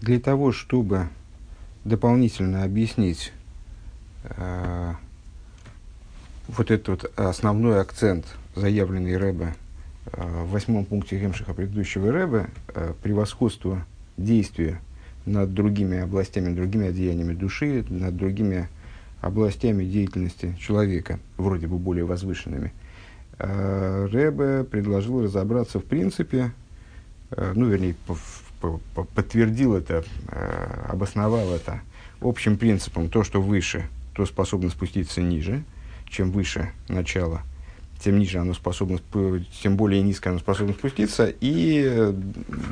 Для 0.00 0.18
того, 0.18 0.50
чтобы 0.52 1.08
дополнительно 1.84 2.64
объяснить 2.64 3.32
э, 4.24 4.94
вот 6.48 6.70
этот 6.70 6.88
вот 6.88 7.18
основной 7.18 7.80
акцент, 7.80 8.24
заявленный 8.54 9.18
Рэбе 9.18 9.54
э, 10.06 10.42
в 10.44 10.50
восьмом 10.50 10.86
пункте 10.86 11.20
Гемшиха 11.20 11.52
предыдущего 11.52 12.10
Рэбе, 12.10 12.48
э, 12.68 12.94
превосходство 13.02 13.84
действия 14.16 14.80
над 15.26 15.52
другими 15.52 15.98
областями, 15.98 16.54
другими 16.54 16.88
одеяниями 16.88 17.34
души, 17.34 17.84
над 17.90 18.16
другими 18.16 18.68
областями 19.20 19.84
деятельности 19.84 20.56
человека, 20.58 21.18
вроде 21.36 21.66
бы 21.66 21.78
более 21.78 22.06
возвышенными, 22.06 22.72
э, 23.38 24.08
Рэбе 24.10 24.64
предложил 24.64 25.22
разобраться 25.22 25.78
в 25.78 25.84
принципе, 25.84 26.52
э, 27.32 27.52
ну, 27.54 27.66
вернее, 27.66 27.94
подтвердил 29.14 29.74
это, 29.74 30.04
э, 30.28 30.84
обосновал 30.88 31.50
это 31.52 31.80
общим 32.20 32.56
принципом, 32.56 33.08
то, 33.08 33.24
что 33.24 33.40
выше, 33.40 33.88
то 34.14 34.26
способно 34.26 34.70
спуститься 34.70 35.20
ниже, 35.20 35.64
чем 36.08 36.30
выше 36.30 36.70
начало, 36.88 37.42
тем 38.02 38.18
ниже 38.18 38.38
оно 38.38 38.54
способно, 38.54 38.98
тем 39.62 39.76
более 39.76 40.02
низко 40.02 40.30
оно 40.30 40.38
способно 40.38 40.72
спуститься, 40.74 41.32
и 41.40 42.12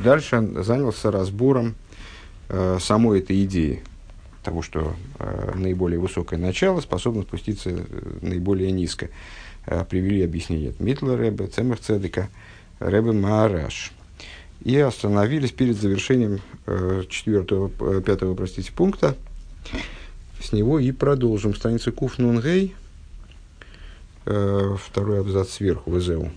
дальше 0.03 0.47
занялся 0.63 1.11
разбором 1.11 1.75
э, 2.49 2.79
самой 2.81 3.21
этой 3.21 3.45
идеи, 3.45 3.83
того, 4.43 4.63
что 4.63 4.95
э, 5.19 5.53
наиболее 5.57 5.99
высокое 5.99 6.39
начало 6.39 6.81
способно 6.81 7.23
спуститься 7.23 7.71
э, 7.71 7.85
наиболее 8.23 8.73
низко. 8.73 9.11
Э, 9.67 9.85
привели 9.85 10.25
объяснение 10.25 10.71
от 10.71 10.81
Митла 10.81 11.17
Рэбе, 11.17 11.47
Цедека, 11.47 12.29
Рэбе 12.79 13.13
Маараш. 13.13 13.93
И 14.65 14.77
остановились 14.77 15.53
перед 15.53 15.77
завершением 15.77 16.41
э, 16.67 17.05
четвертого, 17.09 17.71
э, 17.81 18.03
пятого, 18.05 18.35
простите, 18.35 18.73
пункта. 18.73 19.17
С 20.41 20.53
него 20.53 20.79
и 20.79 20.93
продолжим. 20.93 21.55
Страница 21.55 21.93
Куф 21.93 22.19
Нунгей, 22.19 22.75
э, 24.27 24.77
второй 24.81 25.21
абзац 25.21 25.51
сверху, 25.51 25.91
ВЗУ. 25.91 26.31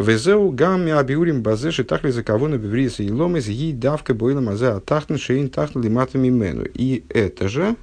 Везеу 0.00 0.50
гамми 0.50 0.92
абиурим 0.92 1.42
базе 1.42 1.70
шитахли 1.70 2.10
за 2.10 2.22
кого 2.22 2.48
на 2.48 2.56
бивриса 2.56 3.02
и 3.02 3.10
ломез 3.10 3.48
и 3.48 3.72
давка 3.72 4.14
бойла 4.14 4.40
мазе 4.40 4.68
атахтн 4.68 5.16
шейн 5.16 5.50
тахтн 5.50 5.82
лиматами 5.82 6.30
мену. 6.30 6.64
И 6.72 7.04
это 7.10 7.48
же 7.48 7.76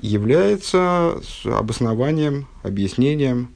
является 0.00 1.20
обоснованием, 1.44 2.46
объяснением 2.62 3.48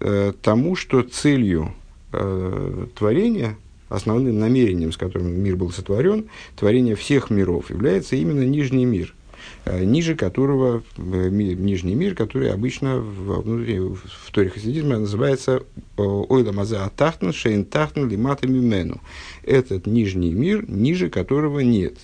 э, 0.00 0.34
тому, 0.42 0.76
что 0.76 1.00
целью 1.00 1.72
э, 2.12 2.86
творения, 2.94 3.56
основным 3.88 4.38
намерением, 4.38 4.92
с 4.92 4.96
которым 4.96 5.40
мир 5.40 5.56
был 5.56 5.70
сотворен, 5.70 6.26
творение 6.56 6.94
всех 6.96 7.30
миров, 7.30 7.70
является 7.70 8.16
именно 8.16 8.42
нижний 8.42 8.84
мир– 8.84 9.14
Э, 9.64 9.84
ниже 9.84 10.14
которого, 10.14 10.82
э, 10.96 11.28
нижний 11.28 11.94
мир, 11.94 12.14
который 12.14 12.52
обычно 12.52 12.98
в, 12.98 13.42
внутри, 13.42 13.80
в 13.80 14.30
Торе 14.30 14.50
хасидизма 14.50 14.98
называется 14.98 15.62
э, 15.96 16.02
ойла 16.02 16.52
маза 16.52 16.84
атахтан 16.84 17.32
шейн 17.32 17.64
тахтан 17.64 18.08
лимата 18.08 18.46
мимену. 18.46 19.00
Этот 19.42 19.86
нижний 19.86 20.32
мир, 20.32 20.64
ниже 20.68 21.10
которого 21.10 21.60
нет. 21.60 21.98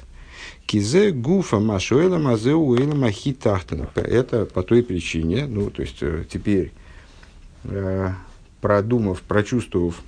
Кизе 0.66 1.12
гуфа 1.12 1.60
машуэла 1.60 2.18
мазе 2.18 2.54
уэла 2.54 2.94
махи 2.94 3.32
тахтана. 3.32 3.90
Это 3.94 4.44
по 4.44 4.62
той 4.62 4.82
причине, 4.82 5.46
ну, 5.46 5.70
то 5.70 5.82
есть 5.82 6.02
теперь, 6.28 6.72
продумав, 8.60 9.22
прочувствовав 9.22 10.02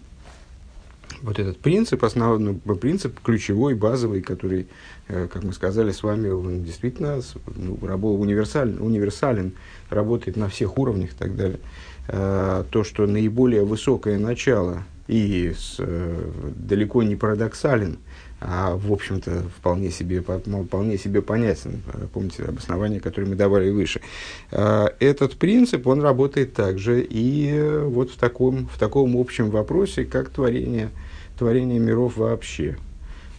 вот 1.24 1.38
этот 1.38 1.58
принцип, 1.58 2.04
основной 2.04 2.60
ну, 2.64 2.76
принцип 2.76 3.18
ключевой, 3.20 3.74
базовый, 3.74 4.20
который, 4.20 4.66
э, 5.08 5.26
как 5.32 5.42
мы 5.42 5.52
сказали 5.54 5.90
с 5.90 6.02
вами, 6.02 6.28
он 6.28 6.62
действительно 6.62 7.20
ну, 7.56 7.78
универсален, 7.80 8.80
универсален, 8.80 9.52
работает 9.88 10.36
на 10.36 10.48
всех 10.48 10.76
уровнях 10.76 11.12
и 11.12 11.16
так 11.16 11.34
далее. 11.34 11.60
Э, 12.08 12.64
то, 12.70 12.84
что 12.84 13.06
наиболее 13.06 13.64
высокое 13.64 14.18
начало 14.18 14.82
и 15.08 15.54
с, 15.56 15.76
э, 15.78 16.30
далеко 16.56 17.02
не 17.02 17.16
парадоксален, 17.16 17.96
а, 18.40 18.76
в 18.76 18.92
общем-то, 18.92 19.44
вполне 19.56 19.90
себе, 19.90 20.20
вполне 20.20 20.98
себе 20.98 21.22
понятен. 21.22 21.80
Помните 22.12 22.42
обоснование, 22.42 23.00
которое 23.00 23.26
мы 23.26 23.36
давали 23.36 23.70
выше. 23.70 24.02
Этот 24.50 25.36
принцип, 25.38 25.86
он 25.86 26.02
работает 26.02 26.52
также 26.52 27.00
и 27.08 27.58
вот 27.84 28.10
в 28.10 28.18
таком, 28.18 28.66
в 28.66 28.78
таком 28.78 29.16
общем 29.16 29.48
вопросе, 29.48 30.04
как 30.04 30.28
творение– 30.28 30.90
творения 31.36 31.78
миров 31.78 32.16
вообще. 32.16 32.76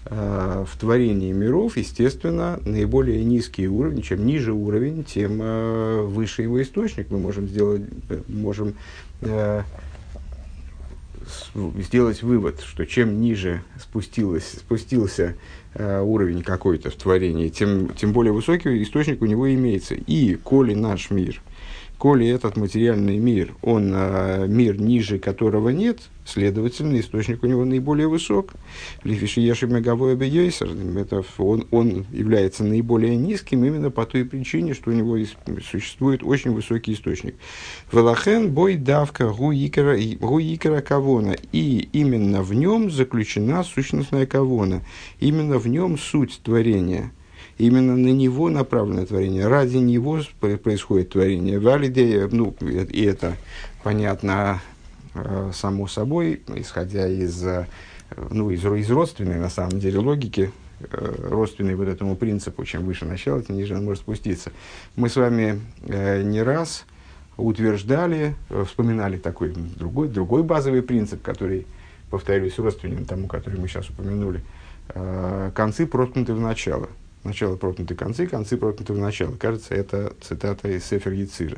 А, 0.08 0.66
в 0.66 0.78
творении 0.78 1.32
миров, 1.32 1.78
естественно, 1.78 2.60
наиболее 2.64 3.24
низкие 3.24 3.70
уровни, 3.70 4.02
чем 4.02 4.26
ниже 4.26 4.54
уровень, 4.54 5.04
тем 5.04 5.40
а, 5.42 6.04
выше 6.04 6.44
его 6.44 6.62
источник. 6.62 7.10
Мы 7.10 7.18
можем 7.18 7.48
сделать, 7.48 7.82
можем 8.28 8.76
а, 9.22 9.64
сделать 11.56 12.22
вывод, 12.22 12.62
что 12.62 12.86
чем 12.86 13.20
ниже 13.20 13.64
спустилось, 13.80 14.48
спустился 14.60 15.36
уровень 15.74 16.42
какой-то 16.44 16.90
в 16.90 16.96
творении, 16.96 17.50
тем, 17.50 17.90
тем 17.96 18.14
более 18.14 18.32
высокий 18.32 18.82
источник 18.84 19.22
у 19.22 19.26
него 19.26 19.52
имеется. 19.54 19.96
И 19.96 20.36
коли 20.36 20.74
наш 20.74 21.10
мир– 21.10 21.42
коли 21.98 22.28
этот 22.28 22.58
материальный 22.58 23.18
мир, 23.18 23.56
он 23.62 23.90
мир 24.54 24.80
ниже 24.80 25.18
которого 25.18 25.70
нет, 25.70 26.02
следовательно, 26.26 27.00
источник 27.00 27.44
у 27.44 27.48
него 27.48 27.64
наиболее 27.64 28.08
высок. 28.08 28.54
Лифиши 29.04 29.42
Еши 29.42 29.68
Меговой 29.68 30.16
это 30.16 31.24
он, 31.38 31.68
он 31.72 32.06
является 32.12 32.64
наиболее 32.64 33.16
низким 33.16 33.64
именно 33.64 33.92
по 33.92 34.06
той 34.06 34.26
причине, 34.26 34.74
что 34.74 34.90
у 34.90 34.94
него 34.94 35.18
существует 35.72 36.24
очень 36.24 36.52
высокий 36.52 36.94
источник. 36.94 37.36
Велахен 37.92 38.52
бой 38.52 38.76
давка 38.76 39.32
гуикера 39.32 40.82
кавона. 40.82 41.36
И 41.52 41.90
именно 41.94 42.42
в 42.42 42.54
нем 42.54 42.92
заключена 42.92 43.64
сущностная 43.64 44.26
кавона. 44.26 44.82
Именно 45.20 45.60
в 45.60 45.68
нем 45.68 45.98
суть 45.98 46.42
творения– 46.44 47.12
Именно 47.58 47.96
на 47.96 48.10
него 48.10 48.50
направлено 48.50 49.06
творение, 49.06 49.48
ради 49.48 49.78
него 49.78 50.20
происходит 50.40 51.12
творение. 51.12 51.58
Валидея, 51.58 52.28
ну, 52.30 52.54
и 52.60 53.04
это 53.04 53.38
понятно 53.82 54.62
само 55.54 55.88
собой, 55.88 56.42
исходя 56.56 57.08
из, 57.08 57.44
э, 57.44 57.68
ну, 58.30 58.50
из, 58.50 58.64
из 58.66 58.90
родственной, 58.90 59.40
на 59.40 59.50
самом 59.50 59.80
деле, 59.80 60.00
логики, 60.00 60.52
э, 60.80 61.28
родственной 61.30 61.76
вот 61.76 61.88
этому 61.88 62.16
принципу, 62.16 62.66
чем 62.66 62.86
выше 62.86 63.06
начало, 63.06 63.42
тем 63.42 63.58
ниже 63.58 63.76
он 63.76 63.86
может 63.86 64.04
спуститься. 64.04 64.52
Мы 64.96 65.10
с 65.10 65.16
вами 65.16 65.62
не 65.88 66.42
раз 66.42 66.86
утверждали, 67.38 68.36
вспоминали 68.66 69.18
такой 69.18 69.50
другой, 69.50 70.08
другой 70.08 70.44
базовый 70.44 70.82
принцип, 70.82 71.22
который, 71.22 71.68
повторюсь, 72.10 72.58
родственен 72.58 73.06
тому, 73.06 73.28
который 73.28 73.60
мы 73.60 73.68
сейчас 73.68 73.90
упомянули, 73.90 74.42
концы 75.54 75.86
проткнуты 75.88 76.34
в 76.34 76.40
начало– 76.40 76.90
Начало 77.26 77.56
проткнуты 77.56 77.96
концы, 77.96 78.28
концы 78.28 78.56
проткнуты 78.56 78.94
в 78.94 79.00
начало. 79.00 79.36
Кажется, 79.36 79.74
это 79.74 80.14
цитата 80.22 80.70
из 80.70 80.86
Сефер 80.86 81.12
Яцира. 81.14 81.58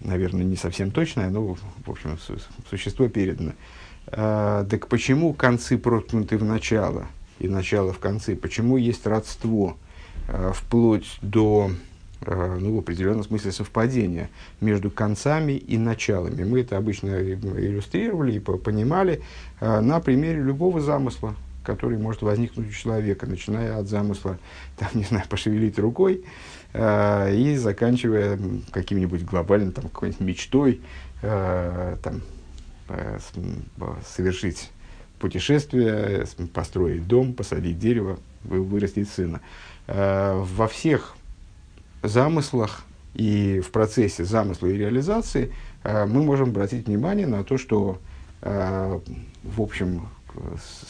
Наверное, 0.00 0.44
не 0.44 0.56
совсем 0.56 0.90
точная, 0.90 1.28
но, 1.28 1.56
в 1.84 1.90
общем, 1.90 2.18
существо 2.68 3.08
передано. 3.08 3.52
А, 4.06 4.64
так 4.64 4.88
почему 4.88 5.34
концы 5.34 5.78
проткнуты 5.78 6.38
в 6.38 6.44
начало 6.44 7.06
и 7.38 7.48
начало 7.48 7.92
в 7.92 7.98
конце? 7.98 8.34
Почему 8.34 8.76
есть 8.76 9.06
родство 9.06 9.76
а, 10.28 10.52
вплоть 10.52 11.18
до 11.20 11.70
а, 12.22 12.58
ну, 12.58 12.76
в 12.76 12.78
определенном 12.78 13.24
смысле 13.24 13.52
совпадения 13.52 14.30
между 14.60 14.90
концами 14.90 15.52
и 15.52 15.76
началами. 15.76 16.44
Мы 16.44 16.60
это 16.60 16.76
обычно 16.78 17.20
иллюстрировали 17.20 18.32
и 18.32 18.38
понимали 18.40 19.22
на 19.60 20.00
примере 20.00 20.42
любого 20.42 20.80
замысла 20.80 21.34
который 21.62 21.98
может 21.98 22.22
возникнуть 22.22 22.68
у 22.68 22.72
человека, 22.72 23.26
начиная 23.26 23.78
от 23.78 23.86
замысла, 23.86 24.38
там, 24.76 24.88
не 24.94 25.04
знаю, 25.04 25.24
пошевелить 25.28 25.78
рукой 25.78 26.14
э, 26.14 26.24
и 26.72 27.56
заканчивая 27.56 28.38
каким-нибудь 28.70 29.24
глобальным, 29.24 29.72
там, 29.72 29.84
какой-нибудь 29.88 30.20
мечтой, 30.20 30.80
э, 31.22 31.96
там, 32.02 32.20
э, 32.88 33.18
совершить 34.06 34.70
путешествие, 35.18 36.26
построить 36.54 37.06
дом, 37.06 37.34
посадить 37.34 37.78
дерево, 37.78 38.18
вырастить 38.44 39.10
сына. 39.10 39.40
Во 39.86 40.66
всех 40.66 41.14
замыслах 42.02 42.84
и 43.14 43.60
в 43.60 43.70
процессе 43.70 44.24
замысла 44.24 44.68
и 44.68 44.78
реализации 44.78 45.52
мы 45.84 46.22
можем 46.22 46.50
обратить 46.50 46.86
внимание 46.86 47.26
на 47.26 47.44
то, 47.44 47.58
что, 47.58 48.00
в 48.40 49.00
общем, 49.58 50.08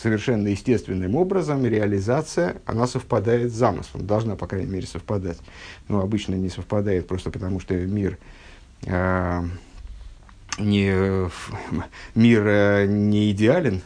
совершенно 0.01 0.49
естественным 0.49 1.15
образом 1.15 1.65
реализация, 1.65 2.57
она 2.67 2.87
совпадает 2.87 3.53
с 3.53 3.55
замыслом, 3.55 4.07
должна, 4.07 4.37
по 4.37 4.47
крайней 4.47 4.71
мере, 4.71 4.87
совпадать. 4.87 5.39
Но 5.89 6.01
обычно 6.01 6.35
не 6.35 6.49
совпадает 6.49 7.07
просто 7.07 7.31
потому, 7.31 7.61
что 7.61 7.75
мир, 7.75 8.19
э, 8.87 9.43
не, 10.59 11.29
мир 12.15 12.47
э, 12.47 12.87
не 12.87 13.31
идеален, 13.31 13.83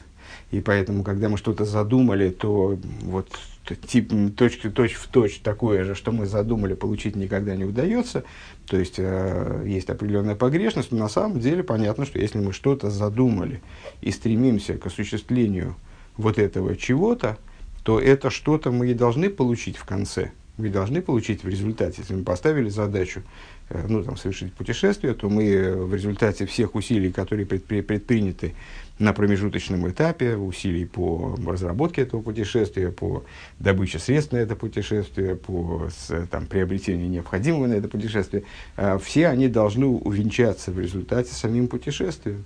и 0.50 0.60
поэтому, 0.60 1.02
когда 1.02 1.28
мы 1.28 1.36
что-то 1.36 1.64
задумали, 1.64 2.30
то 2.30 2.78
вот 3.02 3.28
тип, 3.64 4.12
точь, 4.36 4.60
точь 4.74 4.94
в 4.94 5.08
точь 5.08 5.38
такое 5.38 5.84
же, 5.84 5.94
что 5.94 6.12
мы 6.12 6.26
задумали, 6.26 6.74
получить 6.74 7.16
никогда 7.16 7.56
не 7.56 7.64
удается. 7.64 8.24
То 8.66 8.78
есть 8.78 8.96
э, 8.98 9.62
есть 9.66 9.88
определенная 9.88 10.34
погрешность, 10.34 10.92
но 10.92 10.98
на 10.98 11.08
самом 11.08 11.40
деле 11.40 11.62
понятно, 11.62 12.04
что 12.04 12.18
если 12.18 12.38
мы 12.38 12.52
что-то 12.52 12.90
задумали 12.90 13.62
и 14.00 14.10
стремимся 14.10 14.74
к 14.74 14.86
осуществлению 14.86 15.76
вот 16.16 16.38
этого 16.38 16.76
чего-то, 16.76 17.38
то 17.82 18.00
это 18.00 18.30
что-то 18.30 18.70
мы 18.70 18.90
и 18.90 18.94
должны 18.94 19.30
получить 19.30 19.76
в 19.76 19.84
конце. 19.84 20.32
Мы 20.56 20.68
должны 20.68 21.02
получить 21.02 21.42
в 21.42 21.48
результате, 21.48 21.96
если 22.02 22.14
мы 22.14 22.22
поставили 22.22 22.68
задачу 22.68 23.22
э, 23.70 23.86
ну, 23.88 24.02
там, 24.04 24.16
совершить 24.16 24.52
путешествие, 24.52 25.14
то 25.14 25.28
мы 25.28 25.74
в 25.74 25.94
результате 25.94 26.46
всех 26.46 26.74
усилий, 26.74 27.10
которые 27.10 27.46
предприняты 27.46 28.54
на 28.98 29.12
промежуточном 29.12 29.88
этапе 29.88 30.36
усилий 30.36 30.84
по 30.84 31.36
разработке 31.46 32.02
этого 32.02 32.22
путешествия, 32.22 32.90
по 32.90 33.24
добыче 33.58 33.98
средств 33.98 34.32
на 34.32 34.36
это 34.36 34.54
путешествие, 34.54 35.34
по 35.34 35.88
там, 36.30 36.46
приобретению 36.46 37.08
необходимого 37.10 37.66
на 37.66 37.74
это 37.74 37.88
путешествие, 37.88 38.44
а, 38.76 38.98
все 38.98 39.28
они 39.28 39.48
должны 39.48 39.86
увенчаться 39.86 40.70
в 40.70 40.78
результате 40.78 41.34
самим 41.34 41.66
путешествием. 41.66 42.44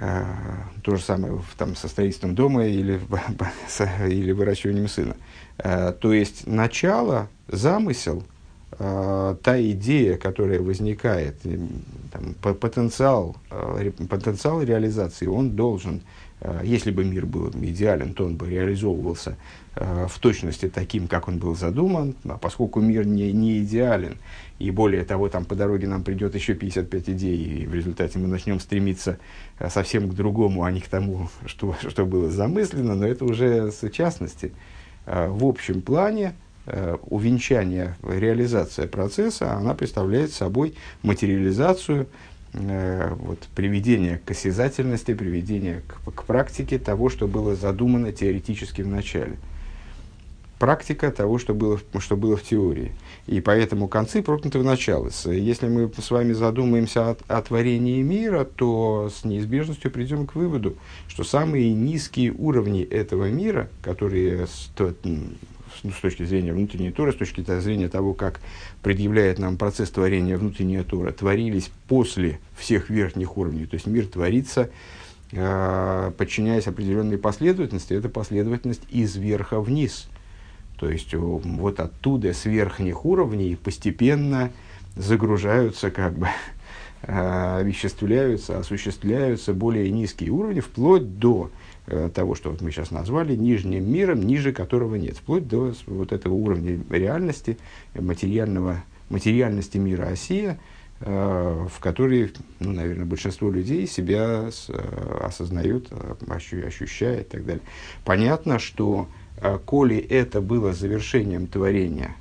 А, 0.00 0.68
то 0.82 0.96
же 0.96 1.02
самое 1.02 1.42
там, 1.58 1.76
со 1.76 1.86
строительством 1.88 2.34
дома 2.34 2.66
или, 2.66 2.98
или 4.08 4.32
выращиванием 4.32 4.88
сына. 4.88 5.16
А, 5.58 5.92
то 5.92 6.14
есть 6.14 6.46
начало, 6.46 7.28
замысел– 7.48 8.24
э, 8.78 9.36
та 9.42 9.62
идея, 9.62 10.16
которая 10.16 10.60
возникает, 10.60 11.36
там, 12.10 12.34
потенциал, 12.54 13.36
э, 13.50 13.90
потенциал 14.08 14.62
реализации, 14.62 15.26
он 15.26 15.50
должен, 15.50 16.02
э, 16.40 16.60
если 16.64 16.90
бы 16.90 17.04
мир 17.04 17.26
был 17.26 17.50
идеален, 17.50 18.14
то 18.14 18.24
он 18.24 18.36
бы 18.36 18.48
реализовывался 18.48 19.36
э, 19.74 20.06
в 20.08 20.18
точности 20.18 20.68
таким, 20.68 21.08
как 21.08 21.28
он 21.28 21.38
был 21.38 21.54
задуман, 21.54 22.14
а 22.24 22.38
поскольку 22.38 22.80
мир 22.80 23.06
не, 23.06 23.32
не 23.32 23.58
идеален, 23.60 24.18
и 24.62 24.70
более 24.70 25.04
того, 25.04 25.28
там 25.28 25.44
по 25.44 25.56
дороге 25.56 25.88
нам 25.88 26.04
придет 26.04 26.36
еще 26.36 26.54
55 26.54 27.08
идей, 27.10 27.36
и 27.36 27.66
в 27.66 27.74
результате 27.74 28.20
мы 28.20 28.28
начнем 28.28 28.60
стремиться 28.60 29.18
э, 29.58 29.68
совсем 29.68 30.08
к 30.08 30.14
другому, 30.14 30.62
а 30.62 30.70
не 30.70 30.80
к 30.80 30.86
тому, 30.86 31.28
что, 31.46 31.74
что 31.88 32.06
было 32.06 32.30
замыслено, 32.30 32.94
но 32.94 33.06
это 33.06 33.24
уже 33.24 33.72
с 33.72 33.88
частности. 33.90 34.52
Э, 35.04 35.28
в 35.28 35.44
общем 35.44 35.82
плане, 35.82 36.26
э, 36.26 36.51
увенчание, 36.66 37.96
реализация 38.02 38.86
процесса, 38.86 39.54
она 39.54 39.74
представляет 39.74 40.32
собой 40.32 40.74
материализацию, 41.02 42.06
э, 42.52 43.14
вот, 43.18 43.40
приведение 43.54 44.20
к 44.24 44.30
осязательности, 44.30 45.14
приведение 45.14 45.82
к, 45.88 46.12
к 46.14 46.24
практике 46.24 46.78
того, 46.78 47.08
что 47.08 47.26
было 47.26 47.56
задумано 47.56 48.12
теоретически 48.12 48.82
в 48.82 48.88
начале. 48.88 49.38
Практика 50.60 51.10
того, 51.10 51.38
что 51.38 51.54
было, 51.54 51.80
что 51.98 52.16
было 52.16 52.36
в 52.36 52.44
теории. 52.44 52.92
И 53.26 53.40
поэтому 53.40 53.88
концы 53.88 54.22
прокнуты 54.22 54.60
в 54.60 54.64
начало. 54.64 55.10
Если 55.24 55.66
мы 55.66 55.90
с 56.00 56.10
вами 56.12 56.32
задумаемся 56.34 57.10
о, 57.10 57.16
о 57.26 57.42
творении 57.42 58.00
мира, 58.00 58.44
то 58.44 59.10
с 59.12 59.24
неизбежностью 59.24 59.90
придем 59.90 60.24
к 60.28 60.36
выводу, 60.36 60.76
что 61.08 61.24
самые 61.24 61.74
низкие 61.74 62.30
уровни 62.30 62.82
этого 62.84 63.28
мира, 63.28 63.68
которые 63.82 64.46
ну, 65.82 65.90
с 65.90 66.00
точки 66.00 66.24
зрения 66.24 66.52
внутренней 66.52 66.92
Торы, 66.92 67.12
с 67.12 67.16
точки 67.16 67.42
зрения 67.60 67.88
того, 67.88 68.14
как 68.14 68.40
предъявляет 68.82 69.38
нам 69.38 69.56
процесс 69.56 69.90
творения 69.90 70.38
внутренняя 70.38 70.84
Тора, 70.84 71.12
творились 71.12 71.70
после 71.88 72.38
всех 72.56 72.90
верхних 72.90 73.36
уровней. 73.36 73.66
То 73.66 73.74
есть 73.74 73.86
мир 73.86 74.06
творится, 74.06 74.70
э, 75.32 76.12
подчиняясь 76.16 76.66
определенной 76.66 77.18
последовательности. 77.18 77.94
Это 77.94 78.08
последовательность 78.08 78.82
из 78.90 79.16
верха 79.16 79.60
вниз. 79.60 80.08
То 80.78 80.88
есть 80.88 81.14
вот 81.14 81.80
оттуда, 81.80 82.32
с 82.32 82.44
верхних 82.44 83.04
уровней, 83.04 83.56
постепенно 83.56 84.50
загружаются 84.96 85.90
как 85.90 86.16
бы 86.16 86.28
э, 87.02 87.58
овеществляются, 87.60 88.58
осуществляются 88.58 89.52
более 89.52 89.90
низкие 89.90 90.30
уровни, 90.30 90.60
вплоть 90.60 91.18
до 91.18 91.50
Э, 91.50 91.61
того, 91.86 92.34
что 92.34 92.50
вот 92.50 92.60
мы 92.60 92.70
сейчас 92.70 92.90
назвали, 92.90 93.34
нижним 93.34 93.90
миром, 93.90 94.22
ниже 94.22 94.52
которого 94.52 94.94
нет, 94.94 95.16
вплоть 95.16 95.48
до 95.48 95.74
вот 95.86 96.12
этого 96.12 96.34
уровня 96.34 96.80
реальности, 96.90 97.58
материального, 97.94 98.84
материальности 99.08 99.78
мира 99.78 100.04
Осия, 100.04 100.58
э, 101.00 101.66
в 101.70 101.80
которой, 101.80 102.32
ну, 102.60 102.72
наверное, 102.72 103.04
большинство 103.04 103.50
людей 103.50 103.86
себя 103.86 104.48
э, 104.68 105.18
осознают, 105.22 105.88
ощу, 106.28 106.64
ощущает 106.64 107.26
и 107.26 107.30
так 107.30 107.44
далее. 107.44 107.62
Понятно, 108.04 108.58
что 108.58 109.08
коли 109.64 109.96
это 109.96 110.40
было 110.40 110.72
завершением 110.72 111.48
творения, 111.48 112.14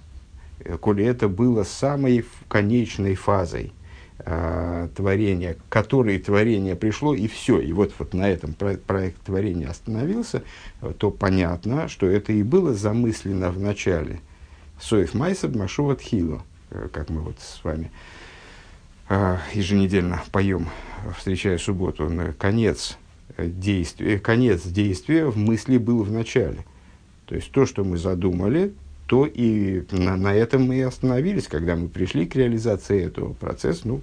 коли 0.80 1.06
это 1.06 1.28
было 1.28 1.64
самой 1.64 2.26
конечной 2.48 3.14
фазой– 3.14 3.74
э, 4.26 4.90
творения, 4.96 5.56
к 5.56 5.70
которой 5.70 6.20
творение 6.20 6.76
пришло, 6.76 7.14
и 7.14 7.28
все. 7.28 7.60
И 7.60 7.74
вот, 7.74 7.94
вот 8.00 8.14
на 8.14 8.30
этом 8.30 8.54
проект, 8.54 8.84
проект 8.84 9.22
творения 9.22 9.70
остановился, 9.70 10.44
то 10.98 11.12
понятно, 11.12 11.88
что 11.88 12.08
это 12.08 12.34
и 12.34 12.44
было 12.44 12.74
замыслено 12.74 13.52
в 13.52 13.60
начале. 13.60 14.20
Соев 14.80 15.14
Майсад 15.14 15.56
Машуват 15.56 16.02
Хило, 16.02 16.44
э, 16.72 16.90
как 16.92 17.10
мы 17.10 17.22
вот 17.22 17.40
с 17.40 17.64
вами 17.64 17.92
э, 19.10 19.38
еженедельно 19.54 20.22
поем, 20.32 20.70
встречая 21.18 21.58
субботу, 21.58 22.10
на 22.10 22.34
конец 22.34 22.98
действия, 23.38 24.20
конец 24.20 24.64
действия 24.64 25.26
в 25.26 25.38
мысли 25.38 25.78
был 25.78 26.04
в 26.04 26.12
начале. 26.12 26.66
То 27.26 27.36
есть 27.36 27.52
то, 27.52 27.66
что 27.66 27.84
мы 27.84 27.98
задумали, 27.98 28.74
то 29.12 29.26
и 29.26 29.84
на, 29.92 30.16
на 30.16 30.34
этом 30.34 30.64
мы 30.64 30.78
и 30.78 30.82
остановились, 30.84 31.50
когда 31.50 31.76
мы 31.76 31.90
пришли 31.90 32.26
к 32.26 32.34
реализации 32.38 33.04
этого 33.04 33.34
процесса. 33.34 33.82
Ну, 33.84 34.00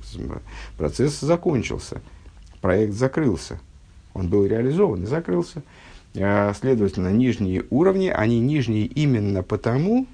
процесс 0.77 1.19
закончился, 1.21 2.03
проект 2.61 2.93
закрылся, 2.93 3.59
он 4.13 4.29
был 4.29 4.45
реализован 4.45 5.05
и 5.05 5.07
закрылся. 5.07 5.63
А, 6.15 6.53
следовательно, 6.53 7.09
нижние 7.09 7.65
уровни, 7.71 8.09
они 8.09 8.39
нижние 8.39 8.85
именно 8.85 9.43
потому, 9.43 10.07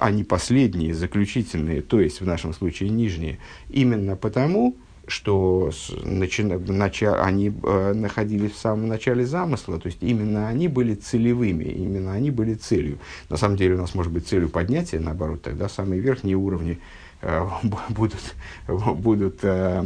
они 0.00 0.24
последние, 0.24 0.92
заключительные, 0.92 1.80
то 1.80 2.00
есть 2.00 2.20
в 2.20 2.26
нашем 2.26 2.52
случае 2.52 2.88
нижние, 2.88 3.38
именно 3.70 4.16
потому, 4.16 4.74
что 5.06 5.70
начи, 6.04 6.42
нача, 6.42 7.22
они 7.22 7.52
э, 7.62 7.92
находились 7.94 8.52
в 8.52 8.58
самом 8.58 8.88
начале 8.88 9.24
замысла, 9.24 9.78
то 9.78 9.86
есть 9.86 9.98
именно 10.02 10.48
они 10.48 10.68
были 10.68 10.94
целевыми, 10.94 11.64
именно 11.64 12.12
они 12.12 12.30
были 12.30 12.54
целью. 12.54 12.98
На 13.28 13.36
самом 13.36 13.56
деле 13.56 13.74
у 13.74 13.78
нас 13.78 13.94
может 13.94 14.12
быть 14.12 14.26
целью 14.26 14.48
поднятия, 14.48 14.98
наоборот, 14.98 15.42
тогда 15.42 15.68
самые 15.68 16.00
верхние 16.00 16.36
уровни 16.36 16.80
э, 17.22 17.46
будут, 17.88 18.34
будут, 18.66 19.38
э, 19.42 19.84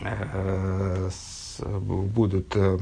э, 0.00 1.10
с, 1.12 1.60
будут 1.60 2.54
э, 2.56 2.78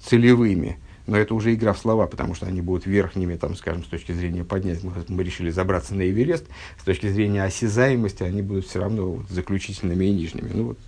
целевыми 0.00 0.78
но 1.10 1.18
это 1.18 1.34
уже 1.34 1.52
игра 1.52 1.72
в 1.72 1.78
слова, 1.78 2.06
потому 2.06 2.36
что 2.36 2.46
они 2.46 2.60
будут 2.60 2.86
верхними, 2.86 3.34
там, 3.34 3.56
скажем, 3.56 3.82
с 3.82 3.88
точки 3.88 4.12
зрения 4.12 4.44
поднять, 4.44 4.84
мы, 4.84 4.92
мы 5.08 5.24
решили 5.24 5.50
забраться 5.50 5.92
на 5.96 6.08
Эверест, 6.08 6.44
с 6.80 6.84
точки 6.84 7.08
зрения 7.08 7.42
осязаемости 7.42 8.22
они 8.22 8.42
будут 8.42 8.66
все 8.66 8.78
равно 8.78 9.10
вот, 9.10 9.28
заключительными 9.28 10.04
и 10.04 10.12
нижними. 10.12 10.50
Ну, 10.54 10.64
вот. 10.64 10.78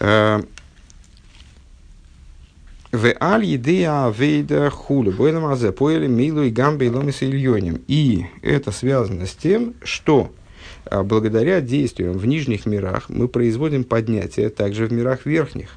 Э, 0.00 0.42
в 2.92 3.14
аль 3.20 3.44
едея 3.44 4.08
вейда 4.08 4.70
хули 4.70 5.10
бойлем 5.10 5.44
азе 5.44 5.70
поели 5.70 6.06
милу 6.06 6.42
и 6.42 6.50
гамбе 6.50 6.86
и 6.86 7.74
И 7.88 8.26
это 8.40 8.72
связано 8.72 9.26
с 9.26 9.34
тем, 9.34 9.74
что 9.82 10.32
а, 10.86 11.02
благодаря 11.02 11.60
действиям 11.60 12.16
в 12.16 12.24
нижних 12.24 12.64
мирах 12.64 13.10
мы 13.10 13.28
производим 13.28 13.84
поднятие 13.84 14.48
также 14.48 14.86
в 14.86 14.92
мирах 14.94 15.26
верхних. 15.26 15.76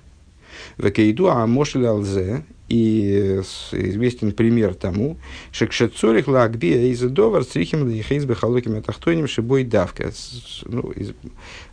В 0.77 0.89
кейду 0.91 1.29
а 1.29 1.46
мошель 1.46 1.86
алзе 1.86 2.46
и 2.69 3.39
известен 3.71 4.31
пример 4.31 4.74
тому, 4.74 5.17
шекшецорих 5.51 6.27
лагбия 6.27 6.88
из 6.91 7.01
довар 7.01 7.43
стрихим 7.43 7.88
лихейс 7.88 8.25
бехалоким 8.25 8.77
атахтоним 8.77 9.27
шибой 9.27 9.63
давка. 9.63 10.12
Ну, 10.65 10.93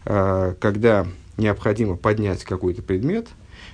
а, 0.04 0.54
когда 0.60 1.06
необходимо 1.36 1.96
поднять 1.96 2.44
какой-то 2.44 2.82
предмет, 2.82 3.28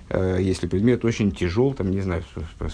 а, 0.08 0.38
если 0.38 0.66
предмет 0.66 1.04
очень 1.04 1.30
тяжел, 1.30 1.74
там, 1.74 1.90
не 1.90 2.00
знаю, 2.00 2.24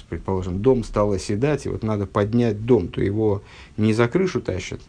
предположим, 0.09 0.63
дом 0.63 0.85
стал 0.85 1.13
оседать, 1.13 1.67
и 1.67 1.69
вот 1.69 1.83
надо 1.83 2.07
поднять 2.07 2.65
дом, 2.65 2.89
то 2.89 3.01
его 3.01 3.43
не 3.77 3.93
за 3.93 4.07
крышу 4.07 4.41
тащат, 4.41 4.81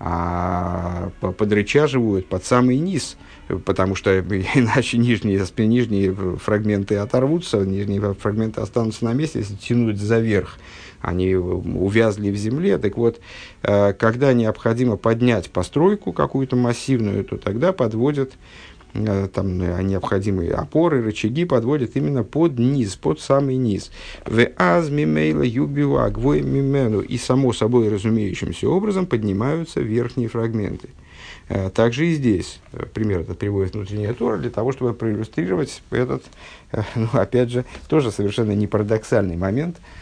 а 0.00 1.10
подрычаживают 1.20 2.28
под 2.28 2.44
самый 2.44 2.78
низ, 2.78 3.16
потому 3.64 3.94
что 3.94 4.18
иначе 4.54 4.98
нижние, 4.98 5.44
нижние 5.56 6.14
фрагменты 6.14 6.96
оторвутся, 6.96 7.58
нижние 7.58 8.14
фрагменты 8.14 8.60
останутся 8.60 9.04
на 9.04 9.12
месте, 9.12 9.40
если 9.40 9.54
тянуть 9.54 9.98
заверх. 9.98 10.58
Они 11.00 11.36
увязли 11.36 12.30
в 12.30 12.36
земле. 12.36 12.76
Так 12.76 12.96
вот, 12.96 13.20
э, 13.62 13.92
когда 13.92 14.32
необходимо 14.32 14.96
поднять 14.96 15.48
постройку 15.48 16.12
какую-то 16.12 16.56
массивную, 16.56 17.24
то 17.24 17.36
тогда 17.36 17.72
подводят 17.72 18.32
там 18.92 19.58
необходимые 19.86 20.52
опоры, 20.52 21.02
рычаги 21.02 21.44
подводят 21.44 21.96
именно 21.96 22.24
под 22.24 22.58
низ, 22.58 22.96
под 22.96 23.20
самый 23.20 23.56
низ. 23.56 23.90
В 24.24 24.48
аз 24.56 24.90
мимейла 24.90 25.42
юбива 25.42 26.04
агвой 26.04 26.42
мимену. 26.42 27.00
И 27.00 27.18
само 27.18 27.52
собой 27.52 27.88
разумеющимся 27.88 28.68
образом 28.68 29.06
поднимаются 29.06 29.80
верхние 29.80 30.28
фрагменты. 30.28 30.88
Также 31.74 32.06
и 32.06 32.14
здесь, 32.14 32.60
пример 32.92 33.20
этот 33.20 33.38
приводит 33.38 33.74
внутренняя 33.74 34.12
Тора, 34.12 34.36
для 34.36 34.50
того, 34.50 34.72
чтобы 34.72 34.92
проиллюстрировать 34.92 35.82
этот, 35.90 36.22
ну, 36.94 37.08
опять 37.12 37.50
же, 37.50 37.64
тоже 37.88 38.10
совершенно 38.10 38.52
не 38.52 38.66
парадоксальный 38.66 39.36
момент– 39.36 39.78
Э, 39.86 39.97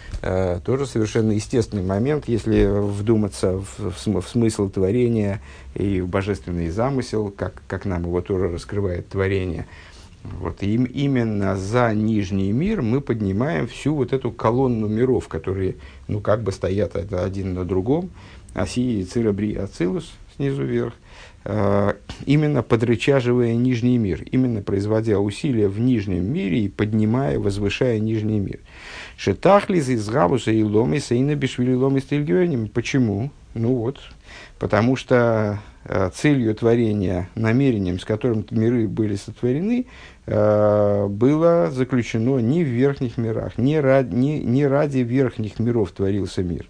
тоже 0.64 0.87
совершенно 0.87 1.33
естественный 1.33 1.83
момент, 1.83 2.28
если 2.28 2.66
вдуматься 2.66 3.59
в, 3.59 3.78
в, 3.78 4.21
в 4.21 4.28
смысл 4.28 4.68
творения 4.68 5.40
и 5.75 6.00
в 6.00 6.09
божественный 6.09 6.71
замысел, 6.71 7.33
как, 7.37 7.62
как 7.68 7.85
нам 7.85 8.02
его 8.02 8.21
тоже 8.21 8.49
раскрывает 8.49 9.09
творение. 9.09 9.66
Вот 10.40 10.62
им, 10.62 10.85
именно 10.85 11.56
за 11.56 11.95
нижний 11.95 12.52
мир 12.52 12.83
мы 12.83 13.00
поднимаем 13.00 13.68
всю 13.68 13.95
вот 13.95 14.12
эту 14.12 14.33
колонну 14.33 14.88
миров, 14.88 15.28
которые, 15.28 15.76
ну, 16.09 16.21
как 16.21 16.42
бы 16.42 16.52
стоят 16.52 16.97
один 16.97 17.54
на 17.54 17.64
другом. 17.64 18.11
Оси, 18.54 19.04
Цирабри, 19.04 19.54
Ацилус 19.54 20.12
снизу 20.37 20.64
вверх. 20.64 20.95
Э, 21.45 21.95
именно 22.25 22.62
подрычаживая 22.62 23.54
нижний 23.54 23.99
мир, 23.99 24.23
именно 24.30 24.62
производя 24.62 25.18
усилия 25.18 25.68
в 25.68 25.78
нижнем 25.78 26.25
мире 26.25 26.61
и 26.61 26.68
поднимая, 26.68 27.38
возвышая 27.38 27.99
нижний 27.99 28.40
мир. 28.40 28.61
Шетахлиз 29.16 29.88
из 29.88 30.08
Габуса 30.08 30.50
и 30.50 30.62
Ломиса 30.62 31.14
и 31.14 31.23
Набишвили 31.23 31.73
Ломис 31.73 32.04
Почему? 32.73 33.30
Ну 33.54 33.75
вот, 33.75 33.99
потому 34.58 34.96
что 34.96 35.61
э, 35.85 36.11
целью 36.14 36.54
творения, 36.54 37.30
намерением, 37.35 37.99
с 37.99 38.04
которым 38.04 38.44
миры 38.50 38.87
были 38.87 39.16
сотворены, 39.16 39.87
э, 40.26 41.06
было 41.08 41.70
заключено 41.70 42.38
не 42.38 42.62
в 42.62 42.68
верхних 42.68 43.16
мирах, 43.16 43.56
не 43.56 43.80
ради, 43.80 44.14
не, 44.14 44.40
не 44.40 44.66
ради 44.66 44.99
верхних 44.99 45.58
миров 45.58 45.92
творился 45.92 46.42
мир. 46.42 46.66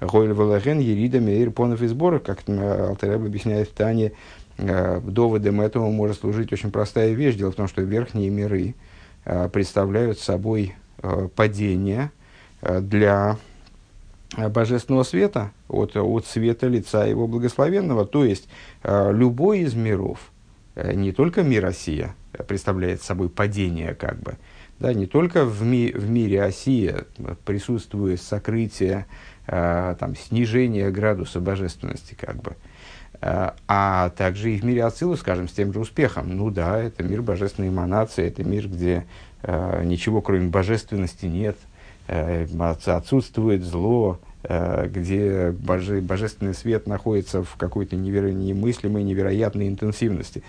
Гойль 0.00 0.32
Валаген, 0.32 0.78
Ерида, 0.78 1.18
Мейр, 1.18 1.50
Понов 1.50 1.82
и 1.82 1.88
Сборов, 1.88 2.22
как 2.22 2.48
Алтареб 2.48 3.22
объясняет 3.22 3.68
в 3.68 3.72
Тане, 3.72 4.12
э, 4.56 5.00
доводом 5.00 5.60
этому 5.60 5.90
может 5.90 6.20
служить 6.20 6.52
очень 6.52 6.70
простая 6.70 7.12
вещь. 7.12 7.34
Дело 7.34 7.50
в 7.50 7.56
том, 7.56 7.66
что 7.66 7.82
верхние 7.82 8.30
миры 8.30 8.76
э, 9.24 9.48
представляют 9.48 10.20
собой 10.20 10.76
Э, 11.02 11.28
падения 11.34 12.12
э, 12.60 12.80
для 12.80 13.38
божественного 14.36 15.02
света, 15.02 15.50
от, 15.66 15.96
от 15.96 16.26
света 16.26 16.68
лица 16.68 17.06
его 17.06 17.26
благословенного. 17.26 18.04
То 18.04 18.24
есть, 18.24 18.48
э, 18.82 19.10
любой 19.12 19.60
из 19.60 19.74
миров, 19.74 20.30
не 20.76 21.12
только 21.12 21.42
мир 21.42 21.66
Осия 21.66 22.14
представляет 22.46 23.02
собой 23.02 23.28
падение, 23.28 23.94
как 23.94 24.20
бы, 24.20 24.36
да, 24.78 24.92
не 24.92 25.06
только 25.06 25.44
в, 25.44 25.62
ми, 25.62 25.90
в 25.90 26.08
мире 26.08 26.42
Осия 26.42 27.06
присутствует 27.44 28.22
сокрытие, 28.22 29.06
там, 29.46 30.14
снижение 30.16 30.90
градуса 30.92 31.40
божественности, 31.40 32.16
как 32.18 32.36
бы, 32.36 32.54
а 33.20 34.10
также 34.10 34.52
и 34.52 34.60
в 34.60 34.64
мире 34.64 34.84
Ацилу, 34.84 35.16
скажем, 35.16 35.48
с 35.48 35.52
тем 35.52 35.72
же 35.72 35.80
успехом. 35.80 36.34
Ну 36.36 36.50
да, 36.50 36.78
это 36.78 37.02
мир 37.02 37.20
божественной 37.20 37.68
эманации, 37.68 38.28
это 38.28 38.44
мир, 38.44 38.68
где 38.68 39.04
Э, 39.04 39.29
ничего 39.42 40.20
кроме 40.20 40.48
божественности 40.48 41.26
нет, 41.26 41.56
э, 42.08 42.46
отсутствует 42.86 43.62
зло, 43.62 44.20
э, 44.42 44.88
где 44.88 45.52
боже, 45.52 46.00
божественный 46.00 46.54
свет 46.54 46.86
находится 46.86 47.42
в 47.42 47.56
какой-то 47.56 47.96
неверо, 47.96 48.30
немыслимой, 48.30 49.02
невероятной 49.02 49.68
интенсивности. 49.68 50.42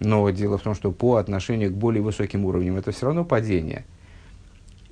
Но 0.00 0.28
дело 0.30 0.58
в 0.58 0.62
том, 0.62 0.74
что 0.74 0.90
по 0.90 1.16
отношению 1.16 1.70
к 1.70 1.74
более 1.74 2.02
высоким 2.02 2.44
уровням 2.44 2.76
это 2.76 2.90
все 2.90 3.06
равно 3.06 3.24
падение. 3.24 3.84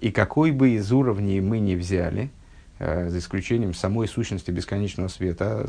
И 0.00 0.12
какой 0.12 0.52
бы 0.52 0.71
из 0.71 0.92
уровней 0.92 1.40
мы 1.40 1.59
ни 1.59 1.75
взяли, 1.75 2.30
за 2.78 3.19
исключением 3.19 3.75
самой 3.75 4.09
сущности 4.09 4.50
бесконечного 4.50 5.09
света, 5.09 5.69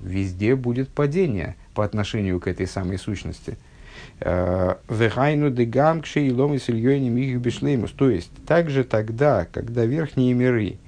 везде 0.00 0.56
будет 0.56 0.88
падение 0.88 1.56
по 1.74 1.84
отношению 1.84 2.40
к 2.40 2.46
этой 2.46 2.66
самой 2.66 2.98
сущности– 2.98 3.58
Вехайну 4.20 5.50
дегам 5.50 6.02
кши 6.02 6.26
и 6.26 6.30
сильёйним 6.30 7.16
их 7.16 7.38
бешлеймус. 7.38 7.90
То 7.92 8.10
есть, 8.10 8.30
также 8.46 8.84
тогда, 8.84 9.46
когда 9.50 9.84
верхние 9.84 10.32
миры 10.32 10.78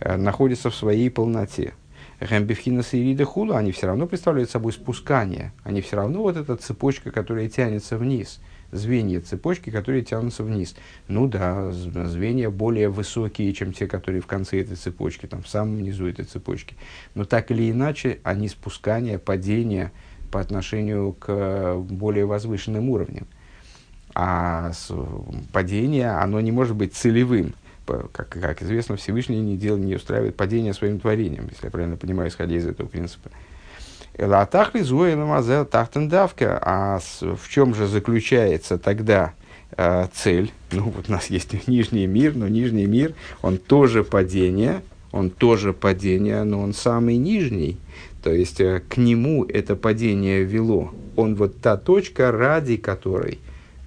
э, 0.00 0.16
находятся 0.16 0.70
в 0.70 0.74
своей 0.74 1.10
полноте, 1.10 1.74
Гэмбифхина 2.20 2.82
Сирида 2.82 3.24
Хула, 3.24 3.58
они 3.58 3.70
все 3.72 3.86
равно 3.86 4.06
представляют 4.06 4.50
собой 4.50 4.72
спускание. 4.72 5.52
Они 5.62 5.80
все 5.80 5.96
равно 5.96 6.22
вот 6.22 6.36
эта 6.36 6.56
цепочка, 6.56 7.10
которая 7.10 7.48
тянется 7.48 7.96
вниз. 7.96 8.40
Звенья 8.72 9.20
цепочки, 9.20 9.70
которые 9.70 10.02
тянутся 10.02 10.42
вниз. 10.42 10.74
Ну 11.06 11.26
да, 11.28 11.70
звенья 11.72 12.50
более 12.50 12.88
высокие, 12.88 13.52
чем 13.54 13.72
те, 13.72 13.86
которые 13.86 14.20
в 14.20 14.26
конце 14.26 14.60
этой 14.60 14.76
цепочки, 14.76 15.26
там 15.26 15.42
в 15.42 15.48
самом 15.48 15.80
низу 15.82 16.06
этой 16.06 16.24
цепочки. 16.24 16.74
Но 17.14 17.24
так 17.24 17.50
или 17.50 17.70
иначе, 17.70 18.18
они 18.24 18.48
спускания, 18.48 19.18
падения, 19.18 19.92
по 20.30 20.40
отношению 20.40 21.12
к 21.12 21.76
более 21.76 22.26
возвышенным 22.26 22.90
уровням. 22.90 23.26
А 24.14 24.72
падение, 25.52 26.10
оно 26.10 26.40
не 26.40 26.52
может 26.52 26.74
быть 26.74 26.94
целевым. 26.94 27.54
Как, 27.86 28.28
как 28.28 28.62
известно, 28.62 28.96
Всевышний 28.96 29.40
не, 29.40 29.56
дел, 29.56 29.76
не 29.78 29.94
устраивает 29.94 30.36
падение 30.36 30.74
своим 30.74 31.00
творением, 31.00 31.48
если 31.50 31.66
я 31.66 31.70
правильно 31.70 31.96
понимаю, 31.96 32.28
исходя 32.28 32.54
из 32.54 32.66
этого 32.66 32.86
принципа. 32.86 33.30
А 36.60 36.98
в 37.20 37.48
чем 37.48 37.74
же 37.74 37.86
заключается 37.86 38.76
тогда 38.76 39.32
э, 39.76 40.08
цель? 40.12 40.52
Ну, 40.72 40.90
вот 40.90 41.08
у 41.08 41.12
нас 41.12 41.30
есть 41.30 41.66
нижний 41.68 42.06
мир, 42.06 42.34
но 42.34 42.48
нижний 42.48 42.86
мир, 42.86 43.14
он 43.40 43.58
тоже 43.58 44.02
падение, 44.02 44.82
он 45.12 45.30
тоже 45.30 45.72
падение, 45.72 46.42
но 46.42 46.60
он 46.60 46.74
самый 46.74 47.16
нижний. 47.16 47.78
То 48.22 48.32
есть 48.32 48.60
э, 48.60 48.82
к 48.88 48.96
нему 48.96 49.44
это 49.44 49.76
падение 49.76 50.42
вело. 50.42 50.92
Он 51.16 51.34
вот 51.34 51.60
та 51.60 51.76
точка, 51.76 52.32
ради 52.32 52.76
которой 52.76 53.38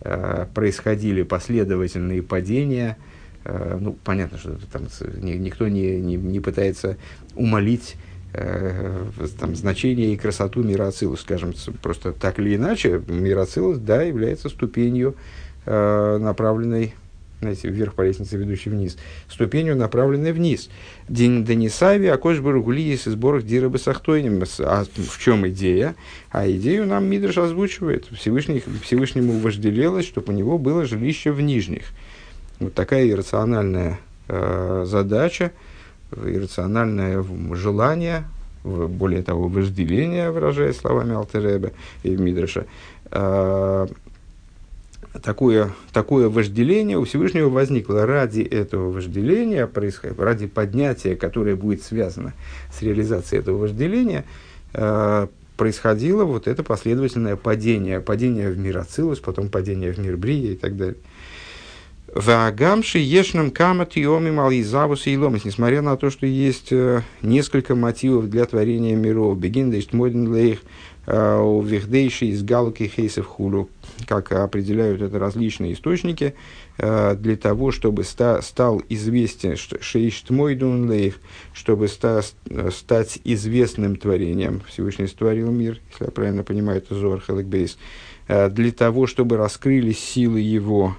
э, 0.02 0.46
происходили 0.54 1.24
последовательные 1.24 2.24
падения. 2.24 2.98
Э, 3.44 3.78
ну, 3.80 3.98
понятно, 4.04 4.38
что 4.38 4.58
там 4.72 4.84
никто 5.22 5.68
не, 5.68 6.00
не, 6.00 6.16
не 6.16 6.40
пытается 6.40 6.98
умолить 7.36 7.96
э, 8.34 9.04
там, 9.40 9.56
значение 9.56 10.14
и 10.14 10.18
красоту 10.18 10.64
мира 10.64 10.88
Ацилус, 10.88 11.22
скажем, 11.22 11.54
просто 11.82 12.14
так 12.14 12.40
или 12.40 12.56
иначе, 12.56 13.02
мир 13.08 13.40
Ацилус, 13.40 13.78
да, 13.78 14.02
является 14.04 14.50
ступенью, 14.50 15.16
э, 15.66 16.18
направленной 16.20 16.94
знаете, 17.42 17.70
вверх 17.70 17.96
по 17.96 18.04
лестнице, 18.04 18.38
ведущей 18.38 18.70
вниз, 18.70 18.98
ступенью, 19.28 19.76
направленной 19.76 20.32
вниз. 20.32 20.70
День 21.10 21.44
Денисави, 21.44 22.06
Акош 22.06 22.40
Баругули 22.40 22.82
есть 22.82 23.06
сборах 23.06 23.44
Дира 23.44 23.76
Сахтойним. 23.78 24.44
А 24.60 24.86
в 24.86 25.20
чем 25.20 25.48
идея? 25.50 25.96
А 26.30 26.50
идею 26.50 26.86
нам 26.86 27.06
Мидрш 27.06 27.40
озвучивает. 27.40 28.06
Всевышний, 28.12 28.64
Всевышнему 28.84 29.40
вожделелось, 29.40 30.06
чтобы 30.06 30.34
у 30.34 30.36
него 30.36 30.60
было 30.60 30.86
жилище 30.86 31.32
в 31.32 31.42
нижних. 31.42 31.86
Вот 32.60 32.76
такая 32.76 33.10
иррациональная 33.10 34.00
э, 34.28 34.84
задача, 34.86 35.52
иррациональное 36.12 37.26
желание, 37.54 38.26
более 38.64 39.24
того, 39.24 39.48
вожделение, 39.48 40.30
выражая 40.30 40.74
словами 40.74 41.16
Алтереба 41.16 41.72
и 42.04 42.16
Мидраша, 42.16 42.68
э, 43.10 43.88
такое, 45.20 45.72
такое 45.92 46.30
вожделение 46.30 46.98
у 46.98 47.04
Всевышнего 47.04 47.50
возникло 47.50 48.06
ради 48.06 48.42
этого 48.42 48.92
вожделения, 48.92 49.70
ради 50.18 50.48
поднятия, 50.48 51.16
которое 51.16 51.56
будет 51.56 51.84
связано 51.84 52.34
с 52.74 52.82
реализацией 52.82 53.42
этого 53.42 53.58
вожделения, 53.58 54.26
э, 54.74 55.28
происходило 55.58 56.24
вот 56.24 56.48
это 56.48 56.64
последовательное 56.64 57.36
падение. 57.36 58.00
Падение 58.00 58.50
в 58.50 58.58
мир 58.58 58.80
Ацилус, 58.80 59.20
потом 59.20 59.50
падение 59.50 59.92
в 59.92 60.00
мир 60.00 60.18
Брия 60.18 60.54
и 60.54 60.56
так 60.56 60.78
далее. 60.78 60.98
Ваагамши 62.14 62.98
ешнам 62.98 63.52
камат 63.52 63.96
йоми 63.96 64.32
мализавус 64.32 65.08
и 65.08 65.18
ломис. 65.18 65.46
Несмотря 65.46 65.82
на 65.82 65.96
то, 65.96 66.10
что 66.10 66.26
есть 66.26 66.72
э, 66.72 67.04
несколько 67.22 67.74
мотивов 67.74 68.30
для 68.30 68.46
творения 68.46 68.96
миров. 68.98 69.38
Бегин 69.38 69.72
дейшт 69.72 69.94
моден 69.94 70.34
лейх 70.34 70.60
у 71.14 71.62
вихдейши 71.62 72.28
из 72.28 72.42
галки 72.42 72.84
хейсов 72.84 73.26
хулю, 73.26 73.70
как 74.08 74.32
определяют 74.32 75.02
это 75.02 75.20
различные 75.20 75.74
источники, 75.74 76.36
э, 76.78 77.16
для 77.16 77.36
того, 77.36 77.72
чтобы 77.72 78.06
ста, 78.06 78.42
стал 78.42 78.82
известен 78.88 79.58
шейштмойдун 79.58 80.90
лейх, 80.90 81.20
чтобы 81.54 81.90
ста, 81.90 82.22
стать 82.72 83.20
известным 83.26 83.98
творением. 83.98 84.62
Всевышний 84.70 85.08
сотворил 85.08 85.52
мир, 85.52 85.82
если 85.92 86.06
я 86.06 86.12
правильно 86.12 86.44
понимаю, 86.44 86.78
это 86.78 86.96
Зор 86.96 87.20
Хеликбейс, 87.20 87.78
э, 88.30 88.50
для 88.50 88.72
того, 88.72 89.06
чтобы 89.06 89.36
раскрылись 89.36 90.00
силы 90.00 90.40
его 90.40 90.96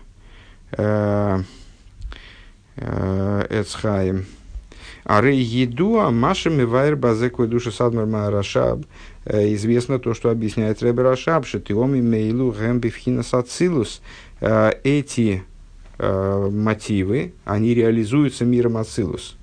Эцхайм. 2.77 4.19
А 4.19 4.42
рей 5.07 5.41
еду, 5.41 5.99
а 5.99 6.11
машами 6.11 6.63
вайр 6.63 6.97
базеквы 6.97 7.47
души 7.47 7.73
садмар 7.73 8.33
рашаб. 8.33 8.85
Э, 9.25 9.53
известно 9.55 9.99
то, 9.99 10.15
что 10.15 10.31
объясняет 10.31 10.83
Ребе 10.83 11.03
Рашаб, 11.03 11.47
что 11.47 11.61
тиоми 11.61 12.01
мейлу 12.01 12.53
гэмбифхина 12.53 13.23
сацилус. 13.23 14.03
Э, 14.41 14.73
эти 14.83 15.45
э, 15.99 16.51
мотивы, 16.51 17.33
они 17.45 17.75
реализуются 17.75 18.45
миром 18.45 18.77
Ацилус. 18.77 19.37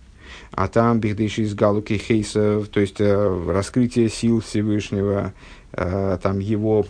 А 0.52 0.68
там 0.68 1.00
бихдейши 1.00 1.44
из 1.44 1.54
галуки 1.54 1.98
хейсов, 1.98 2.68
то 2.70 2.80
есть 2.80 3.00
раскрытие 3.00 4.10
сил 4.10 4.42
Всевышнего, 4.42 5.34
там 5.72 6.40
его 6.40 6.86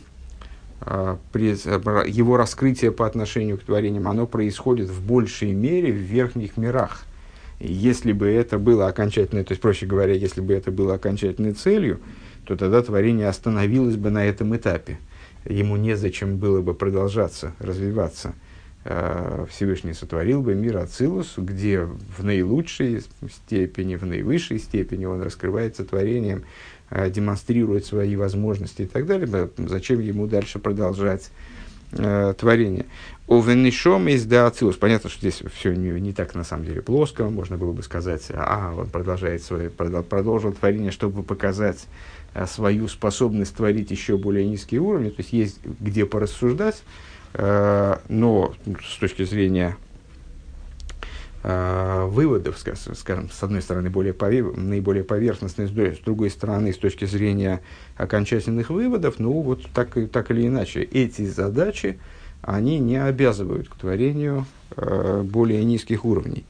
его 0.82 2.38
раскрытие 2.38 2.94
по 2.94 3.06
отношению 3.06 3.58
к 3.58 3.64
творениям, 3.64 4.08
оно 4.08 4.26
происходит 4.26 4.90
в 4.90 5.06
большей 5.06 5.52
мере 5.52 5.92
в 5.92 5.98
верхних 5.98 6.56
мирах. 6.56 7.04
Если 7.60 8.14
бы 8.14 8.28
это 8.28 8.58
было 8.58 8.88
окончательной, 8.88 9.44
то 9.44 9.52
есть, 9.52 9.62
проще 9.62 9.86
говоря, 9.86 10.14
если 10.14 10.42
бы 10.42 10.54
это 10.54 10.72
было 10.72 10.96
окончательной 10.96 11.54
целью, 11.54 12.00
то 12.46 12.56
тогда 12.56 12.82
творение 12.82 13.28
остановилось 13.28 13.98
бы 13.98 14.10
на 14.10 14.26
этом 14.26 14.56
этапе. 14.56 14.98
Ему 15.46 15.76
незачем 15.76 16.38
было 16.38 16.62
бы 16.62 16.74
продолжаться, 16.74 17.54
развиваться. 17.60 18.34
А, 18.86 19.46
Всевышний 19.50 19.94
сотворил 19.94 20.42
бы 20.42 20.56
мир 20.56 20.78
Ацилус, 20.78 21.34
где 21.38 21.82
в 21.82 22.24
наилучшей 22.24 23.04
степени, 23.30 23.96
в 23.96 24.06
наивысшей 24.06 24.58
степени 24.58 25.06
он 25.06 25.22
раскрывается 25.22 25.84
творением, 25.84 26.46
а, 26.90 27.10
демонстрирует 27.10 27.86
свои 27.86 28.16
возможности 28.16 28.84
и 28.84 28.88
так 28.88 29.06
далее. 29.06 29.50
Зачем 29.58 30.00
ему 30.00 30.28
дальше 30.28 30.60
продолжать 30.60 31.30
э, 31.92 32.34
творение. 32.38 32.86
Овенишом 33.30 34.08
из 34.08 34.32
Ацилус. 34.34 34.78
Понятно, 34.78 35.08
что 35.08 35.20
здесь 35.20 35.44
все 35.54 35.76
не, 35.76 35.92
не 36.02 36.14
так 36.14 36.34
на 36.34 36.44
самом 36.44 36.66
деле 36.66 36.82
плоско. 36.82 37.26
Можно 37.26 37.58
было 37.58 37.74
бы 37.74 37.84
сказать, 37.84 38.26
а, 38.34 38.74
он 38.76 38.90
продолжает 38.90 39.44
свое, 39.44 39.70
продолжил 39.70 40.52
творение, 40.52 40.90
чтобы 40.90 41.22
показать 41.22 41.86
а, 42.34 42.48
свою 42.48 42.88
способность 42.88 43.56
творить 43.56 43.92
еще 43.92 44.18
более 44.18 44.48
низкие 44.48 44.82
уровни. 44.82 45.10
То 45.10 45.20
есть 45.20 45.32
есть 45.32 45.60
где 45.64 46.08
порассуждать, 46.08 46.82
э, 47.34 47.98
но 48.08 48.56
с 48.84 48.98
точки 48.98 49.24
зрения 49.26 49.78
э, 51.44 52.06
выводов, 52.10 52.58
скажем, 52.58 53.30
с 53.30 53.44
одной 53.44 53.62
стороны, 53.62 53.92
более 53.92 54.14
пове- 54.14 54.56
наиболее 54.60 55.04
поверхностные, 55.04 55.68
с 55.68 56.00
другой 56.00 56.32
стороны, 56.32 56.74
с 56.74 56.78
точки 56.78 57.06
зрения 57.06 57.62
окончательных 57.96 58.72
выводов, 58.72 59.20
ну 59.20 59.40
вот 59.42 59.68
так, 59.72 59.96
так 60.12 60.32
или 60.32 60.48
иначе, 60.48 60.82
эти 60.82 61.28
задачи, 61.28 62.00
они 62.42 62.80
не 62.80 62.98
обязывают 62.98 63.70
к 63.70 63.76
творению 63.76 64.46
э, 64.76 65.22
более 65.24 65.64
низких 65.64 66.06
уровней. 66.06 66.46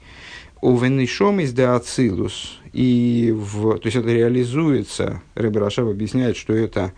У 0.62 0.78
Венешом 0.78 1.40
из 1.40 1.58
Ацилус, 1.58 2.60
и 2.74 3.34
в, 3.36 3.78
то 3.78 3.86
есть 3.86 3.96
это 3.96 4.10
реализуется, 4.10 5.22
Рэбер 5.36 5.62
Рашаб 5.62 5.88
объясняет, 5.88 6.36
что 6.36 6.54
это 6.54 6.92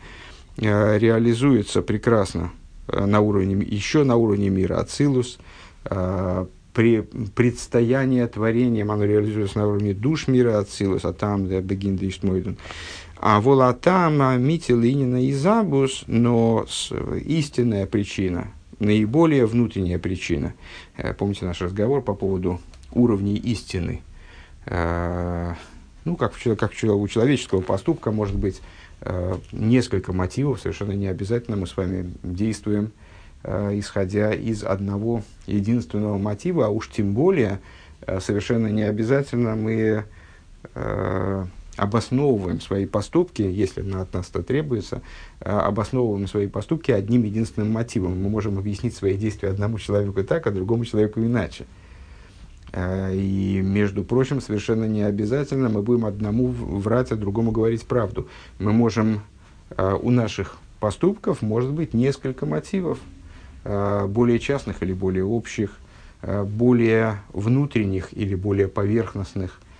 э, 0.57 0.97
реализуется 0.97 1.83
прекрасно 1.83 2.51
э, 2.87 3.05
на 3.05 3.19
уровне, 3.19 3.63
еще 3.63 4.03
на 4.03 4.15
уровне 4.15 4.49
мира 4.49 4.79
Ацилус, 4.79 5.37
э, 5.85 6.45
при 6.73 7.01
предстоянии 7.01 8.25
творением 8.25 8.91
оно 8.91 9.03
реализуется 9.03 9.59
на 9.59 9.67
уровне 9.67 9.93
душ 9.93 10.27
мира 10.27 10.57
Ацилус, 10.57 11.05
а 11.05 11.13
там 11.13 11.45
Бегин 11.45 11.97
Иштмойден. 12.01 12.57
А 13.17 13.41
волатам 13.41 14.43
Мити 14.43 14.71
Линина 14.71 15.23
и 15.23 15.33
Забус, 15.33 16.05
но 16.07 16.65
с, 16.67 16.91
истинная 17.25 17.85
причина, 17.85 18.47
наиболее 18.81 19.45
внутренняя 19.45 19.99
причина. 19.99 20.53
Э, 20.97 21.13
помните 21.13 21.45
наш 21.45 21.61
разговор 21.61 22.01
по 22.01 22.13
поводу 22.13 22.59
уровней 22.91 23.37
истины. 23.37 24.01
Э, 24.65 25.53
ну, 26.03 26.15
как, 26.15 26.33
как 26.57 26.71
у 26.71 27.07
человеческого 27.07 27.61
поступка 27.61 28.11
может 28.11 28.35
быть 28.35 28.61
э, 29.01 29.35
несколько 29.51 30.13
мотивов, 30.13 30.59
совершенно 30.59 30.93
не 30.93 31.07
обязательно 31.07 31.57
мы 31.57 31.67
с 31.67 31.77
вами 31.77 32.11
действуем, 32.23 32.91
исходя 33.43 34.33
из 34.33 34.63
одного 34.63 35.23
единственного 35.47 36.19
мотива, 36.19 36.67
а 36.67 36.69
уж 36.69 36.89
тем 36.89 37.13
более 37.13 37.59
совершенно 38.19 38.67
не 38.67 38.83
обязательно 38.83 39.55
мы 39.55 40.05
обосновываем 41.81 42.61
свои 42.61 42.85
поступки, 42.85 43.41
если 43.41 43.81
от 43.95 44.13
нас 44.13 44.29
это 44.29 44.43
требуется, 44.43 45.01
обосновываем 45.39 46.27
свои 46.27 46.45
поступки 46.45 46.91
одним 46.91 47.23
единственным 47.23 47.71
мотивом. 47.71 48.21
Мы 48.21 48.29
можем 48.29 48.59
объяснить 48.59 48.95
свои 48.95 49.17
действия 49.17 49.49
одному 49.49 49.79
человеку 49.79 50.23
так, 50.23 50.45
а 50.45 50.51
другому 50.51 50.85
человеку 50.85 51.21
иначе. 51.21 51.65
И, 52.77 53.61
между 53.63 54.03
прочим, 54.03 54.41
совершенно 54.41 54.85
не 54.85 55.01
обязательно 55.01 55.69
мы 55.69 55.81
будем 55.81 56.05
одному 56.05 56.49
врать, 56.49 57.11
а 57.11 57.15
другому 57.15 57.49
говорить 57.49 57.83
правду. 57.87 58.27
Мы 58.59 58.73
можем, 58.73 59.21
у 59.75 60.11
наших 60.11 60.57
поступков 60.79 61.41
может 61.41 61.71
быть 61.71 61.95
несколько 61.95 62.45
мотивов, 62.45 62.99
более 63.63 64.37
частных 64.37 64.83
или 64.83 64.93
более 64.93 65.25
общих, 65.25 65.71
более 66.21 67.21
внутренних 67.33 68.15
или 68.15 68.35
более 68.35 68.67
поверхностных– 68.67 69.59
э, 69.69 69.70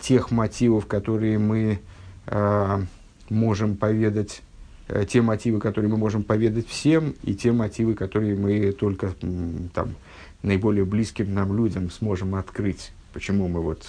тех 0.00 0.30
мотивов, 0.30 0.86
которые 0.86 1.38
мы 1.38 1.80
э, 2.26 2.80
можем 3.28 3.76
поведать, 3.76 4.42
э, 4.88 5.04
те 5.08 5.22
мотивы, 5.22 5.60
которые 5.60 5.90
мы 5.90 5.96
можем 5.96 6.22
поведать 6.22 6.68
всем, 6.68 7.14
и 7.22 7.34
те 7.34 7.52
мотивы, 7.52 7.94
которые 7.94 8.36
мы 8.36 8.72
только 8.72 9.14
там, 9.74 9.94
наиболее 10.42 10.84
близким 10.84 11.34
нам 11.34 11.56
людям 11.56 11.90
сможем 11.90 12.34
открыть, 12.34 12.92
почему 13.12 13.48
мы 13.48 13.60
вот, 13.60 13.86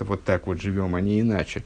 вот 0.00 0.24
так 0.24 0.46
вот 0.46 0.60
живем, 0.60 0.94
а 0.94 1.00
не 1.00 1.20
иначе. 1.20 1.64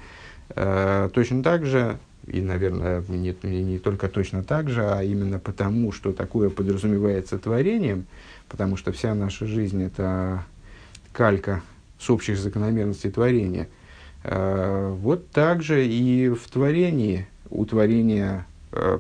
Э, 0.51 1.09
точно 1.13 1.43
так 1.43 1.65
же, 1.65 1.99
и, 2.27 2.41
наверное, 2.41 3.05
не, 3.09 3.37
не 3.43 3.79
только 3.79 4.09
точно 4.09 4.43
так 4.43 4.71
же, 4.71 4.85
а 4.85 5.03
именно 5.03 5.39
потому, 5.39 5.93
что 5.93 6.13
такое 6.13 6.51
подразумевается 6.51 7.39
творением, 7.39 8.07
потому 8.49 8.77
что 8.77 8.93
вся 8.93 9.15
наша 9.15 9.47
жизнь– 9.47 9.83
это 9.85 10.45
калька 11.13 11.63
с 12.05 12.11
общих 12.11 12.37
закономерностей 12.37 13.11
творения. 13.11 13.69
Э, 14.23 14.95
вот 15.01 15.31
так 15.31 15.63
же 15.63 15.87
и 15.87 16.29
в 16.29 16.49
творении, 16.51 17.27
у 17.51 17.65
творения 17.65 18.47
э, 18.73 18.99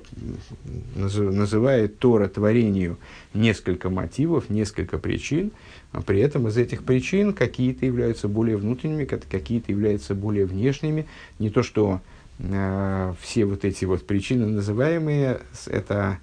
называет 0.95 1.99
Тора 1.99 2.29
творению 2.29 2.99
несколько 3.35 3.91
мотивов, 3.91 4.49
несколько 4.49 4.99
причин, 4.99 5.51
а 5.93 6.01
при 6.01 6.21
этом 6.21 6.49
из 6.49 6.57
этих 6.57 6.85
причин 6.85 7.35
какие-то 7.35 7.85
являются 7.85 8.29
более 8.29 8.57
внутренними, 8.57 9.05
какие-то 9.05 9.71
являются 9.71 10.15
более 10.15 10.47
внешними. 10.47 11.07
Не 11.39 11.51
то, 11.51 11.63
что 11.63 12.01
э, 12.39 13.15
все 13.21 13.45
вот 13.45 13.65
эти 13.65 13.85
вот 13.85 14.07
причины 14.07 14.47
называемые, 14.47 15.41
это 15.67 16.19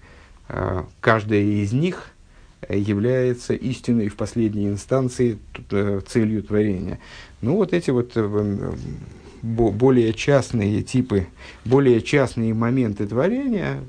э, 0.49 0.83
каждая 0.99 1.41
из 1.41 1.73
них– 1.73 2.07
является 2.69 3.54
истиной 3.54 4.10
в 4.10 4.15
последней 4.15 4.67
инстанции 4.67 5.39
э, 5.71 6.02
целью 6.08 6.43
творения. 6.43 7.00
Ну, 7.41 7.56
вот 7.56 7.74
эти 7.74 7.89
вот 7.89 8.12
э, 8.15 8.71
более 9.41 10.13
частные 10.13 10.84
типы, 10.84 11.28
более 11.65 12.02
частные 12.02 12.54
моменты 12.54 13.08
творения, 13.08 13.84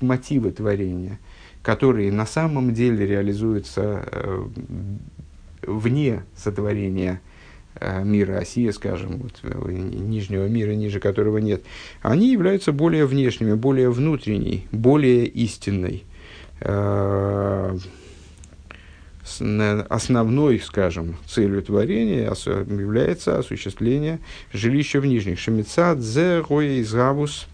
мотивы 0.00 0.50
творения, 0.50 1.20
которые 1.62 2.10
на 2.10 2.26
самом 2.26 2.74
деле 2.74 3.06
реализуются 3.06 4.04
э, 4.10 4.44
вне 5.62 6.24
сотворения 6.36 7.20
мира 8.04 8.38
Осия, 8.38 8.70
скажем, 8.70 9.18
вот, 9.18 9.40
нижнего 9.42 10.46
мира, 10.46 10.70
ниже 10.72 11.00
которого 11.00 11.38
нет, 11.38 11.64
они 12.02 12.30
являются 12.30 12.70
более 12.70 13.04
внешними, 13.04 13.54
более 13.54 13.90
внутренней, 13.90 14.68
более 14.70 15.26
истинной. 15.26 16.04
Э, 16.64 17.76
основной, 19.88 20.60
скажем, 20.60 21.16
целью 21.26 21.62
творения 21.62 22.30
является 22.30 23.38
осуществление 23.38 24.20
жилища 24.52 25.00
в 25.00 25.06
нижних. 25.06 25.38
Шемица 25.38 25.94
дзе 25.94 26.40
завус. 26.82 27.46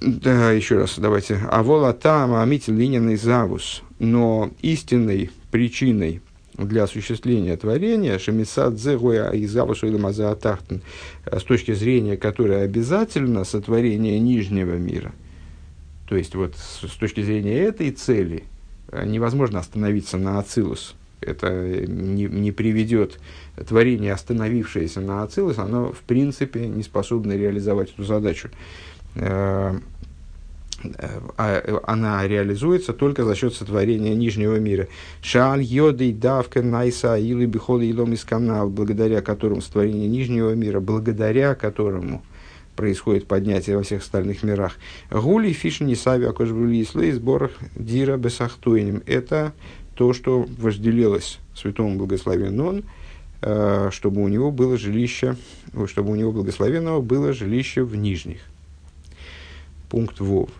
Да, 0.00 0.52
еще 0.52 0.78
раз, 0.78 0.98
давайте. 0.98 1.36
Авола 1.50 1.92
там 1.92 2.34
амити 2.34 2.70
линейный 2.70 3.16
завус. 3.16 3.82
Но 3.98 4.50
истинной 4.60 5.30
причиной 5.50 6.20
для 6.54 6.84
осуществления 6.84 7.56
творения 7.56 8.18
шемисад 8.18 8.78
зегоя 8.78 9.30
и 9.30 9.46
завусу 9.46 9.86
или 9.86 9.96
с 11.26 11.42
точки 11.42 11.74
зрения 11.74 12.16
которой 12.16 12.62
обязательно 12.64 13.44
сотворение 13.44 14.20
нижнего 14.20 14.74
мира– 14.76 15.12
то 16.06 16.16
есть, 16.16 16.34
вот 16.34 16.54
с, 16.56 16.86
с 16.86 16.96
точки 16.96 17.22
зрения 17.22 17.58
этой 17.58 17.90
цели 17.90 18.44
э, 18.88 19.06
невозможно 19.06 19.58
остановиться 19.58 20.18
на 20.18 20.38
Ацилус. 20.38 20.94
Это 21.20 21.50
не, 21.86 22.24
не 22.24 22.52
приведет 22.52 23.18
творение, 23.66 24.12
остановившееся 24.12 25.00
на 25.00 25.22
Ацилус, 25.22 25.58
оно 25.58 25.92
в 25.92 26.00
принципе 26.00 26.66
не 26.66 26.82
способно 26.82 27.32
реализовать 27.32 27.92
эту 27.92 28.04
задачу. 28.04 28.50
Э, 29.14 29.78
а, 31.36 31.80
она 31.86 32.26
реализуется 32.26 32.92
только 32.92 33.24
за 33.24 33.34
счет 33.34 33.54
сотворения 33.54 34.14
нижнего 34.14 34.56
мира. 34.56 34.88
Шаль 35.22 35.62
йоды 35.62 36.12
давка 36.12 36.62
найса 36.62 37.16
или 37.16 37.46
бихол 37.46 37.80
илом 37.80 38.12
из 38.12 38.24
канал, 38.24 38.68
благодаря 38.68 39.22
которому 39.22 39.62
сотворение 39.62 40.08
нижнего 40.08 40.54
мира, 40.54 40.80
благодаря 40.80 41.54
которому 41.54 42.22
происходит 42.76 43.26
поднятие 43.26 43.76
во 43.76 43.82
всех 43.82 44.02
остальных 44.02 44.42
мирах. 44.42 44.76
Гули 45.10 45.52
фишни 45.52 45.94
сави 45.94 46.26
акошбрули 46.26 46.80
и 46.80 47.12
сборах 47.12 47.52
дира 47.76 48.16
бесахтуинем. 48.16 49.02
Это 49.06 49.52
то, 49.94 50.12
что 50.12 50.46
вожделелось 50.58 51.38
святому 51.54 51.96
благословенному 51.96 52.82
э, 53.42 53.90
чтобы 53.92 54.22
у 54.22 54.28
него 54.28 54.50
было 54.50 54.76
жилище, 54.76 55.36
чтобы 55.86 56.12
у 56.12 56.14
него 56.16 56.32
благословенного 56.32 57.00
было 57.00 57.32
жилище 57.32 57.82
в 57.84 57.94
нижних. 57.94 58.40
Пункт 59.88 60.20
Вов. 60.20 60.50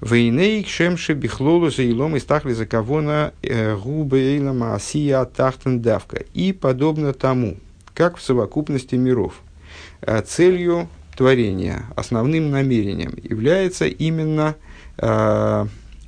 Вейней 0.00 0.62
кшемши 0.62 1.14
бихлолу 1.14 1.70
за 1.70 1.82
илом 1.82 2.14
из 2.14 2.24
тахли 2.24 2.52
за 2.52 2.66
кавона 2.66 3.32
э, 3.42 3.76
губы 3.76 4.20
эйлама 4.20 4.74
асия 4.74 5.24
тахтен 5.24 5.80
давка. 5.80 6.24
И 6.34 6.52
подобно 6.52 7.12
тому, 7.12 7.56
как 7.94 8.16
в 8.16 8.22
совокупности 8.22 8.94
миров, 8.94 9.40
э, 9.42 9.47
целью 10.26 10.88
творения, 11.16 11.84
основным 11.96 12.50
намерением 12.50 13.14
является 13.22 13.86
именно 13.86 14.54
э, 14.98 15.66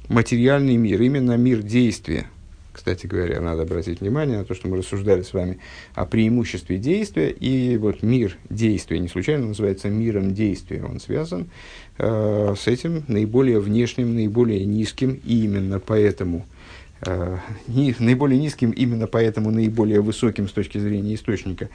материальный 0.08 0.76
мир, 0.76 1.02
именно 1.02 1.36
мир 1.36 1.62
действия. 1.62 2.26
Кстати 2.72 3.06
говоря, 3.06 3.40
надо 3.40 3.62
обратить 3.62 4.00
внимание 4.00 4.38
на 4.38 4.44
то, 4.44 4.54
что 4.54 4.68
мы 4.68 4.76
рассуждали 4.76 5.22
с 5.22 5.32
вами 5.32 5.58
о 5.94 6.06
преимуществе 6.06 6.78
действия, 6.78 7.30
и 7.30 7.76
вот 7.76 8.02
мир 8.02 8.36
действия 8.48 9.00
не 9.00 9.08
случайно 9.08 9.48
называется 9.48 9.88
миром 9.88 10.32
действия. 10.32 10.84
Он 10.84 11.00
связан 11.00 11.50
э, 11.98 12.54
с 12.56 12.68
этим 12.68 13.04
наиболее 13.08 13.58
внешним, 13.58 14.14
наиболее 14.14 14.64
низким, 14.64 15.20
и 15.24 15.44
именно 15.44 15.80
поэтому 15.80 16.46
наиболее 18.00 18.40
низким, 18.40 18.70
именно 18.70 19.06
поэтому 19.06 19.50
наиболее 19.50 20.00
высоким 20.00 20.48
с 20.48 20.52
точки 20.52 20.78
зрения 20.78 21.14
источника 21.14 21.68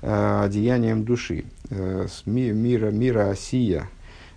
э, 0.00 0.40
одеянием 0.44 1.04
души, 1.04 1.44
э, 1.70 2.06
с 2.10 2.26
ми, 2.26 2.50
мира, 2.50 2.90
мира 2.90 3.30
осия 3.30 3.88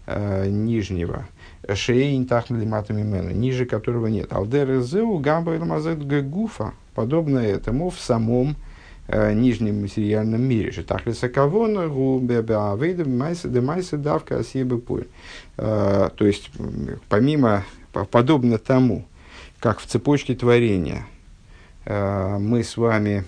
э, 0.06 0.48
нижнего, 0.48 1.28
шейн 1.74 2.26
тахмали 2.26 2.66
матами 2.66 3.02
ниже 3.34 3.66
которого 3.66 4.08
нет. 4.08 4.34
Алдер 4.34 4.82
зеу 4.82 5.18
гуфа, 6.22 6.74
подобно 6.94 7.40
этому 7.40 7.90
в 7.90 8.00
самом 8.00 8.56
э, 9.08 9.34
нижнем 9.34 9.82
материальном 9.82 10.44
мире. 10.44 10.72
Же 10.72 10.84
тахлиса 10.84 11.30
кавона 11.30 11.88
майса 13.62 13.98
давка. 13.98 14.44
Э, 15.58 16.10
то 16.16 16.26
есть, 16.26 16.52
помимо, 17.10 17.64
подобно 18.12 18.58
тому, 18.58 19.06
как 19.66 19.80
в 19.80 19.88
цепочке 19.88 20.36
творения. 20.36 21.08
Э, 21.86 22.38
мы 22.38 22.64
с 22.64 22.78
вами 22.78 23.24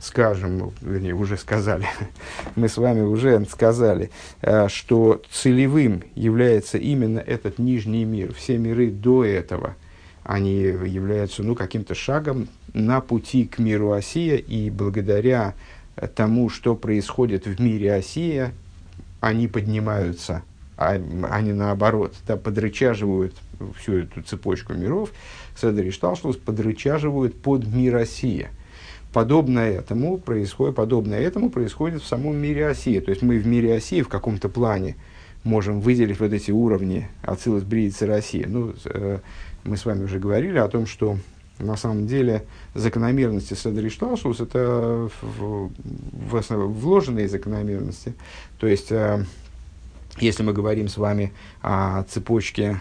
скажем, 0.00 0.72
вернее, 0.80 1.14
уже 1.14 1.36
сказали, 1.36 1.86
мы 2.56 2.68
с 2.68 2.76
вами 2.76 3.02
уже 3.02 3.44
сказали, 3.44 4.10
э, 4.42 4.66
что 4.66 5.22
целевым 5.30 6.02
является 6.16 6.76
именно 6.76 7.20
этот 7.20 7.60
нижний 7.60 8.04
мир. 8.04 8.34
Все 8.34 8.58
миры 8.58 8.90
до 8.90 9.24
этого, 9.24 9.76
они 10.24 10.56
являются 10.56 11.44
ну, 11.44 11.54
каким-то 11.54 11.94
шагом 11.94 12.48
на 12.74 13.00
пути 13.00 13.44
к 13.46 13.60
миру 13.60 13.92
Осия, 13.92 14.38
и 14.38 14.70
благодаря 14.70 15.54
тому, 16.16 16.50
что 16.50 16.74
происходит 16.74 17.46
в 17.46 17.60
мире 17.60 17.94
Осия, 17.94 18.52
они 19.20 19.46
поднимаются, 19.46 20.42
а, 20.76 21.00
они 21.30 21.52
наоборот, 21.52 22.12
да, 22.26 22.36
подрычаживают 22.36 23.36
всю 23.78 23.98
эту 23.98 24.22
цепочку 24.22 24.74
миров, 24.74 25.10
Седри 25.56 25.90
Шталшлус 25.90 26.36
подрычаживают 26.36 27.40
под 27.40 27.66
мир 27.66 27.96
Осия– 27.96 28.50
подобное 29.16 29.78
этому 29.78 30.18
происходит, 30.18 30.76
подобное 30.76 31.20
этому 31.20 31.48
происходит 31.48 32.02
в 32.02 32.06
самом 32.06 32.36
мире 32.36 32.68
Осии. 32.68 33.00
То 33.00 33.10
есть 33.10 33.22
мы 33.22 33.38
в 33.38 33.46
мире 33.46 33.74
Осии 33.74 34.02
в 34.02 34.08
каком-то 34.08 34.50
плане 34.50 34.96
можем 35.42 35.80
выделить 35.80 36.20
вот 36.20 36.34
эти 36.34 36.50
уровни 36.50 37.08
Ацилус, 37.22 37.62
Брииц 37.62 38.02
и 38.02 38.04
Россия. 38.04 38.46
Ну, 38.46 38.74
э, 38.84 39.20
мы 39.64 39.78
с 39.78 39.86
вами 39.86 40.04
уже 40.04 40.18
говорили 40.18 40.58
о 40.58 40.68
том, 40.68 40.84
что 40.84 41.16
на 41.58 41.76
самом 41.76 42.06
деле 42.06 42.44
закономерности 42.74 43.54
Седри 43.54 43.88
Шталшус 43.88 44.40
это 44.40 45.08
в, 45.22 45.70
в 46.12 46.36
основ, 46.36 46.70
вложенные 46.70 47.26
закономерности. 47.26 48.12
То 48.58 48.66
есть, 48.66 48.92
э, 48.92 49.24
если 50.18 50.42
мы 50.42 50.52
говорим 50.52 50.88
с 50.88 50.98
вами 50.98 51.32
о 51.62 52.02
цепочке 52.02 52.80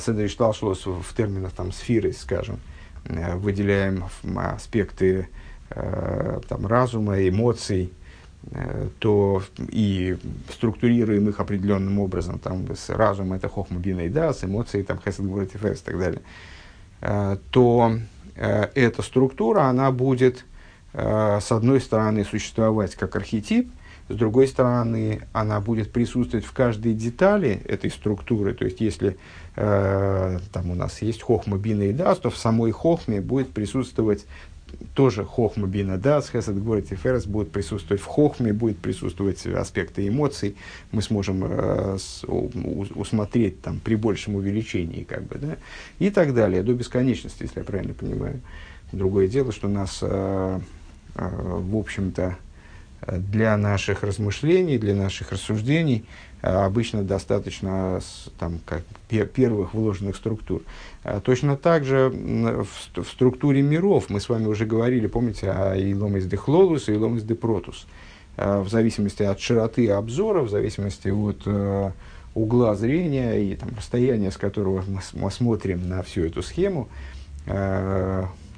Седри 0.00 0.28
Шталшус 0.28 0.86
в 0.86 1.14
терминах 1.14 1.52
там, 1.52 1.72
сферы, 1.72 2.12
скажем, 2.12 2.58
Э, 3.06 3.36
выделяем 3.36 4.04
аспекты 4.36 5.28
э, 5.70 6.40
там, 6.48 6.66
разума, 6.66 7.28
эмоций, 7.28 7.92
э, 8.50 8.88
то 8.98 9.42
и 9.58 10.16
структурируем 10.50 11.28
их 11.28 11.38
определенным 11.38 11.98
образом. 11.98 12.38
Там, 12.38 12.66
с 12.74 12.88
разум 12.88 13.34
это 13.34 13.48
хохма 13.48 13.78
бина 13.78 14.00
и 14.00 14.08
да, 14.08 14.32
с 14.32 14.44
эмоцией 14.44 14.84
там 14.84 14.98
хесед 15.04 15.54
и 15.54 15.58
фэс 15.58 15.80
и 15.80 15.84
так 15.84 15.98
далее. 15.98 16.22
То 17.50 17.98
эта 18.34 19.02
структура, 19.02 19.64
она 19.64 19.90
будет 19.90 20.46
с 20.94 21.52
одной 21.52 21.82
стороны 21.82 22.24
существовать 22.24 22.94
как 22.94 23.14
архетип, 23.14 23.70
с 24.08 24.14
другой 24.14 24.46
стороны, 24.48 25.22
она 25.32 25.60
будет 25.60 25.90
присутствовать 25.90 26.44
в 26.44 26.52
каждой 26.52 26.92
детали 26.92 27.62
этой 27.64 27.90
структуры. 27.90 28.52
То 28.52 28.66
есть, 28.66 28.80
если 28.80 29.16
э, 29.56 30.38
там 30.52 30.70
у 30.70 30.74
нас 30.74 31.00
есть 31.00 31.22
хохма, 31.22 31.56
бина 31.56 31.84
и 31.84 31.92
дас, 31.92 32.18
то 32.18 32.28
в 32.28 32.36
самой 32.36 32.70
хохме 32.70 33.20
будет 33.22 33.50
присутствовать 33.50 34.26
тоже 34.94 35.24
хохма, 35.24 35.66
бина, 35.66 35.96
дас, 35.96 36.30
хесед, 36.30 36.62
говорит 36.62 36.92
и 36.92 36.96
ферес 36.96 37.26
будет 37.26 37.50
присутствовать 37.50 38.02
в 38.02 38.06
хохме, 38.06 38.52
будет 38.52 38.78
присутствовать 38.78 39.46
аспекты 39.46 40.06
эмоций. 40.06 40.56
Мы 40.92 41.00
сможем 41.00 41.42
э, 41.44 41.96
с, 41.98 42.24
у, 42.24 42.50
усмотреть 42.94 43.62
там 43.62 43.80
при 43.80 43.94
большем 43.94 44.36
увеличении, 44.36 45.04
как 45.04 45.22
бы, 45.24 45.38
да, 45.38 45.56
и 45.98 46.10
так 46.10 46.34
далее, 46.34 46.62
до 46.62 46.74
бесконечности, 46.74 47.44
если 47.44 47.60
я 47.60 47.64
правильно 47.64 47.94
понимаю. 47.94 48.40
Другое 48.92 49.28
дело, 49.28 49.52
что 49.52 49.68
нас, 49.68 49.98
э, 50.02 50.60
э, 51.14 51.28
в 51.38 51.76
общем-то, 51.76 52.36
для 53.06 53.56
наших 53.56 54.02
размышлений, 54.02 54.78
для 54.78 54.94
наших 54.94 55.32
рассуждений 55.32 56.04
э, 56.42 56.48
обычно 56.48 57.02
достаточно 57.02 58.00
там, 58.38 58.60
как, 58.64 58.82
первых 59.08 59.74
вложенных 59.74 60.16
структур. 60.16 60.62
А 61.02 61.20
точно 61.20 61.56
так 61.56 61.84
же 61.84 62.10
в, 62.10 63.04
структуре 63.04 63.62
миров 63.62 64.06
мы 64.08 64.20
с 64.20 64.28
вами 64.28 64.46
уже 64.46 64.66
говорили, 64.66 65.06
помните, 65.06 65.50
о 65.50 65.74
Илом 65.74 66.16
из 66.16 66.26
Дехлолус 66.26 66.88
и 66.88 66.94
Илом 66.94 67.16
из 67.16 67.24
Депротус. 67.24 67.86
Э, 68.36 68.60
в 68.60 68.68
зависимости 68.68 69.22
от 69.22 69.40
широты 69.40 69.90
обзора, 69.90 70.42
в 70.42 70.50
зависимости 70.50 71.08
от 71.08 71.42
э, 71.46 71.90
угла 72.34 72.74
зрения 72.74 73.34
и 73.34 73.54
там, 73.56 73.70
расстояния, 73.76 74.30
с 74.30 74.36
которого 74.36 74.84
мы, 75.12 75.30
смотрим 75.30 75.88
на 75.88 76.02
всю 76.02 76.24
эту 76.24 76.42
схему, 76.42 76.88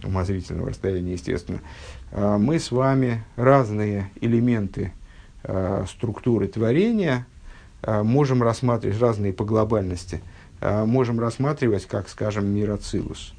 умозрительного 0.07 0.71
расстояния, 0.71 1.13
естественно, 1.13 1.61
мы 2.13 2.59
с 2.59 2.71
вами 2.71 3.25
разные 3.37 4.11
элементы 4.21 4.93
а, 5.49 5.85
структуры 5.89 6.49
творения 6.49 7.27
а, 7.83 8.03
можем 8.03 8.43
рассматривать, 8.43 9.01
разные 9.01 9.33
по 9.33 9.45
глобальности, 9.45 10.21
можем 10.61 11.21
рассматривать, 11.21 11.85
как, 11.85 12.09
скажем, 12.09 12.47
мир 12.47 12.71
Ацилус. 12.71 13.35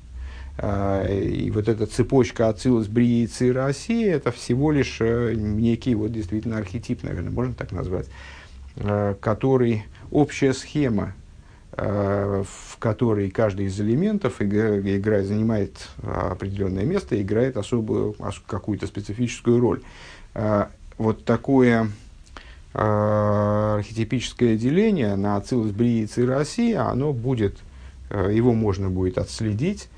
И 0.60 1.52
вот 1.54 1.68
эта 1.68 1.88
цепочка 1.88 2.48
Ацилус, 2.48 2.88
Брии, 2.88 3.26
Цира, 3.26 3.66
Россия, 3.66 4.16
это 4.16 4.32
всего 4.32 4.72
лишь 4.72 4.98
э, 5.02 5.34
некий 5.36 5.96
вот 5.96 6.12
действительно 6.12 6.58
архетип, 6.58 7.02
наверное, 7.04 7.32
можно 7.32 7.54
так 7.54 7.72
назвать, 7.72 8.08
который 9.20 9.86
общая 10.12 10.54
схема 10.54 11.14
в 11.78 12.78
которой 12.80 13.30
каждый 13.30 13.68
из 13.68 13.80
элементов 13.80 14.42
играет, 14.42 15.28
занимает 15.28 15.90
определенное 16.02 16.86
место, 16.86 17.22
играет 17.22 17.56
особую, 17.56 18.16
какую-то 18.48 18.88
специфическую 18.88 19.60
роль. 19.60 19.82
Э, 20.34 20.66
вот 20.98 21.24
такое 21.24 21.92
э, 22.74 23.76
архетипическое 23.78 24.58
деление 24.58 25.16
на 25.16 25.38
Ацилус, 25.38 25.70
Брииц 25.72 26.18
и 26.18 26.26
Россия, 26.26 26.82
оно 26.82 27.14
будет, 27.14 27.60
его 28.10 28.54
можно 28.54 28.90
будет 28.90 29.20
отследить, 29.20 29.90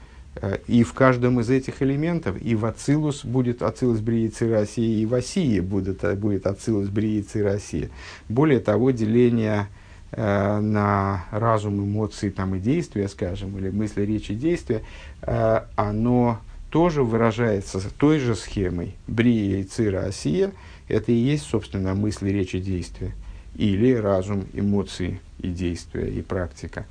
и 0.67 0.83
в 0.83 0.93
каждом 0.93 1.39
из 1.39 1.49
этих 1.49 1.81
элементов, 1.81 2.35
и 2.41 2.55
в 2.55 2.65
Ацилус 2.65 3.23
будет 3.23 3.61
Ацилус, 3.61 3.99
и 4.41 4.45
Россия, 4.45 4.97
и 4.97 5.05
в 5.05 5.13
Осии 5.13 5.59
будет, 5.61 6.19
будет 6.19 6.45
Ацилус, 6.45 6.89
и 7.35 7.41
Россия. 7.41 7.89
Более 8.27 8.59
того, 8.59 8.91
деление 8.91 9.67
Э, 10.11 10.59
на 10.59 11.25
разум, 11.29 11.83
эмоции 11.83 12.31
там, 12.31 12.55
и 12.55 12.59
действия, 12.59 13.07
скажем, 13.07 13.55
или 13.59 13.69
мысли, 13.69 14.01
речи, 14.01 14.33
действия, 14.33 14.81
э, 15.21 15.61
оно 15.75 16.39
тоже 16.71 17.03
выражается 17.03 17.79
той 17.95 18.17
же 18.17 18.35
схемой. 18.35 18.95
Брия 19.07 19.59
и 19.59 19.63
Цира 19.63 20.05
Осия– 20.05 20.51
это 20.87 21.11
и 21.11 21.15
есть, 21.15 21.43
собственно, 21.43 21.93
мысли, 21.93 22.29
речи, 22.29 22.59
действия. 22.59 23.13
или 23.55 23.93
разум, 23.93 24.45
эмоции 24.53 25.19
и 25.39 25.49
действия, 25.49 26.07
и 26.07 26.21
практика. 26.21 26.85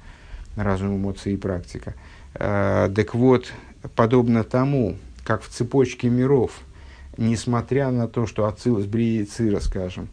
Разум, 0.55 0.97
эмоции 0.97 1.33
и 1.33 1.37
практика. 1.37 1.95
Э, 2.35 2.89
так 2.95 3.17
вот, 3.17 3.53
подобно 3.97 4.45
тому, 4.45 4.97
как 5.25 5.43
в 5.43 5.49
цепочке 5.49 6.09
миров, 6.09 6.53
несмотря 7.17 7.91
на 7.91 8.07
то, 8.07 8.27
что 8.27 8.47
Ацилус, 8.47 8.85
Брия 8.85 9.23
и 9.23 9.25
Цира, 9.25 9.59
скажем, 9.59 10.09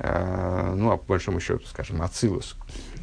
ну, 0.00 0.90
а 0.92 0.96
по 0.96 1.04
большому 1.08 1.40
счету, 1.40 1.66
скажем, 1.66 2.02
Ацилус, 2.02 2.56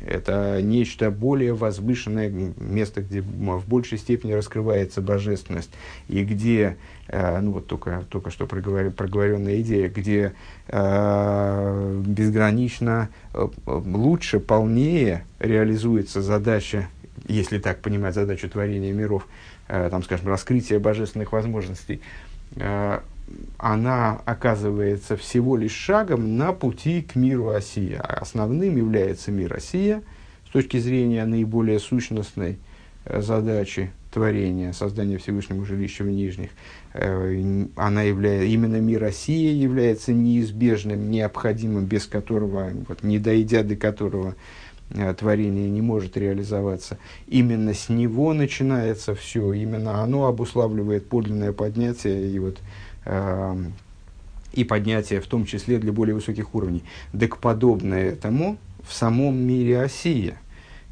это 0.06 0.62
нечто 0.62 1.10
более 1.10 1.54
возвышенное 1.54 2.30
место, 2.30 3.02
где 3.02 3.22
в 3.22 3.68
большей 3.68 3.98
степени 3.98 4.34
раскрывается 4.34 5.02
божественность, 5.02 5.72
и 6.08 6.24
где, 6.24 6.78
э, 7.08 7.40
ну 7.40 7.52
вот 7.54 7.68
только, 7.68 8.06
только 8.10 8.30
что 8.30 8.46
проговор, 8.46 8.92
проговоренная 8.92 9.62
идея, 9.62 9.90
где 9.90 10.34
э, 10.68 12.02
безгранично 12.06 13.10
э, 13.34 13.48
лучше, 13.66 14.40
полнее 14.40 15.26
реализуется 15.40 16.22
задача, 16.22 16.88
если 17.28 17.58
так 17.58 17.82
понимать 17.82 18.14
задачу 18.14 18.48
творения 18.48 18.94
миров, 18.94 19.28
э, 19.68 19.90
там, 19.90 20.04
скажем, 20.04 20.28
раскрытия 20.28 20.80
божественных 20.80 21.32
возможностей, 21.32 22.02
э, 22.58 23.00
она 23.58 24.22
оказывается 24.26 25.18
всего 25.18 25.58
лишь 25.58 25.74
шагом 25.74 26.38
на 26.38 26.54
пути 26.54 27.02
к 27.02 27.16
миру 27.16 27.50
Осия. 27.50 28.00
А 28.02 28.22
основным 28.22 28.76
является 28.76 29.32
мир 29.32 29.54
Осия 29.54 30.04
с 30.48 30.52
точки 30.52 30.78
зрения 30.78 31.26
наиболее 31.26 31.80
сущностной 31.80 32.60
э, 33.06 33.22
задачи 33.22 33.92
творения, 34.16 34.72
создания 34.72 35.18
Всевышнего 35.18 35.66
жилища 35.66 36.04
в 36.04 36.08
Нижних. 36.08 36.50
Э, 36.94 37.66
она 37.76 38.04
является, 38.04 38.46
именно 38.46 38.78
мир 38.78 39.02
Россия 39.02 39.52
является 39.52 40.14
неизбежным, 40.14 41.12
необходимым, 41.12 41.86
без 41.86 42.06
которого, 42.06 42.72
вот, 42.88 43.04
не 43.04 43.20
дойдя 43.20 43.64
до 43.64 43.76
которого 43.76 44.36
э, 44.92 45.14
творение 45.16 45.70
не 45.70 45.82
может 45.82 46.16
реализоваться. 46.16 46.98
Именно 47.28 47.74
с 47.74 47.90
него 47.90 48.34
начинается 48.34 49.16
все, 49.16 49.52
именно 49.52 50.02
оно 50.02 50.28
обуславливает 50.28 51.10
подлинное 51.10 51.52
поднятие 51.52 52.32
и 52.32 52.40
вот 52.40 52.60
и 54.56 54.64
поднятие, 54.64 55.22
в 55.22 55.28
том 55.28 55.46
числе 55.46 55.78
для 55.78 55.92
более 55.92 56.16
высоких 56.16 56.56
уровней. 56.56 56.84
Так 57.18 57.38
подобное 57.38 58.12
этому 58.12 58.58
в 58.88 58.94
самом 58.94 59.36
мире 59.38 59.82
Осия, 59.82 60.38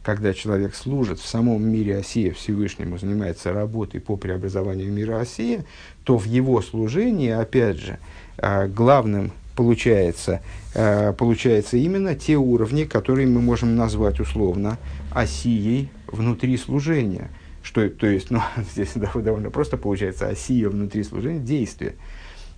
когда 0.03 0.33
человек 0.33 0.75
служит 0.75 1.19
в 1.19 1.25
самом 1.25 1.63
мире 1.63 1.97
Осия 1.97 2.33
Всевышнему, 2.33 2.97
занимается 2.97 3.53
работой 3.53 4.01
по 4.01 4.17
преобразованию 4.17 4.91
мира 4.91 5.19
Осия, 5.19 5.65
то 6.03 6.17
в 6.17 6.25
его 6.25 6.61
служении, 6.61 7.29
опять 7.29 7.77
же, 7.77 7.99
э, 8.37 8.67
главным 8.67 9.31
получается, 9.55 10.41
э, 10.73 11.13
получается 11.13 11.77
именно 11.77 12.15
те 12.15 12.35
уровни, 12.35 12.83
которые 12.83 13.27
мы 13.27 13.39
можем 13.39 13.75
назвать 13.75 14.19
условно 14.19 14.77
Осией 15.11 15.89
внутри 16.07 16.57
служения– 16.57 17.29
что, 17.63 17.89
то 17.89 18.05
есть, 18.05 18.29
ну, 18.29 18.41
здесь 18.71 18.91
довольно 18.93 19.49
просто 19.49 19.77
получается, 19.77 20.27
осия 20.27 20.69
внутри 20.69 21.03
служения– 21.03 21.39
действие. 21.43 21.95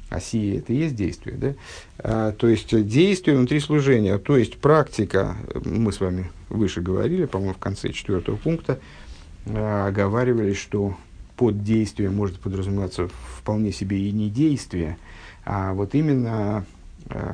Осия– 0.09 0.57
это 0.59 0.73
и 0.73 0.77
есть 0.77 0.95
действие, 0.95 1.37
да? 1.37 1.53
А, 1.99 2.31
то 2.33 2.47
есть, 2.47 2.85
действие 2.85 3.37
внутри 3.37 3.59
служения, 3.59 4.17
то 4.17 4.35
есть, 4.35 4.57
практика, 4.57 5.37
мы 5.63 5.91
с 5.93 5.99
вами 5.99 6.29
выше 6.49 6.81
говорили, 6.81 7.25
по-моему, 7.25 7.53
в 7.53 7.59
конце 7.59 7.91
четвертого 7.91 8.35
пункта, 8.35 8.79
а, 9.45 9.87
оговаривали, 9.87 10.53
что 10.53 10.97
под 11.37 11.63
действием 11.63 12.15
может 12.15 12.39
подразумеваться 12.39 13.09
вполне 13.37 13.71
себе 13.71 13.99
и 13.99 14.11
не 14.11 14.29
действие, 14.29 14.97
а 15.43 15.73
вот 15.73 15.93
именно 15.93 16.65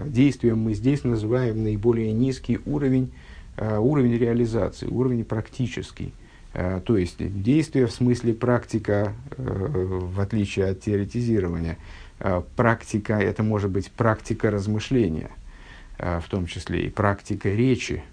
действием 0.05 0.57
мы 0.57 0.73
здесь 0.73 1.03
называем 1.03 1.63
наиболее 1.63 2.11
низкий 2.11 2.59
уровень, 2.65 3.13
уровень 3.57 4.17
реализации, 4.17 4.87
уровень 4.87 5.23
практический. 5.23 6.13
Э, 6.53 6.81
то 6.83 6.97
есть 6.97 7.15
действие 7.41 7.87
в 7.87 7.91
смысле 7.91 8.33
практика, 8.33 9.13
э, 9.37 9.43
в 9.43 10.19
отличие 10.19 10.67
от 10.67 10.81
теоретизирования. 10.81 11.77
Э, 12.19 12.41
практика– 12.55 13.13
это 13.19 13.43
может 13.43 13.69
быть 13.69 13.91
практика 13.91 14.51
размышления, 14.51 15.31
в 15.97 16.23
том 16.29 16.47
числе 16.47 16.87
и 16.87 16.89
практика 16.89 17.49
речи, 17.49 18.03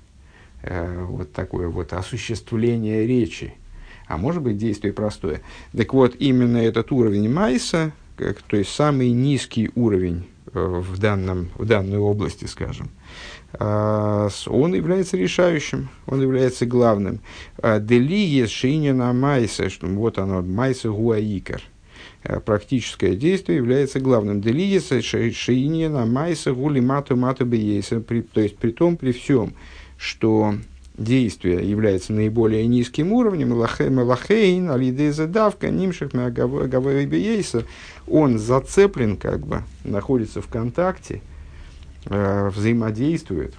вот 0.63 1.33
такое 1.33 1.69
вот 1.69 1.95
осуществление 1.95 3.07
речи. 3.07 3.55
А 4.07 4.19
может 4.19 4.43
быть 4.43 4.59
действие 4.59 4.93
простое. 4.93 5.41
Так 5.75 5.95
вот, 5.95 6.15
именно 6.19 6.59
этот 6.59 6.93
уровень 6.93 7.33
Майса, 7.33 7.93
то 8.17 8.57
есть 8.59 8.71
самый 8.75 9.11
низкий 9.11 9.71
уровень 9.75 10.27
в, 10.53 10.99
данном, 10.99 11.49
в 11.55 11.65
данной 11.65 11.97
области, 11.97 12.45
скажем, 12.45 12.91
он 13.55 14.75
является 14.75 15.17
решающим, 15.17 15.89
он 16.07 16.21
является 16.21 16.67
главным. 16.67 17.21
А, 17.57 17.79
Дели 17.79 18.15
есть 18.15 18.53
шинина 18.53 19.13
майса, 19.15 19.71
что 19.71 19.87
вот 19.87 20.19
оно, 20.19 20.43
майса 20.43 20.91
гуаикар. 20.91 21.63
А, 22.25 22.41
практическое 22.41 23.17
действие 23.17 23.57
является 23.57 24.01
главным. 24.01 24.43
Дели 24.43 24.63
есть 24.63 24.93
шинина 25.03 26.05
майса 26.05 26.53
гули 26.53 26.81
мату 26.81 27.17
мату 27.17 27.47
бейса. 27.47 28.01
То 28.01 28.41
есть 28.41 28.59
при 28.59 28.71
том, 28.71 28.99
при 28.99 29.13
всем, 29.13 29.55
что 29.97 30.55
действие 30.99 31.69
является 31.69 32.13
наиболее 32.13 32.67
низким 32.67 33.13
уровнем, 33.13 33.53
лахейн, 33.53 34.71
алидеза 34.71 35.27
давка, 35.27 35.71
нимших 35.71 36.13
он 38.07 38.39
зацеплен, 38.39 39.17
как 39.17 39.47
бы, 39.47 39.63
находится 39.85 40.43
в 40.43 40.49
контакте– 40.49 41.23
э, 42.09 42.51
взаимодействует, 42.51 43.55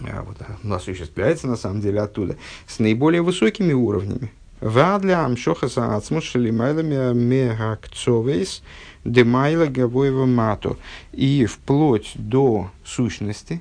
э, 0.00 0.20
вот, 0.22 0.36
он 0.62 0.72
осуществляется 0.72 1.46
на 1.46 1.56
самом 1.56 1.80
деле 1.80 2.00
оттуда, 2.00 2.36
с 2.66 2.78
наиболее 2.78 3.22
высокими 3.22 3.72
уровнями. 3.72 4.30
Вадля 4.60 5.24
амшохаса 5.24 5.96
ацмушали 5.96 6.50
майлами 6.50 7.12
мегакцовейс 7.14 8.62
демайла. 9.04 9.68
И 11.12 11.46
вплоть 11.46 12.12
до 12.14 12.70
сущности, 12.84 13.60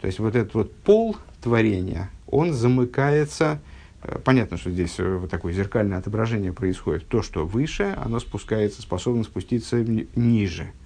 то 0.00 0.06
есть 0.06 0.18
вот 0.18 0.36
этот 0.36 0.52
вот 0.52 0.74
пол 0.74 1.16
творения, 1.42 2.10
он 2.26 2.52
замыкается, 2.52 3.60
э, 4.02 4.18
понятно, 4.22 4.58
что 4.58 4.70
здесь 4.70 4.96
э, 4.98 5.16
вот 5.16 5.30
такое 5.30 5.54
зеркальное 5.54 5.98
отображение 5.98 6.52
происходит, 6.52 7.08
то, 7.08 7.22
что 7.22 7.46
выше, 7.46 7.96
оно 7.96 8.20
спускается, 8.20 8.82
способно 8.82 9.24
спуститься 9.24 9.82
ниже– 9.82 10.70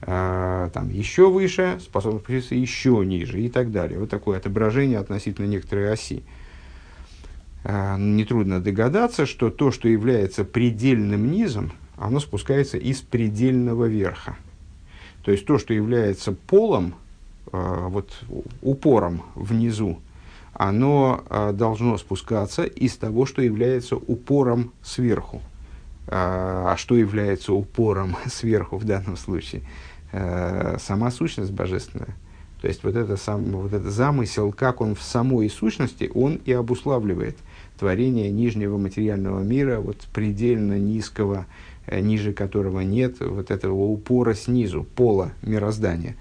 там 0.00 0.90
еще 0.90 1.30
выше, 1.30 1.78
способность 1.80 2.24
спуститься 2.24 2.54
еще 2.54 3.02
ниже 3.04 3.40
и 3.40 3.48
так 3.48 3.72
далее. 3.72 3.98
Вот 3.98 4.10
такое 4.10 4.38
отображение 4.38 4.98
относительно 4.98 5.46
некоторой 5.46 5.92
оси. 5.92 6.22
А, 7.68 7.98
нетрудно 7.98 8.60
догадаться, 8.60 9.26
что 9.26 9.50
то, 9.50 9.72
что 9.72 9.88
является 9.88 10.44
предельным 10.44 11.32
низом, 11.32 11.72
оно 11.96 12.20
спускается 12.20 12.78
из 12.78 13.00
предельного 13.00 13.86
верха. 13.86 14.36
То 15.24 15.32
есть 15.32 15.46
то, 15.46 15.58
что 15.58 15.74
является 15.74 16.30
полом, 16.30 16.94
а, 17.50 17.88
вот 17.88 18.22
упором 18.62 19.24
внизу, 19.34 19.98
оно 20.52 21.22
должно 21.52 21.98
спускаться 21.98 22.64
из 22.64 22.96
того, 22.96 23.26
что 23.26 23.42
является 23.42 23.96
упором 23.96 24.72
сверху. 24.82 25.42
А 26.06 26.76
что 26.78 26.96
является 26.96 27.52
упором 27.52 28.16
сверху 28.26 28.78
в 28.78 28.84
данном 28.84 29.18
случае? 29.18 29.62
Э, 30.12 30.76
сама 30.78 31.10
сущность 31.10 31.52
божественная. 31.52 32.14
То 32.60 32.68
есть 32.68 32.84
вот, 32.84 32.96
это 32.96 33.16
сам, 33.16 33.44
вот 33.44 33.72
этот 33.72 33.92
замысел, 33.92 34.52
как 34.52 34.80
он 34.80 34.94
в 34.94 35.02
самой 35.02 35.50
сущности, 35.50 36.10
он 36.14 36.40
и 36.44 36.52
обуславливает 36.52 37.36
творение 37.78 38.30
нижнего 38.30 38.78
материального 38.78 39.40
мира, 39.40 39.80
вот 39.80 39.98
предельно 40.14 40.78
низкого, 40.78 41.46
э, 41.86 42.00
ниже 42.00 42.32
которого 42.32 42.80
нет 42.80 43.20
вот 43.20 43.50
этого 43.50 43.74
упора 43.74 44.34
снизу, 44.34 44.84
пола 44.84 45.32
мироздания. 45.42 46.16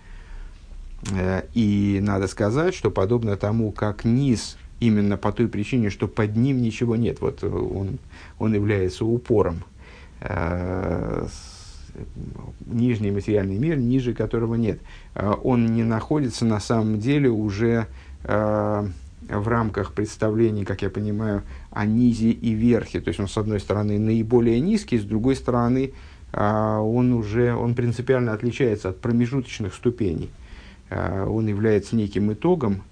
Э, 1.12 1.44
и 1.54 2.00
надо 2.02 2.28
сказать, 2.28 2.74
что 2.74 2.90
подобно 2.90 3.38
тому, 3.38 3.72
как 3.72 4.04
низ 4.04 4.58
именно 4.80 5.16
по 5.16 5.32
той 5.32 5.48
причине, 5.48 5.90
что 5.90 6.08
под 6.08 6.36
ним 6.36 6.62
ничего 6.62 6.96
нет, 6.96 7.22
вот 7.22 7.44
он, 7.44 8.00
он 8.40 8.54
является 8.54 9.06
упором, 9.06 9.64
нижний 12.66 13.12
материальный 13.12 13.58
мир, 13.58 13.78
ниже 13.78 14.14
которого 14.14 14.56
нет. 14.56 14.80
А, 15.14 15.34
он 15.34 15.66
не 15.68 15.84
находится 15.84 16.46
на 16.46 16.60
самом 16.60 17.00
деле 17.00 17.30
уже 17.30 17.88
а, 18.24 18.88
в 19.28 19.48
рамках 19.48 19.94
представлений, 19.94 20.66
как 20.66 20.82
я 20.82 20.90
понимаю, 20.90 21.44
о 21.72 21.86
низе 21.86 22.30
и 22.30 22.52
верхе. 22.54 23.02
То 23.02 23.10
есть 23.10 23.20
он, 23.20 23.28
с 23.28 23.38
одной 23.38 23.60
стороны, 23.60 24.00
наиболее 24.00 24.60
низкий, 24.60 24.98
с 24.98 25.04
другой 25.04 25.36
стороны, 25.36 25.94
а, 26.32 26.80
он 26.80 27.14
уже 27.14 27.54
он 27.54 27.76
принципиально 27.76 28.34
отличается 28.34 28.90
от 28.90 29.00
промежуточных 29.00 29.74
ступеней. 29.74 30.30
Он 30.92 31.48
является 31.48 31.96
неким 31.96 32.32
итогом, 32.32 32.84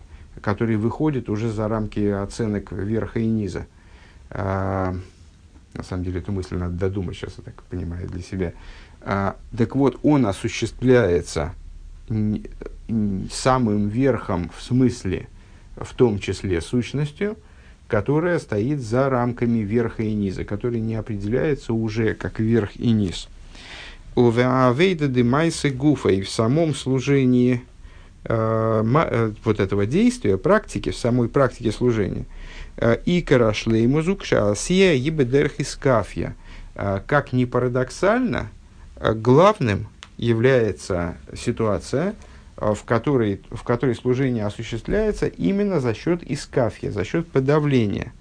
который 0.42 0.78
выходит 0.78 1.30
уже 1.30 1.52
за 1.52 1.68
рамки 1.68 2.00
оценок 2.00 2.72
верха 2.72 3.20
и 3.20 3.28
низа. 3.28 3.68
На 5.74 5.84
самом 5.84 6.04
деле, 6.04 6.20
эту 6.20 6.32
мысль 6.32 6.56
надо 6.56 6.76
додумать 6.76 7.16
сейчас, 7.16 7.36
я 7.38 7.44
так 7.44 7.64
понимаю, 7.64 8.08
для 8.08 8.22
себя. 8.22 8.54
А, 9.06 9.36
так 9.58 9.76
вот, 9.76 10.00
он 10.04 10.26
осуществляется 10.26 11.54
самым 13.32 13.88
верхом 13.90 14.50
в 14.56 14.62
смысле, 14.62 15.28
в 15.76 15.94
том 15.94 16.20
числе 16.20 16.62
сущностью, 16.62 17.38
которая 17.88 18.40
стоит 18.40 18.82
за 18.82 19.10
рамками 19.10 19.60
верха 19.60 20.04
и 20.04 20.14
низа, 20.14 20.46
который 20.46 20.80
не 20.80 20.96
определяется 20.96 21.74
уже 21.74 22.14
как 22.14 22.40
верх 22.40 22.76
и 22.76 22.92
низ. 22.92 23.28
У 24.16 24.30
Веавейда 24.30 25.08
Демайсы 25.08 25.70
Гуфа 25.70 26.10
и 26.10 26.22
в 26.22 26.30
самом 26.30 26.76
служении 26.76 27.64
э, 28.26 28.84
э, 28.84 29.32
вот 29.44 29.60
этого 29.60 29.86
действия, 29.86 30.38
практики, 30.38 30.92
в 30.92 30.98
самой 30.98 31.30
практике 31.30 31.72
служения, 31.72 32.26
э, 32.78 32.98
и 33.06 33.22
карашлеймузук 33.22 34.24
шаасия 34.24 34.94
ебедерхискафья. 34.94 36.36
Э, 36.76 37.02
как 37.06 37.34
ни 37.34 37.46
парадоксально, 37.46 38.50
главным 39.00 39.88
является 40.18 41.18
ситуация, 41.36 42.16
в 42.56 42.84
которой, 42.86 43.42
в 43.50 43.64
которой 43.64 43.96
служение 43.96 44.46
осуществляется 44.46 45.28
именно 45.28 45.80
за 45.80 45.94
счет 45.94 46.22
искафья, 46.24 46.92
за 46.92 47.04
счет 47.04 47.28
подавления. 47.28 48.14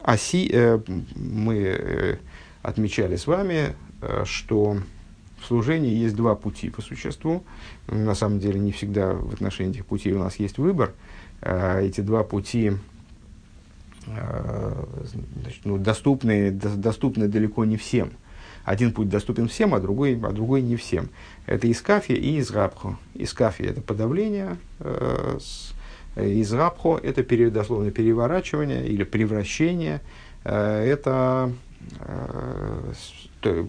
Оси, 0.00 0.50
э, 0.52 0.78
мы 1.14 1.56
э, 1.56 2.16
отмечали 2.62 3.16
с 3.16 3.26
вами, 3.26 3.74
э, 4.02 4.24
что 4.24 4.78
в 5.40 5.46
служении 5.46 5.94
есть 5.94 6.16
два 6.16 6.34
пути 6.34 6.70
по 6.70 6.82
существу. 6.82 7.44
На 7.88 8.14
самом 8.14 8.38
деле 8.38 8.58
не 8.58 8.72
всегда 8.72 9.12
в 9.12 9.34
отношении 9.34 9.72
этих 9.72 9.86
путей 9.86 10.12
у 10.12 10.18
нас 10.18 10.36
есть 10.36 10.58
выбор. 10.58 10.92
А, 11.42 11.80
эти 11.80 12.00
два 12.00 12.24
пути 12.24 12.72
а, 14.06 14.88
значит, 15.42 15.60
ну, 15.64 15.78
доступны, 15.78 16.50
доступны 16.50 17.28
далеко 17.28 17.64
не 17.64 17.76
всем. 17.76 18.12
Один 18.66 18.92
путь 18.92 19.08
доступен 19.08 19.46
всем, 19.46 19.74
а 19.74 19.80
другой, 19.80 20.20
а 20.20 20.32
другой 20.32 20.60
не 20.60 20.74
всем. 20.74 21.08
Это 21.46 21.70
искафия 21.70 22.16
и 22.16 22.40
израбхо. 22.40 22.98
Искафия– 23.14 23.70
это 23.70 23.80
подавление, 23.80 24.56
э, 24.80 25.38
израбхо– 26.16 26.98
это 27.02 27.22
пере, 27.22 27.50
дословно 27.50 27.92
переворачивание 27.92 28.84
или 28.84 29.04
превращение. 29.04 30.00
Э, 30.42 30.82
это 30.84 31.52
э, 32.00 32.92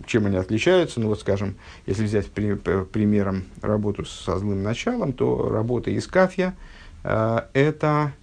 чем 0.08 0.26
они 0.26 0.38
отличаются? 0.38 1.00
Ну 1.00 1.10
вот, 1.10 1.20
скажем, 1.20 1.58
если 1.86 2.04
взять 2.04 2.26
при, 2.32 2.56
примером 2.56 3.44
работу 3.62 4.04
со 4.04 4.40
злым 4.40 4.64
началом, 4.64 5.14
то 5.14 5.48
работа 5.48 5.92
из 5.92 6.08
кафья 6.08 6.56
э, 7.04 7.42
это 7.54 8.14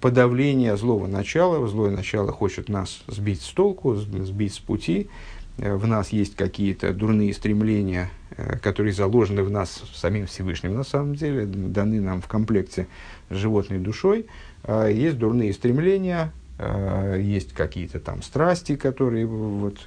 подавление 0.00 0.76
злого 0.76 1.08
начала. 1.08 1.66
Злое 1.66 1.90
начало 1.90 2.30
хочет 2.30 2.68
нас 2.68 3.02
сбить 3.08 3.42
с 3.42 3.48
толку, 3.48 3.96
сбить 3.96 4.54
с 4.54 4.60
пути. 4.60 5.08
Э, 5.58 5.74
в 5.74 5.86
нас 5.86 6.10
есть 6.10 6.36
какие-то 6.36 6.92
дурные 6.92 7.32
стремления, 7.34 8.10
э, 8.36 8.58
которые 8.58 8.92
заложены 8.92 9.42
в 9.42 9.50
нас 9.50 9.82
самим 9.94 10.26
Всевышним, 10.26 10.74
на 10.74 10.84
самом 10.84 11.14
деле, 11.14 11.46
даны 11.46 12.00
нам 12.00 12.20
в 12.20 12.28
комплекте 12.28 12.86
с 13.28 13.36
животной 13.36 13.78
душой. 13.78 14.26
Э, 14.64 14.90
есть 14.92 15.18
дурные 15.18 15.52
стремления, 15.52 16.32
э, 16.58 17.20
есть 17.22 17.52
какие-то 17.52 18.00
там 18.00 18.22
страсти, 18.22 18.76
которые 18.76 19.26
вот, 19.26 19.78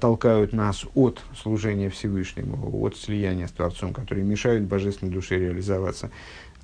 толкают 0.00 0.52
нас 0.52 0.84
от 0.94 1.20
служения 1.40 1.88
Всевышнему, 1.88 2.82
от 2.82 2.96
слияния 2.96 3.46
с 3.46 3.50
Творцом, 3.50 3.92
которые 3.94 4.24
мешают 4.24 4.64
божественной 4.64 5.10
душе 5.10 5.38
реализоваться, 5.38 6.10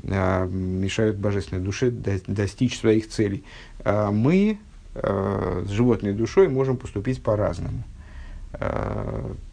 мешают 0.02 1.16
божественной 1.16 1.62
душе 1.62 1.90
достичь 1.90 2.78
своих 2.78 3.09
целей. 3.09 3.42
А 3.85 4.11
мы 4.11 4.59
э, 4.94 5.64
с 5.66 5.70
животной 5.70 6.12
душой 6.12 6.48
можем 6.48 6.76
поступить 6.76 7.22
по-разному. 7.22 7.85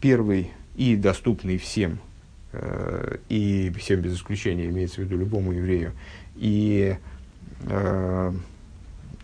Первый 0.00 0.52
и 0.76 0.94
доступный 0.94 1.58
всем, 1.58 1.98
и 3.28 3.72
всем 3.76 4.00
без 4.00 4.14
исключения, 4.14 4.66
имеется 4.66 5.00
в 5.00 5.04
виду 5.04 5.16
любому 5.16 5.50
еврею, 5.50 5.90
и 6.36 6.96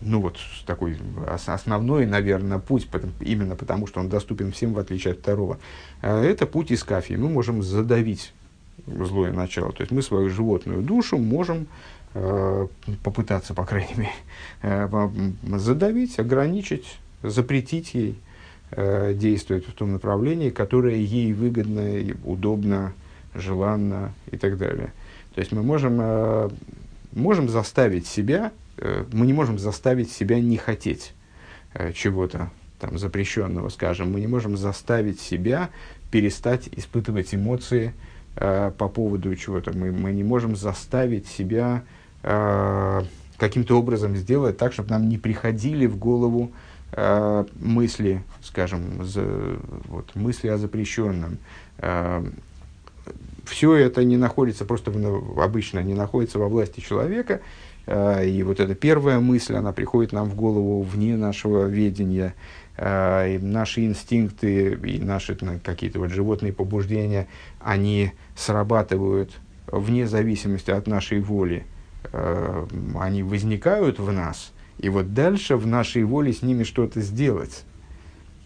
ну 0.01 0.19
вот 0.19 0.37
такой 0.65 0.97
основной, 1.27 2.05
наверное, 2.05 2.59
путь, 2.59 2.89
именно 3.21 3.55
потому 3.55 3.87
что 3.87 4.01
он 4.01 4.09
доступен 4.09 4.51
всем, 4.51 4.73
в 4.73 4.79
отличие 4.79 5.13
от 5.13 5.19
второго, 5.19 5.59
это 6.01 6.45
путь 6.45 6.71
из 6.71 6.83
кафии. 6.83 7.13
Мы 7.15 7.29
можем 7.29 7.63
задавить 7.63 8.33
злое 8.85 9.31
начало. 9.31 9.71
То 9.71 9.81
есть 9.81 9.91
мы 9.91 10.01
свою 10.01 10.29
животную 10.29 10.81
душу 10.81 11.17
можем 11.17 11.61
э, 11.61 11.67
попытаться, 13.03 13.53
по 13.53 13.65
крайней 13.65 13.95
мере, 13.95 14.11
э, 14.61 14.89
задавить, 15.57 16.19
ограничить, 16.19 16.99
запретить 17.23 17.93
ей 17.93 18.19
э, 18.71 19.13
действовать 19.13 19.67
в 19.67 19.73
том 19.73 19.93
направлении, 19.93 20.49
которое 20.49 20.95
ей 20.95 21.33
выгодно, 21.33 22.15
удобно, 22.23 22.93
желанно 23.35 24.13
и 24.31 24.37
так 24.37 24.57
далее. 24.57 24.91
То 25.35 25.41
есть 25.41 25.51
мы 25.51 25.63
можем, 25.63 25.97
э, 26.01 26.49
можем 27.13 27.47
заставить 27.49 28.07
себя 28.07 28.51
Э, 28.79 29.05
мы 29.11 29.25
не 29.25 29.33
можем 29.33 29.59
заставить 29.59 30.11
себя 30.11 30.39
не 30.39 30.57
хотеть 30.57 31.13
э, 31.73 31.91
чего-то 31.93 32.49
там 32.79 32.97
запрещенного, 32.97 33.69
скажем, 33.69 34.13
мы 34.13 34.21
не 34.21 34.27
можем 34.27 34.55
заставить 34.55 35.19
себя 35.19 35.69
перестать 36.11 36.69
испытывать 36.71 37.35
эмоции 37.35 37.93
э, 38.35 38.71
по 38.77 38.87
поводу 38.87 39.35
чего-то. 39.35 39.77
Мы, 39.77 39.91
мы 39.91 40.11
не 40.11 40.23
можем 40.23 40.55
заставить 40.55 41.27
себя 41.27 41.83
э, 42.23 43.01
каким-то 43.37 43.79
образом 43.79 44.15
сделать 44.15 44.57
так, 44.57 44.73
чтобы 44.73 44.89
нам 44.89 45.07
не 45.07 45.17
приходили 45.17 45.85
в 45.85 45.97
голову 45.97 46.51
э, 46.91 47.45
мысли, 47.59 48.23
скажем, 48.43 49.03
за, 49.03 49.23
вот, 49.87 50.15
мысли 50.15 50.47
о 50.47 50.57
запрещенном. 50.57 51.37
Э, 51.77 52.23
все 53.45 53.75
это 53.75 54.03
не 54.03 54.17
находится 54.17 54.65
просто 54.65 54.91
в, 54.91 55.41
обычно 55.41 55.79
не 55.79 55.95
находится 55.95 56.37
во 56.37 56.47
власти 56.47 56.81
человека, 56.81 57.41
Э, 57.89 58.23
и 58.23 58.43
вот 58.43 58.59
эта 58.59 58.75
первая 58.75 59.19
мысль, 59.19 59.55
она 59.55 59.71
приходит 59.71 60.13
нам 60.13 60.29
в 60.29 60.35
голову 60.35 60.83
вне 60.83 61.17
нашего 61.17 61.65
ведения. 61.65 62.35
Э, 62.77 63.35
и 63.35 63.39
наши 63.39 63.83
инстинкты 63.83 64.75
и 64.75 64.99
наши 64.99 65.35
ну, 65.41 65.59
какие-то 65.63 65.99
вот 65.99 66.11
животные 66.11 66.53
побуждения, 66.53 67.27
они 67.59 68.11
срабатывают 68.35 69.31
вне 69.67 70.07
зависимости 70.07 70.69
от 70.69 70.85
нашей 70.85 71.19
воли. 71.19 71.65
Э, 72.11 72.65
они 72.99 73.23
возникают 73.23 73.99
в 73.99 74.11
нас, 74.11 74.51
и 74.77 74.89
вот 74.89 75.13
дальше 75.13 75.55
в 75.55 75.67
нашей 75.67 76.03
воле 76.03 76.33
с 76.33 76.41
ними 76.41 76.63
что-то 76.63 77.01
сделать. 77.01 77.63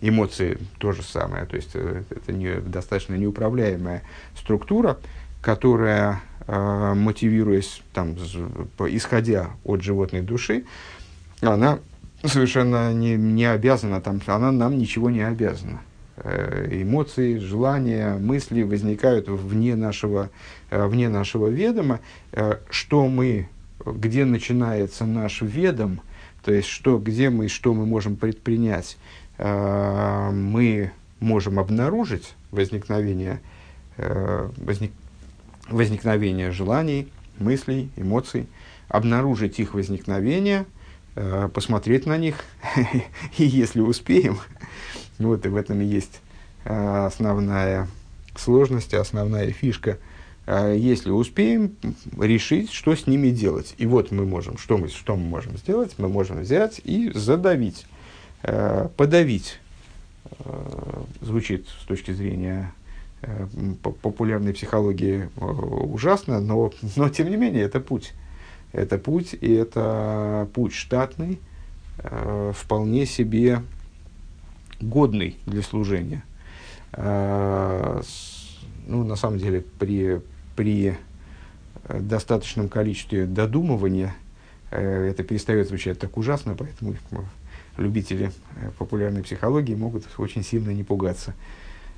Эмоции 0.02 0.58
то 0.80 0.92
же 0.92 1.02
самое, 1.02 1.46
то 1.46 1.56
есть 1.56 1.76
это 1.76 2.34
не, 2.34 2.60
достаточно 2.60 3.16
неуправляемая 3.16 4.04
структура, 4.36 4.98
которая 5.42 6.22
э, 6.46 6.94
мотивируясь, 6.94 7.82
там, 7.94 8.16
исходя 8.16 9.52
от 9.64 9.82
животной 9.82 10.22
души, 10.22 10.66
она 11.42 11.80
совершенно 12.26 12.94
не, 12.94 13.16
не 13.16 13.46
обязана, 13.46 14.02
там, 14.02 14.22
она 14.28 14.52
нам 14.52 14.78
ничего 14.78 15.10
не 15.10 15.22
обязана. 15.22 15.82
Э, 16.16 16.68
эмоции, 16.70 17.38
желания, 17.40 18.16
мысли 18.18 18.62
возникают 18.62 19.28
вне 19.28 19.76
нашего, 19.76 20.30
э, 20.70 20.86
вне 20.86 21.10
нашего 21.10 21.48
ведома. 21.48 22.02
Э, 22.32 22.58
что 22.70 23.08
мы, 23.08 23.50
где 23.86 24.26
начинается 24.26 25.06
наш 25.06 25.42
ведом, 25.42 26.02
то 26.44 26.54
есть 26.54 26.68
что, 26.68 26.98
где 26.98 27.30
мы, 27.30 27.48
что 27.48 27.74
мы 27.74 27.86
можем 27.86 28.16
предпринять, 28.16 28.98
э, 29.38 30.30
мы 30.32 30.92
можем 31.20 31.60
обнаружить 31.60 32.36
возникновение, 32.52 33.42
э, 33.98 34.50
возник, 34.58 34.92
возникновение 35.70 36.52
желаний, 36.52 37.08
мыслей, 37.40 37.90
эмоций, 37.96 38.48
обнаружить 38.90 39.60
их 39.60 39.74
возникновение, 39.74 40.66
э, 41.16 41.50
посмотреть 41.54 42.06
на 42.06 42.18
них, 42.18 42.36
и 43.38 43.46
если 43.46 43.82
успеем, 43.82 44.38
вот 45.20 45.46
и 45.46 45.50
в 45.50 45.56
этом 45.56 45.82
и 45.82 45.86
есть 45.86 46.22
основная 46.66 47.90
сложность, 48.38 48.94
основная 48.94 49.52
фишка, 49.52 49.98
если 50.46 51.10
успеем 51.10 51.76
решить, 52.20 52.72
что 52.72 52.96
с 52.96 53.08
ними 53.08 53.30
делать. 53.30 53.76
И 53.78 53.86
вот 53.86 54.12
мы 54.12 54.26
можем, 54.26 54.58
что 54.58 54.78
мы, 54.78 54.90
что 54.90 55.16
мы 55.16 55.26
можем 55.26 55.58
сделать? 55.58 55.96
Мы 55.98 56.10
можем 56.10 56.42
взять 56.42 56.82
и 56.84 57.12
задавить, 57.14 57.86
подавить. 58.42 59.60
Звучит 61.22 61.68
с 61.70 61.86
точки 61.86 62.12
зрения 62.12 62.74
Э, 63.26 63.48
популярной 64.02 64.54
психологии 64.54 65.30
э, 65.38 65.46
ужасно, 65.46 66.42
но, 66.42 66.74
но 66.98 67.08
тем 67.08 67.30
не 67.30 67.38
менее 67.38 67.64
это 67.64 67.80
путь. 67.80 68.12
Это 68.74 68.98
путь, 68.98 69.34
и 69.40 69.54
это 69.54 70.50
путь 70.54 70.74
штатный, 70.74 71.40
э, 72.00 72.52
вполне 72.54 73.06
себе 73.06 73.62
годный 74.82 75.38
для 75.46 75.62
служения. 75.62 76.24
ну, 76.96 78.04
на 79.04 79.16
самом 79.16 79.40
деле, 79.40 79.64
при, 79.80 80.20
при 80.56 80.98
достаточном 81.88 82.70
количестве 82.70 83.26
додумывания 83.26 84.16
это 84.72 85.24
перестает 85.24 85.68
звучать 85.68 86.00
так 86.00 86.18
ужасно, 86.18 86.56
поэтому 86.58 86.96
любители 87.78 88.32
популярной 88.78 89.24
психологии 89.24 89.76
могут 89.76 90.06
очень 90.18 90.44
сильно 90.44 90.72
не 90.72 90.84
пугаться. 90.84 91.34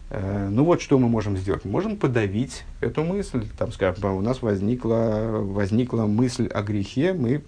Э, 0.10 0.48
ну 0.50 0.64
вот 0.64 0.82
что 0.82 1.00
мы 1.00 1.10
можем 1.10 1.38
сделать? 1.38 1.66
Можем 1.66 1.98
подавить 1.98 2.64
эту 2.82 3.04
мысль. 3.04 3.46
Там, 3.58 3.72
скажем, 3.72 4.16
у 4.16 4.22
нас 4.22 4.42
возникла, 4.42 5.40
возникла 5.42 6.06
мысль 6.06 6.48
о 6.48 6.62
грехе, 6.62 7.14
мы, 7.14 7.42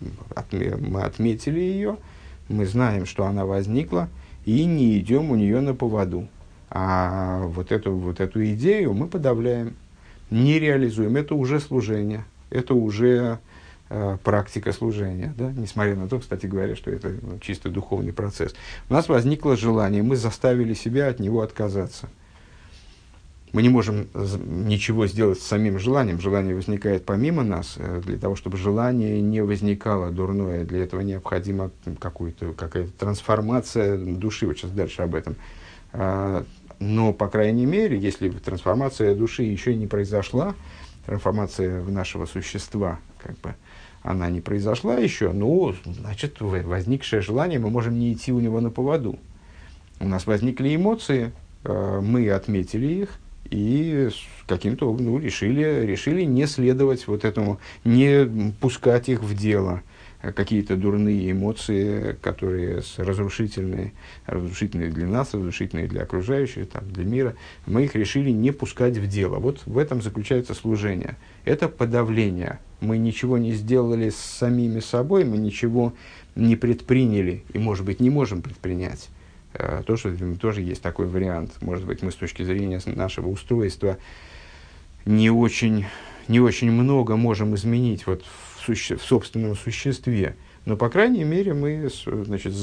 мы 0.52 1.02
отметили 1.02 1.60
ее, 1.60 1.98
мы 2.50 2.66
знаем, 2.66 3.06
что 3.06 3.26
она 3.26 3.46
возникла, 3.46 4.10
и 4.46 4.66
не 4.66 4.98
идем 5.00 5.32
у 5.32 5.36
нее 5.36 5.62
на 5.62 5.74
поводу. 5.74 6.28
А 6.70 7.44
вот 7.48 7.72
эту, 7.72 7.94
вот 7.94 8.20
эту 8.20 8.44
идею 8.52 8.94
мы 8.94 9.08
подавляем, 9.08 9.76
не 10.30 10.60
реализуем. 10.60 11.16
Это 11.16 11.36
уже 11.36 11.60
служение, 11.60 12.26
это 12.50 12.74
уже 12.74 13.40
э, 13.90 14.18
практика 14.24 14.72
служения. 14.74 15.34
Да? 15.38 15.52
Несмотря 15.52 15.96
на 15.96 16.08
то, 16.08 16.20
кстати 16.20 16.46
говоря, 16.46 16.76
что 16.76 16.92
это 16.92 17.10
ну, 17.22 17.40
чисто 17.40 17.70
духовный 17.70 18.14
процесс. 18.14 18.56
У 18.90 18.94
нас 18.94 19.10
возникло 19.10 19.56
желание, 19.56 20.04
мы 20.04 20.16
заставили 20.16 20.74
себя 20.74 21.08
от 21.08 21.20
него 21.20 21.42
отказаться. 21.42 22.10
Мы 23.54 23.62
не 23.62 23.70
можем 23.70 24.08
ничего 24.14 25.08
сделать 25.08 25.40
с 25.40 25.48
самим 25.48 25.80
желанием. 25.80 26.20
Желание 26.20 26.54
возникает 26.54 27.06
помимо 27.06 27.44
нас. 27.44 27.76
Э, 27.78 28.02
для 28.06 28.18
того, 28.18 28.36
чтобы 28.36 28.58
желание 28.58 29.22
не 29.22 29.42
возникало 29.42 30.12
дурное, 30.12 30.66
для 30.66 30.84
этого 30.84 31.02
необходима 31.02 31.72
какая-то 32.00 32.92
трансформация 33.00 33.98
души. 33.98 34.48
Вот 34.48 34.58
сейчас 34.58 34.72
дальше 34.72 35.02
об 35.02 35.16
этом. 35.16 35.36
Но, 36.80 37.14
по 37.14 37.28
крайней 37.28 37.66
мере, 37.66 37.98
если 37.98 38.30
трансформация 38.30 39.16
души 39.16 39.44
еще 39.44 39.76
не 39.76 39.88
произошла, 39.88 40.56
трансформация 41.06 41.84
нашего 41.84 42.26
существа, 42.26 43.00
как 43.18 43.38
бы, 43.40 43.56
она 44.04 44.30
не 44.30 44.42
произошла 44.42 44.96
еще, 44.96 45.32
ну, 45.32 45.74
значит, 45.86 46.40
возникшее 46.40 47.22
желание, 47.22 47.60
мы 47.60 47.70
можем 47.70 47.98
не 47.98 48.14
идти 48.14 48.32
у 48.32 48.40
него 48.40 48.62
на 48.62 48.70
поводу. 48.70 49.18
У 50.00 50.08
нас 50.08 50.28
возникли 50.28 50.76
эмоции, 50.76 51.32
э, 51.64 52.02
мы 52.04 52.30
отметили 52.30 52.88
их, 52.88 53.20
и 53.50 54.10
каким-то 54.46 54.94
ну, 54.94 55.18
решили, 55.20 55.86
решили 55.86 56.24
не 56.24 56.46
следовать 56.48 57.08
вот 57.08 57.26
этому, 57.26 57.60
не 57.84 58.54
пускать 58.60 59.10
их 59.10 59.24
в 59.24 59.36
дело, 59.36 59.82
какие-то 60.36 60.76
дурные 60.76 61.32
эмоции, 61.32 62.18
которые 62.22 62.82
разрушительные, 62.98 63.94
разрушительные 64.26 64.90
для 64.90 65.08
нас, 65.08 65.34
разрушительные 65.34 65.88
для 65.88 66.04
окружающих, 66.04 66.70
там, 66.70 66.90
для 66.90 67.06
мира, 67.06 67.36
мы 67.66 67.86
их 67.86 67.96
решили 67.96 68.32
не 68.32 68.52
пускать 68.52 68.98
в 68.98 69.08
дело. 69.08 69.38
Вот 69.38 69.62
в 69.66 69.78
этом 69.78 70.02
заключается 70.02 70.54
служение. 70.54 71.18
Это 71.46 71.70
подавление. 71.70 72.60
Мы 72.82 72.98
ничего 72.98 73.38
не 73.38 73.54
сделали 73.54 74.10
с 74.10 74.18
самими 74.18 74.80
собой, 74.80 75.26
мы 75.26 75.38
ничего 75.38 75.94
не 76.36 76.56
предприняли 76.56 77.44
и, 77.54 77.58
может 77.58 77.86
быть, 77.86 78.00
не 78.00 78.10
можем 78.10 78.42
предпринять 78.42 79.10
Э, 79.58 79.82
то, 79.86 79.98
что 79.98 80.14
тоже 80.40 80.62
есть 80.62 80.82
такой 80.82 81.08
вариант. 81.08 81.54
Может 81.62 81.86
быть, 81.86 82.04
мы 82.04 82.12
с 82.12 82.16
точки 82.16 82.44
зрения 82.44 82.80
нашего 82.86 83.30
устройства 83.30 83.98
не 85.06 85.30
очень, 85.30 85.86
не 86.28 86.40
очень 86.40 86.72
много 86.72 87.16
можем 87.16 87.56
изменить 87.56 88.06
вот 88.06 88.24
в, 88.24 88.47
суще, 88.68 88.98
в 88.98 89.04
собственном 89.04 89.56
существе. 89.56 90.36
Но, 90.66 90.76
по 90.76 90.90
крайней 90.90 91.24
мере, 91.24 91.54
мы 91.54 91.90
значит, 92.06 92.54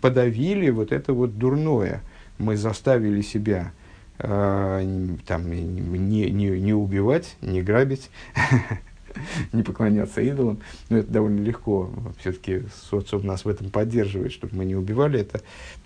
подавили 0.00 0.70
вот 0.70 0.92
это 0.92 1.12
вот 1.12 1.38
дурное. 1.38 2.02
Мы 2.38 2.56
заставили 2.56 3.20
себя 3.20 3.72
э, 4.18 5.16
там, 5.26 5.50
не, 5.50 6.30
не, 6.30 6.50
не 6.60 6.72
убивать, 6.72 7.36
не 7.40 7.62
грабить, 7.62 8.10
не 9.52 9.64
поклоняться 9.64 10.20
идолам. 10.20 10.60
Но 10.88 10.98
это 10.98 11.10
довольно 11.10 11.42
легко. 11.42 11.90
Все-таки 12.20 12.62
социум 12.88 13.26
нас 13.26 13.44
в 13.44 13.48
этом 13.48 13.70
поддерживает, 13.70 14.32
чтобы 14.32 14.54
мы 14.56 14.64
не 14.64 14.76
убивали 14.76 15.18
это. 15.18 15.40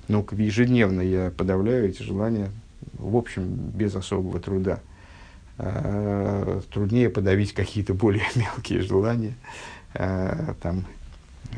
Но 0.09 0.27
ежедневно 0.33 1.01
я 1.01 1.33
подавляю 1.35 1.89
эти 1.89 2.03
желания, 2.03 2.51
в 2.93 3.17
общем, 3.17 3.47
без 3.47 3.97
особого 3.97 4.39
труда. 4.41 4.81
А, 5.59 6.61
труднее 6.73 7.11
подавить 7.11 7.53
какие-то 7.53 7.95
более 7.95 8.27
мелкие 8.35 8.83
желания. 8.83 9.35
А, 9.95 10.55
там, 10.63 10.85
э, 11.53 11.57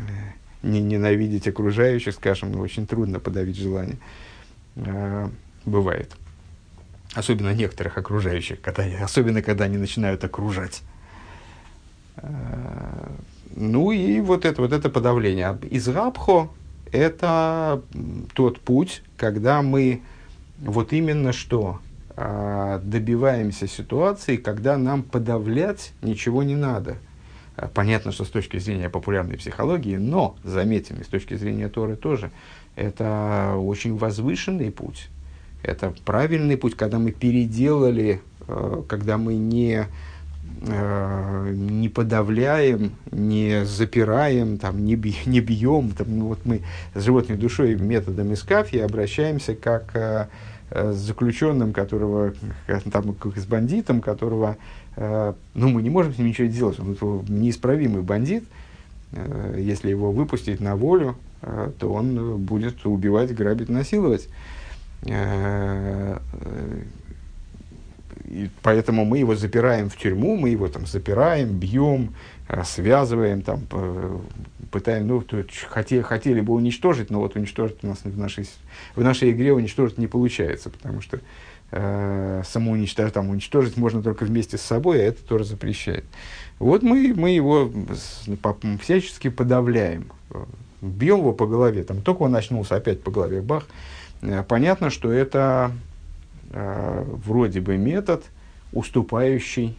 не 0.62 0.80
ненавидеть 0.80 1.46
окружающих, 1.48 2.14
скажем, 2.14 2.58
очень 2.60 2.86
трудно 2.86 3.20
подавить 3.20 3.56
желание. 3.56 3.98
Бывает. 5.64 6.16
Особенно 7.14 7.54
некоторых 7.54 7.96
окружающих, 7.96 8.60
когда, 8.60 8.84
особенно 9.02 9.40
когда 9.40 9.64
они 9.66 9.78
начинают 9.78 10.24
окружать. 10.24 10.82
Э, 12.16 13.08
ну 13.54 13.92
и 13.92 14.20
вот 14.20 14.44
это, 14.44 14.60
вот 14.60 14.72
это 14.72 14.90
подавление. 14.90 15.56
Из 15.70 15.86
Рабхо 15.88 16.50
это 16.90 17.82
тот 18.34 18.60
путь, 18.60 19.02
когда 19.16 19.62
мы 19.62 20.02
вот 20.58 20.92
именно 20.92 21.32
что 21.32 21.80
э, 21.80 21.93
добиваемся 22.16 23.66
ситуации, 23.66 24.36
когда 24.36 24.78
нам 24.78 25.02
подавлять 25.02 25.92
ничего 26.00 26.42
не 26.42 26.54
надо. 26.54 26.96
Э, 27.56 27.68
понятно, 27.72 28.12
что 28.12 28.24
с 28.24 28.28
точки 28.28 28.58
зрения 28.58 28.88
популярной 28.88 29.36
психологии, 29.36 29.96
но, 29.96 30.36
заметим, 30.44 31.02
с 31.02 31.08
точки 31.08 31.34
зрения 31.34 31.68
Торы 31.68 31.96
тоже, 31.96 32.30
это 32.76 33.54
очень 33.56 33.96
возвышенный 33.96 34.70
путь. 34.70 35.08
Это 35.62 35.94
правильный 36.04 36.56
путь, 36.56 36.76
когда 36.76 36.98
мы 36.98 37.12
переделали, 37.12 38.20
когда 38.88 39.16
мы 39.16 39.34
не 39.34 39.86
не 40.66 41.88
подавляем, 41.88 42.92
не 43.10 43.64
запираем, 43.66 44.56
там, 44.56 44.84
не, 44.84 44.94
би, 44.94 45.14
не 45.26 45.40
бьем. 45.40 45.90
Там, 45.90 46.18
ну, 46.18 46.26
вот 46.28 46.40
мы 46.44 46.62
с 46.94 47.02
животной 47.02 47.36
душой 47.36 47.74
методом 47.74 48.32
искафьи 48.32 48.80
обращаемся 48.80 49.54
как 49.54 50.30
с 50.74 50.96
заключенным, 50.96 51.72
которого, 51.72 52.34
там, 52.92 53.14
как 53.14 53.38
с 53.38 53.46
бандитом, 53.46 54.00
которого, 54.00 54.56
э, 54.96 55.32
ну, 55.54 55.68
мы 55.68 55.82
не 55.82 55.90
можем 55.90 56.12
с 56.12 56.18
ним 56.18 56.28
ничего 56.28 56.48
делать, 56.48 56.78
он 56.80 56.96
неисправимый 57.28 58.02
бандит. 58.02 58.44
Э, 59.12 59.56
если 59.58 59.90
его 59.90 60.10
выпустить 60.10 60.60
на 60.60 60.76
волю, 60.76 61.16
э, 61.42 61.70
то 61.78 61.92
он 61.92 62.38
будет 62.38 62.84
убивать, 62.86 63.34
грабить, 63.34 63.68
насиловать. 63.68 64.28
Э, 65.06 66.18
и 68.24 68.48
поэтому 68.62 69.04
мы 69.04 69.18
его 69.18 69.36
запираем 69.36 69.90
в 69.90 69.96
тюрьму, 69.96 70.36
мы 70.36 70.48
его 70.48 70.68
там 70.68 70.86
запираем, 70.86 71.48
бьем, 71.48 72.14
э, 72.48 72.62
связываем, 72.64 73.42
там, 73.42 73.60
пытаем, 74.74 75.06
ну, 75.06 75.22
то, 75.22 75.44
хотели, 75.68 76.02
хотели 76.02 76.40
бы 76.40 76.52
уничтожить, 76.52 77.08
но 77.08 77.20
вот 77.20 77.36
уничтожить 77.36 77.76
у 77.84 77.86
нас 77.86 78.00
в 78.02 78.18
нашей, 78.18 78.48
в 78.96 79.04
нашей 79.04 79.30
игре 79.30 79.52
уничтожить 79.52 79.98
не 79.98 80.08
получается, 80.08 80.68
потому 80.68 81.00
что 81.00 81.20
э, 81.70 82.42
самоуничтожить, 82.44 83.14
там, 83.14 83.30
уничтожить 83.30 83.76
можно 83.76 84.02
только 84.02 84.24
вместе 84.24 84.58
с 84.58 84.62
собой, 84.62 85.00
а 85.00 85.04
это 85.04 85.22
тоже 85.22 85.44
запрещает. 85.44 86.04
Вот 86.58 86.82
мы, 86.82 87.14
мы 87.14 87.30
его 87.30 87.70
всячески 88.82 89.28
подавляем, 89.28 90.10
бьем 90.82 91.18
его 91.18 91.32
по 91.32 91.46
голове, 91.46 91.84
там, 91.84 92.02
только 92.02 92.22
он 92.22 92.34
очнулся, 92.34 92.74
опять 92.74 93.00
по 93.00 93.12
голове, 93.12 93.42
бах. 93.42 93.68
Э, 94.22 94.42
понятно, 94.42 94.90
что 94.90 95.12
это 95.12 95.70
э, 96.50 97.04
вроде 97.24 97.60
бы 97.60 97.76
метод, 97.76 98.24
уступающий. 98.72 99.78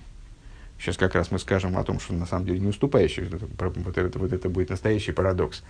Сейчас 0.86 0.98
как 0.98 1.16
раз 1.16 1.32
мы 1.32 1.40
скажем 1.40 1.76
о 1.80 1.84
том, 1.84 2.00
что 2.00 2.14
на 2.14 2.28
самом 2.28 2.46
деле 2.46 2.60
не 2.60 2.68
уступающий. 2.68 3.24
Вот 3.24 3.98
это, 3.98 4.20
вот 4.20 4.32
это 4.32 4.50
будет 4.50 4.70
настоящий 4.70 5.14
парадокс. 5.14 5.64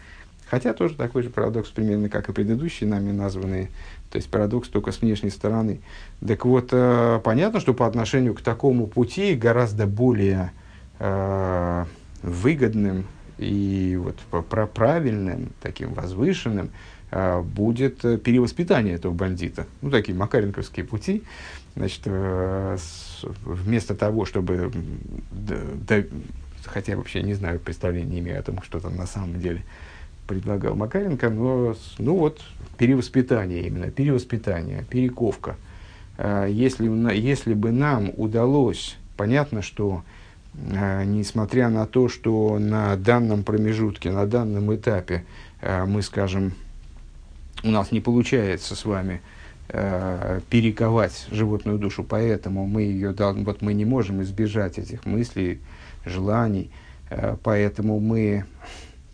Хотя 0.50 0.74
тоже 0.74 0.96
такой 0.96 1.24
же 1.24 1.30
парадокс, 1.30 1.70
примерно 1.70 2.10
как 2.10 2.28
и 2.28 2.34
предыдущие 2.34 2.90
нами 2.90 3.14
названные. 3.14 3.70
То 4.12 4.18
есть 4.18 4.30
парадокс 4.30 4.68
только 4.68 4.92
с 4.92 5.00
внешней 5.00 5.30
стороны. 5.30 5.80
Так 6.20 6.44
вот, 6.44 6.68
э, 6.74 7.22
понятно, 7.24 7.62
что 7.62 7.74
по 7.74 7.88
отношению 7.88 8.34
к 8.34 8.42
такому 8.42 8.88
пути 8.88 9.36
гораздо 9.36 9.88
более 9.88 10.52
э, 11.00 11.86
выгодным 12.22 13.06
и 13.38 13.98
вот 13.98 14.18
правильным, 14.74 15.54
таким 15.62 15.94
возвышенным 15.94 16.72
а, 17.12 17.42
будет 17.42 18.04
э, 18.04 18.18
перевоспитание 18.18 18.96
этого 18.96 19.14
бандита. 19.14 19.68
Ну, 19.82 19.90
такие 19.90 20.18
макаренковские 20.18 20.86
пути. 20.86 21.24
Значит, 21.76 22.02
э, 22.06 22.78
вместо 23.44 23.96
того, 23.96 24.26
чтобы, 24.26 24.72
да, 25.32 26.04
хотя 26.64 26.96
вообще 26.96 27.22
не 27.22 27.34
знаю, 27.34 27.60
представления 27.60 28.12
не 28.12 28.20
имею 28.20 28.40
о 28.40 28.44
том, 28.44 28.62
что 28.64 28.80
там 28.80 28.96
на 28.96 29.06
самом 29.06 29.40
деле 29.40 29.64
предлагал 30.26 30.76
Макаренко, 30.76 31.30
но, 31.30 31.76
ну 31.98 32.18
вот, 32.18 32.42
перевоспитание 32.78 33.68
именно, 33.68 33.92
перевоспитание, 33.92 34.86
перековка. 34.90 35.58
А, 36.18 36.46
если, 36.46 36.88
если 37.14 37.54
бы 37.54 37.72
нам 37.72 38.12
удалось, 38.16 38.96
понятно, 39.18 39.62
что 39.62 40.04
а, 40.74 41.04
несмотря 41.04 41.68
на 41.68 41.86
то, 41.86 42.08
что 42.08 42.58
на 42.58 42.96
данном 42.96 43.44
промежутке, 43.44 44.12
на 44.12 44.26
данном 44.26 44.74
этапе 44.74 45.26
мы, 45.62 46.02
скажем, 46.02 46.54
у 47.64 47.70
нас 47.70 47.92
не 47.92 48.00
получается 48.00 48.76
с 48.76 48.86
вами 48.86 49.22
э, 49.70 50.40
перековать 50.50 51.28
животную 51.32 51.78
душу, 51.78 52.04
поэтому 52.04 52.66
мы 52.66 52.84
ее 52.84 53.14
вот 53.18 53.62
мы 53.62 53.74
не 53.74 53.86
можем 53.86 54.22
избежать 54.24 54.78
этих 54.78 55.06
мыслей, 55.06 55.60
желаний, 56.06 56.72
э, 57.10 57.36
поэтому 57.44 58.00
мы 58.00 58.46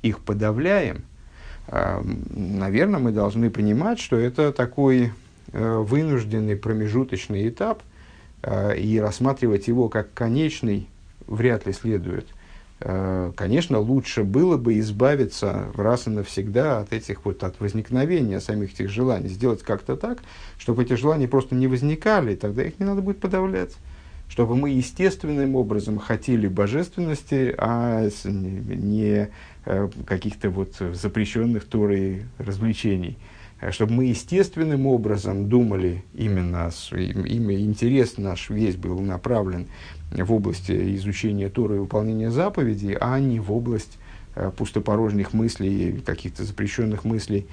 их 0.02 0.20
подавляем. 0.20 1.04
Э, 1.68 2.02
наверное, 2.04 2.99
мы 2.99 3.12
должны 3.12 3.49
понимать, 3.49 3.99
что 3.99 4.18
это 4.18 4.52
такой 4.52 5.12
вынужденный 5.54 6.56
промежуточный 6.56 7.49
этап, 7.49 7.84
и 8.78 8.99
рассматривать 9.02 9.68
его 9.68 9.89
как 9.89 10.14
конечный 10.14 10.88
вряд 11.28 11.66
ли 11.66 11.74
следует– 11.74 12.26
Э, 12.36 12.41
конечно, 13.36 13.80
лучше 13.80 14.24
было 14.24 14.58
бы 14.58 14.80
избавиться 14.80 15.68
раз 15.76 16.08
и 16.08 16.10
навсегда 16.10 16.80
от 16.80 16.94
этих 16.94 17.26
вот, 17.26 17.44
от 17.44 17.60
возникновения 17.60 18.40
самих 18.40 18.74
этих 18.74 18.90
желаний, 18.90 19.30
сделать 19.30 19.62
как-то 19.62 19.96
так, 19.96 20.20
чтобы 20.58 20.84
эти 20.84 20.94
желания 20.94 21.28
просто 21.28 21.54
не 21.54 21.68
возникали, 21.68 22.36
тогда 22.36 22.64
их 22.64 22.80
не 22.80 22.86
надо 22.86 23.02
будет 23.02 23.20
подавлять. 23.20 23.76
Чтобы 24.28 24.56
мы 24.56 24.70
естественным 24.70 25.56
образом 25.56 26.00
хотели 26.00 26.48
божественности, 26.48 27.54
а 27.58 28.10
не 28.24 29.30
э, 29.66 29.90
каких-то 30.08 30.50
вот 30.50 30.76
запрещенных 30.94 31.66
Торой 31.66 32.24
развлечений. 32.38 33.18
Э, 33.62 33.72
чтобы 33.72 33.93
мы 33.93 34.05
естественным 34.05 34.88
образом 34.88 35.47
думали 35.47 36.03
именно, 36.14 36.72
именно 36.91 37.62
интерес 37.62 38.18
наш 38.18 38.49
весь 38.49 38.76
был 38.76 38.99
направлен 38.99 39.68
в 40.12 40.34
области 40.34 40.95
изучения 40.97 41.47
Торы 41.49 41.78
и 41.78 41.80
выполнения 41.80 42.32
заповедей, 42.32 42.97
а 42.99 43.20
не 43.20 43.39
в 43.39 43.51
область 43.51 43.97
э, 44.36 44.51
пустопорожних 44.57 45.34
мыслей, 45.34 46.01
каких-то 46.05 46.43
запрещенных 46.43 47.05
мыслей 47.05 47.47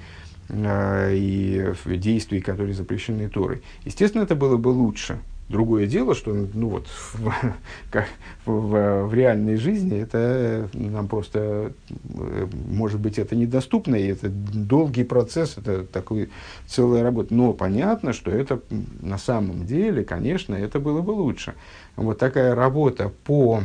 э, 0.49 1.15
и 1.15 1.73
действий, 1.85 2.41
которые 2.41 2.73
запрещены 2.73 3.29
Торой. 3.29 3.61
Естественно, 3.85 4.23
это 4.23 4.35
было 4.35 4.57
бы 4.57 4.69
лучше. 4.69 5.19
Другое 5.49 5.87
дело, 5.87 6.13
что 6.13 6.31
ну 6.53 6.69
вот, 6.69 6.85
в, 7.13 7.33
как, 7.91 8.07
в, 8.45 9.07
в 9.07 9.13
реальной 9.15 9.55
жизни 9.55 9.99
это 9.99 10.69
нам 10.73 11.07
просто, 11.07 11.73
э, 11.89 12.47
может 12.69 12.99
быть, 12.99 13.17
это 13.17 13.35
недоступно, 13.35 13.95
и 13.95 14.07
это 14.09 14.29
долгий 14.29 15.03
процесс, 15.03 15.57
это 15.57 15.83
такой 15.85 16.29
целая 16.67 17.01
работа. 17.01 17.33
Но 17.33 17.53
понятно, 17.53 18.13
что 18.13 18.29
это 18.29 18.61
на 19.01 19.17
самом 19.17 19.65
деле, 19.65 20.03
конечно, 20.03 20.53
это 20.53 20.79
было 20.79 21.01
бы 21.01 21.11
лучше. 21.11 21.55
Вот 21.95 22.19
такая 22.19 22.53
работа 22.53 23.11
по 23.25 23.63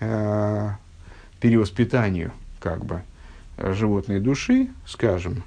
э, 0.00 0.68
перевоспитанию, 1.38 2.32
как 2.60 2.82
бы, 2.82 3.02
животной 3.58 4.20
души, 4.20 4.68
скажем, 4.86 5.42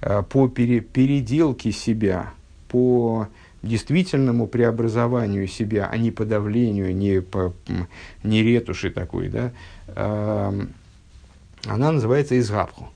э, 0.00 0.24
по 0.28 0.48
пере, 0.48 0.80
переделке 0.80 1.70
себя, 1.70 2.30
по 2.68 3.28
действительному 3.62 4.46
преобразованию 4.46 5.46
себя, 5.48 5.88
а 5.90 5.96
не 5.96 6.10
подавлению, 6.10 6.94
не, 6.94 7.20
по, 7.20 7.52
не 8.22 8.42
ретуши 8.42 8.90
такой, 8.90 9.28
да, 9.28 9.52
э, 9.88 10.66
она 11.66 11.92
называется 11.92 12.38
изгабху. 12.38 12.88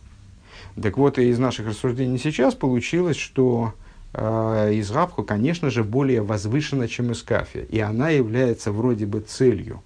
Так 0.80 0.96
вот, 0.96 1.18
из 1.18 1.38
наших 1.38 1.66
рассуждений 1.66 2.18
сейчас 2.18 2.54
получилось, 2.54 3.16
что 3.16 3.74
э, 4.14 4.70
изгабху, 4.74 5.24
конечно 5.24 5.70
же, 5.70 5.84
более 5.84 6.22
возвышена, 6.22 6.88
чем 6.88 7.12
искафия, 7.12 7.64
и 7.64 7.78
она 7.80 8.10
является 8.10 8.72
вроде 8.72 9.06
бы 9.06 9.20
целью. 9.20 9.82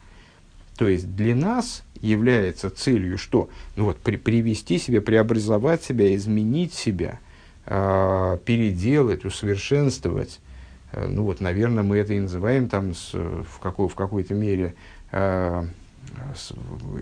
То 0.76 0.86
есть 0.86 1.14
для 1.16 1.34
нас 1.34 1.82
является 2.00 2.70
целью 2.70 3.16
что? 3.16 3.48
Ну 3.76 3.84
вот, 3.86 3.96
при, 3.96 4.16
привести 4.16 4.78
себя, 4.78 5.00
преобразовать 5.00 5.82
себя, 5.82 6.14
изменить 6.14 6.74
себя, 6.74 7.18
э, 7.64 8.38
переделать, 8.44 9.24
усовершенствовать, 9.24 10.38
ну 10.93 11.24
вот, 11.24 11.41
наверное, 11.41 11.82
мы 11.82 11.99
это 11.99 12.14
и 12.14 12.20
называем 12.20 12.68
там 12.68 12.95
с, 12.95 13.12
в, 13.12 13.59
какой, 13.61 13.89
в 13.89 13.95
какой-то 13.95 14.34
мере 14.34 14.74
э, 15.12 15.64
с, 16.34 16.53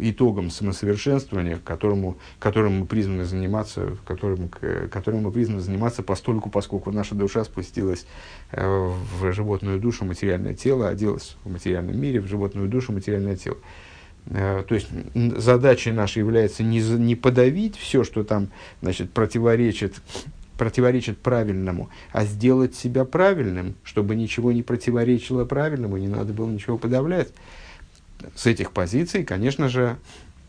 итогом 0.00 0.50
самосовершенствования, 0.50 1.58
которому, 1.62 2.16
которым 2.38 2.80
мы 2.80 2.86
призваны 2.86 3.24
заниматься, 3.24 3.96
которым, 4.04 4.48
которым 4.90 5.22
мы 5.22 5.32
призваны 5.32 5.60
заниматься 5.60 6.02
постольку, 6.02 6.50
поскольку 6.50 6.90
наша 6.90 7.14
душа 7.14 7.44
спустилась 7.44 8.06
э, 8.52 8.66
в 8.66 9.32
животную 9.32 9.78
душу 9.78 10.04
материальное 10.04 10.54
тело, 10.54 10.88
оделась 10.88 11.36
в 11.44 11.50
материальном 11.50 11.98
мире 11.98 12.20
в 12.20 12.26
животную 12.26 12.68
душу 12.68 12.92
материальное 12.92 13.36
тело. 13.36 13.58
Э, 14.26 14.64
то 14.66 14.74
есть 14.74 14.88
задачей 15.36 15.92
нашей 15.92 16.18
является 16.18 16.62
не, 16.62 16.80
не 16.80 17.14
подавить 17.14 17.76
все, 17.76 18.04
что 18.04 18.24
там 18.24 18.48
значит, 18.80 19.12
противоречит 19.12 19.94
противоречит 20.56 21.18
правильному, 21.18 21.90
а 22.12 22.24
сделать 22.24 22.74
себя 22.74 23.04
правильным, 23.04 23.74
чтобы 23.84 24.14
ничего 24.14 24.52
не 24.52 24.62
противоречило 24.62 25.44
правильному, 25.44 25.96
не 25.96 26.08
надо 26.08 26.32
было 26.32 26.48
ничего 26.48 26.78
подавлять. 26.78 27.28
С 28.34 28.46
этих 28.46 28.72
позиций, 28.72 29.24
конечно 29.24 29.68
же, 29.68 29.96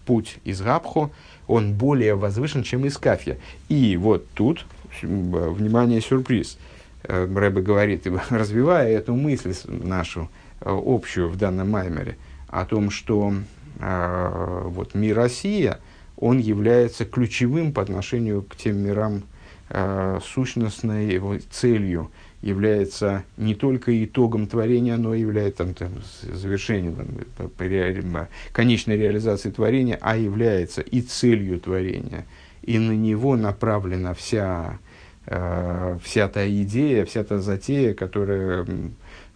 путь 0.06 0.38
из 0.44 0.62
Габху, 0.62 1.12
он 1.48 1.74
более 1.74 2.16
возвышен, 2.16 2.64
чем 2.64 2.86
из 2.86 2.98
Кафья. 2.98 3.38
И 3.68 3.98
вот 3.98 4.26
тут, 4.34 4.66
внимание, 5.02 6.02
сюрприз. 6.02 6.58
Э, 7.04 7.26
Рэбе 7.26 7.62
говорит, 7.62 8.08
развивая 8.30 8.90
эту 8.90 9.16
мысль 9.16 9.54
нашу 9.68 10.30
э, 10.62 10.70
общую 10.70 11.30
в 11.30 11.38
данном 11.38 11.72
маймере, 11.72 12.18
о 12.48 12.66
том, 12.66 12.90
что 12.90 13.34
э, 13.80 14.62
вот 14.66 14.96
мир 14.96 15.18
Россия, 15.18 15.80
он 16.18 16.40
является 16.40 17.06
ключевым 17.06 17.74
по 17.74 17.82
отношению 17.82 18.42
к 18.44 18.56
тем 18.56 18.78
мирам, 18.78 19.18
э, 19.18 19.22
сущностной 19.70 21.08
его 21.14 21.38
целью 21.50 22.12
является 22.42 23.24
не 23.38 23.56
только 23.56 24.06
итогом 24.06 24.46
творения, 24.46 24.98
но 24.98 25.16
и 25.16 25.22
является 25.22 25.66
там, 25.66 25.74
там, 25.74 25.92
завершением, 26.22 27.26
там, 27.38 27.52
ре, 27.58 28.28
конечной 28.52 28.98
реализацией 28.98 29.54
творения, 29.54 29.98
а 30.00 30.16
является 30.16 30.82
и 30.82 31.02
целью 31.02 31.60
творения. 31.60 32.26
И 32.62 32.78
на 32.78 32.92
него 32.92 33.36
направлена 33.36 34.14
вся, 34.14 34.78
э, 35.26 35.98
вся 36.04 36.28
та 36.28 36.48
идея, 36.48 37.06
вся 37.06 37.24
та 37.24 37.40
затея, 37.40 37.96
которая 37.96 38.66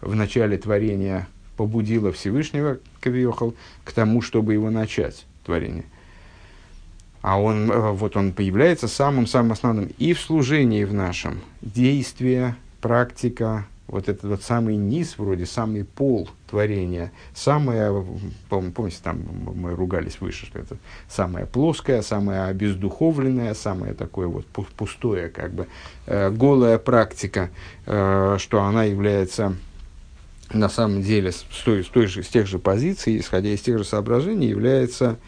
в 0.00 0.14
начале 0.14 0.56
творения 0.56 1.26
побудила 1.56 2.12
Всевышнего, 2.12 2.78
Кавиохал, 3.00 3.54
к 3.84 3.92
тому, 3.92 4.22
чтобы 4.22 4.52
его 4.52 4.70
начать, 4.70 5.26
творение– 5.44 5.84
а 7.22 7.40
он, 7.40 7.70
э, 7.70 7.90
вот 7.92 8.16
он 8.16 8.32
появляется 8.32 8.88
самым-самым 8.88 9.52
основным 9.52 9.90
и 9.98 10.12
в 10.12 10.20
служении 10.20 10.84
в 10.84 10.94
нашем. 10.94 11.40
Действие, 11.60 12.56
практика, 12.80 13.66
вот 13.90 14.08
этот 14.08 14.24
вот 14.24 14.42
самый 14.42 14.76
низ, 14.76 15.16
вроде 15.18 15.46
самый 15.46 15.84
пол 15.84 16.28
творения, 16.48 17.12
самое, 17.34 18.04
помните, 18.48 18.98
там 19.02 19.20
мы 19.54 19.74
ругались 19.74 20.20
выше, 20.20 20.46
что 20.46 20.60
это 20.60 20.76
самое 21.08 21.44
плоское, 21.46 22.02
самое 22.02 22.44
обездуховленное, 22.44 23.54
самое 23.54 23.94
такое 23.94 24.28
вот 24.28 24.46
пустое, 24.46 25.28
как 25.28 25.52
бы, 25.52 25.66
э, 26.06 26.30
голая 26.30 26.78
практика, 26.78 27.50
э, 27.86 28.36
что 28.38 28.62
она 28.62 28.84
является 28.84 29.56
на 30.52 30.68
самом 30.68 31.02
деле 31.02 31.32
с, 31.32 31.44
той, 31.64 31.84
с, 31.84 31.88
той 31.88 32.06
же, 32.06 32.22
с 32.22 32.28
тех 32.28 32.46
же 32.46 32.58
позиций, 32.58 33.18
исходя 33.18 33.50
из 33.50 33.60
тех 33.60 33.78
же 33.78 33.84
соображений, 33.84 34.48
является 34.48 35.18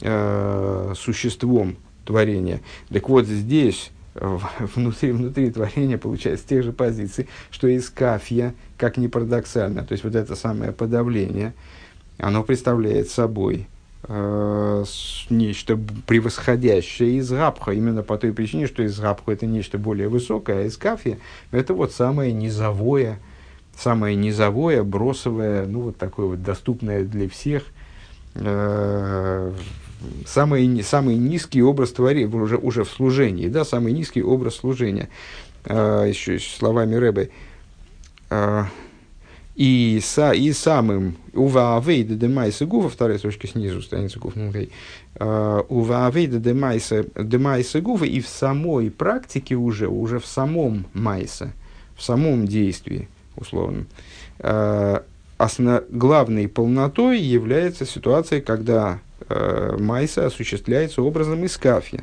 существом 0.00 1.76
творения. 2.04 2.60
Так 2.88 3.08
вот 3.08 3.26
здесь, 3.26 3.90
внутри, 4.14 5.12
внутри 5.12 5.50
творения, 5.50 5.98
получается, 5.98 6.46
тех 6.46 6.64
же 6.64 6.72
позиций, 6.72 7.28
что 7.50 7.68
из 7.68 7.88
кафья, 7.90 8.54
как 8.76 8.96
ни 8.96 9.06
парадоксально. 9.06 9.84
То 9.84 9.92
есть 9.92 10.04
вот 10.04 10.14
это 10.14 10.34
самое 10.36 10.72
подавление, 10.72 11.54
оно 12.18 12.42
представляет 12.42 13.10
собой 13.10 13.66
э, 14.04 14.84
нечто 15.30 15.78
превосходящее 16.06 17.18
из 17.18 17.30
габха, 17.30 17.72
именно 17.72 18.02
по 18.02 18.18
той 18.18 18.32
причине, 18.32 18.66
что 18.66 18.82
из 18.82 18.98
габха 18.98 19.32
это 19.32 19.46
нечто 19.46 19.78
более 19.78 20.08
высокое, 20.08 20.62
а 20.62 20.66
из 20.66 20.76
кафья 20.76 21.18
это 21.50 21.74
вот 21.74 21.92
самое 21.92 22.32
низовое, 22.32 23.18
самое 23.76 24.14
низовое, 24.16 24.82
бросовое, 24.82 25.66
ну 25.66 25.80
вот 25.80 25.96
такое 25.96 26.26
вот 26.26 26.42
доступное 26.42 27.04
для 27.04 27.28
всех 27.28 27.64
э, 28.34 29.52
самый, 30.26 30.82
самый 30.82 31.16
низкий 31.16 31.62
образ 31.62 31.92
творения, 31.92 32.28
уже, 32.28 32.56
уже 32.56 32.84
в 32.84 32.90
служении, 32.90 33.48
да, 33.48 33.64
самый 33.64 33.92
низкий 33.92 34.22
образ 34.22 34.56
служения. 34.56 35.08
А, 35.64 36.04
еще 36.04 36.38
словами 36.38 36.94
Рэбе. 36.94 37.30
А, 38.30 38.66
и, 39.54 40.00
са, 40.02 40.32
и 40.32 40.52
самым 40.52 41.16
уваавейда 41.34 42.14
демайса 42.14 42.64
гува, 42.64 42.88
вторая 42.88 43.18
строчка 43.18 43.46
снизу, 43.46 43.82
страница 43.82 44.18
гуф 44.18 44.34
а, 45.16 45.60
уваавейда 45.68 46.38
демайса, 46.38 47.80
гува, 47.80 48.04
и 48.04 48.20
в 48.20 48.28
самой 48.28 48.90
практике 48.90 49.56
уже, 49.56 49.88
уже 49.88 50.18
в 50.18 50.26
самом 50.26 50.86
майса, 50.94 51.52
в 51.96 52.02
самом 52.02 52.46
действии, 52.46 53.08
условно, 53.36 53.84
а, 54.38 55.04
основ, 55.36 55.82
главной 55.90 56.48
полнотой 56.48 57.20
является 57.20 57.84
ситуация, 57.84 58.40
когда 58.40 58.94
э, 58.94 59.11
майса 59.78 60.26
осуществляется 60.26 61.02
образом 61.02 61.44
из 61.44 61.56
кафи. 61.56 62.02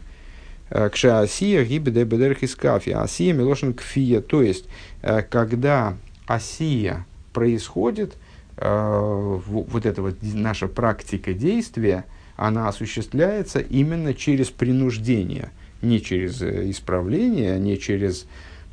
Э, 0.69 0.89
Кша 0.89 1.21
асия 1.21 1.63
гибеде 1.63 2.03
бедерх 2.03 2.43
из 2.43 2.55
кафи. 2.55 2.91
Асия 2.91 3.33
милошин 3.33 3.73
кфия. 3.73 4.21
То 4.21 4.41
есть, 4.41 4.65
э, 5.01 5.21
когда 5.21 5.95
асия 6.27 7.05
происходит, 7.33 8.15
э, 8.57 9.39
вот 9.45 9.85
эта 9.85 10.01
вот 10.01 10.15
наша 10.21 10.67
практика 10.67 11.33
действия, 11.33 12.05
она 12.35 12.67
осуществляется 12.67 13.59
именно 13.59 14.13
через 14.13 14.49
принуждение, 14.49 15.49
не 15.81 16.01
через 16.01 16.41
исправление, 16.41 17.59
не 17.59 17.77
через 17.77 18.27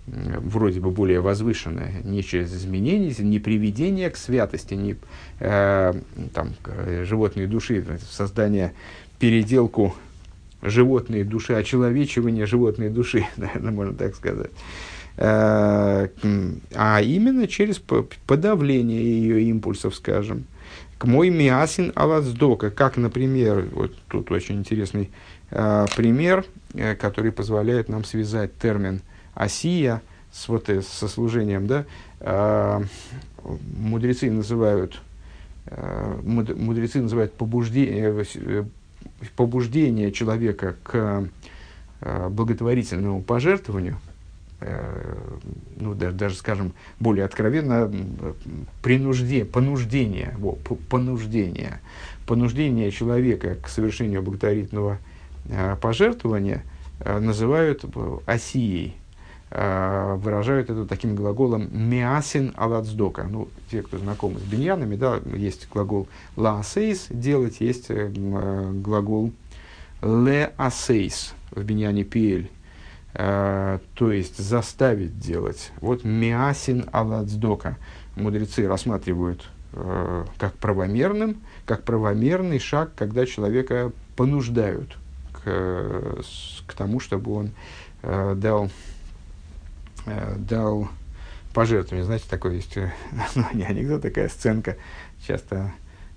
вроде 0.07 0.81
бы 0.81 0.91
более 0.91 1.21
возвышенное, 1.21 2.03
не 2.05 2.23
через 2.23 2.55
изменение, 2.55 3.15
не 3.19 3.39
приведение 3.39 4.11
к 4.11 4.17
святости, 4.17 4.75
не 4.75 4.97
э, 5.41 5.93
там, 6.33 6.55
животной 7.03 7.47
души, 7.47 7.85
создание, 8.11 8.73
переделку 9.19 9.95
животной 10.63 11.25
души, 11.25 11.55
очеловечивание 11.55 12.47
животной 12.47 12.89
души, 12.89 13.27
наверное, 13.37 13.73
можно 13.73 13.95
так 13.95 14.15
сказать. 14.15 14.51
Э, 15.17 16.09
а 16.75 17.01
именно 17.01 17.49
через 17.49 17.79
подавление 17.79 19.03
ее 19.03 19.43
импульсов, 19.45 19.95
скажем. 19.95 20.45
К 20.99 21.05
мой 21.05 21.29
миасин 21.29 21.93
алацдока, 21.95 22.71
как, 22.71 22.97
например, 22.97 23.69
вот 23.73 23.95
тут 24.09 24.31
очень 24.31 24.57
интересный 24.57 25.11
э, 25.51 25.87
пример, 25.95 26.45
э, 26.75 26.95
который 26.95 27.33
позволяет 27.33 27.89
нам 27.89 28.05
связать 28.05 28.57
термин 28.59 29.03
осия 29.37 30.03
с, 30.33 30.49
вот, 30.49 30.69
э, 30.69 30.83
со 30.83 31.07
служением, 31.07 31.67
да, 31.67 31.85
э, 32.21 32.83
мудрецы 33.79 34.31
называют, 34.31 35.01
э, 35.67 36.21
мудрецы 36.25 37.01
называют 37.01 37.33
побуждение, 37.35 38.25
э, 38.35 38.65
побуждение 39.37 40.11
человека 40.11 40.75
к 40.83 41.29
э, 42.01 42.29
благотворительному 42.29 43.23
пожертвованию, 43.23 43.99
э, 44.61 45.17
ну, 45.79 45.95
даже, 45.95 46.17
даже, 46.17 46.35
скажем, 46.37 46.73
более 46.99 47.27
откровенно, 47.27 47.93
принуждение, 48.83 49.45
понуждение, 49.45 50.35
во, 50.39 50.53
понуждение, 50.89 51.81
понуждение 52.27 52.91
человека 52.91 53.57
к 53.63 53.69
совершению 53.69 54.23
благотворительного 54.23 54.99
э, 55.45 55.77
пожертвования 55.81 56.63
называют 57.05 57.85
осией, 58.25 58.97
выражают 59.51 60.71
это 60.71 60.87
таким 60.87 61.15
глаголом 61.15 61.69
«миасин 61.71 62.53
алацдока». 62.57 63.25
Ну, 63.31 63.49
те, 63.71 63.83
кто 63.83 63.97
знакомы 63.97 64.41
с 64.41 64.43
биньянами, 64.43 64.97
да, 64.97 65.21
есть 65.37 65.69
глагол 65.69 66.09
«лаасейс»– 66.35 67.07
«делать», 67.11 67.61
есть 67.61 67.89
глагол 67.89 69.33
«леасейс» 70.03 71.33
в 71.53 71.63
биньяне 71.63 72.03
«пиэль», 72.03 72.51
Э, 73.19 73.79
то 73.95 74.13
есть 74.13 74.37
заставить 74.37 75.19
делать. 75.19 75.73
Вот 75.81 76.05
миасин 76.05 76.85
алацдока 76.93 77.79
мудрецы 78.15 78.69
рассматривают 78.69 79.49
э, 79.73 80.27
как 80.37 80.53
правомерным, 80.55 81.39
как 81.65 81.85
правомерный 81.85 82.59
шаг, 82.59 82.91
когда 82.95 83.25
человека 83.25 83.93
понуждают 84.17 84.99
к, 85.33 86.21
к 86.67 86.73
тому, 86.75 87.01
чтобы 87.01 87.33
он 87.33 87.51
э, 88.03 88.35
дал, 88.37 88.67
э, 88.67 88.69
дал 90.37 90.89
пожертвование. 91.53 92.05
Знаете, 92.05 92.27
такой 92.29 92.57
есть 92.57 92.77
ну, 93.35 93.45
не 93.53 93.65
анекдот, 93.65 94.03
такая 94.03 94.29
сценка, 94.29 94.77
часто 95.27 95.73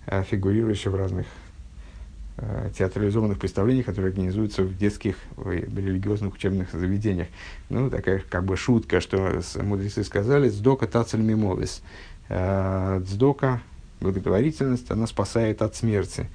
э, 0.05 0.23
фигурирующая 0.23 0.91
в 0.91 0.95
разных 0.95 1.25
Э, 2.41 2.69
театрализованных 2.77 3.37
представлений, 3.37 3.83
которые 3.83 4.11
организуются 4.11 4.63
в 4.63 4.77
детских 4.77 5.17
в 5.35 5.51
религиозных 5.51 6.35
учебных 6.35 6.71
заведениях. 6.71 7.27
Ну, 7.69 7.89
такая 7.89 8.23
как 8.29 8.45
бы 8.45 8.55
шутка, 8.55 9.01
что 9.01 9.41
мудрецы 9.55 10.05
сказали 10.05 10.47
«Сдока 10.47 10.87
тацель 10.87 11.19
мимолис». 11.19 11.81
Э, 12.29 13.01
Сдока, 13.05 13.61
благотворительность, 13.99 14.89
она 14.89 15.05
спасает 15.07 15.61
от 15.61 15.75
смерти. 15.75 16.27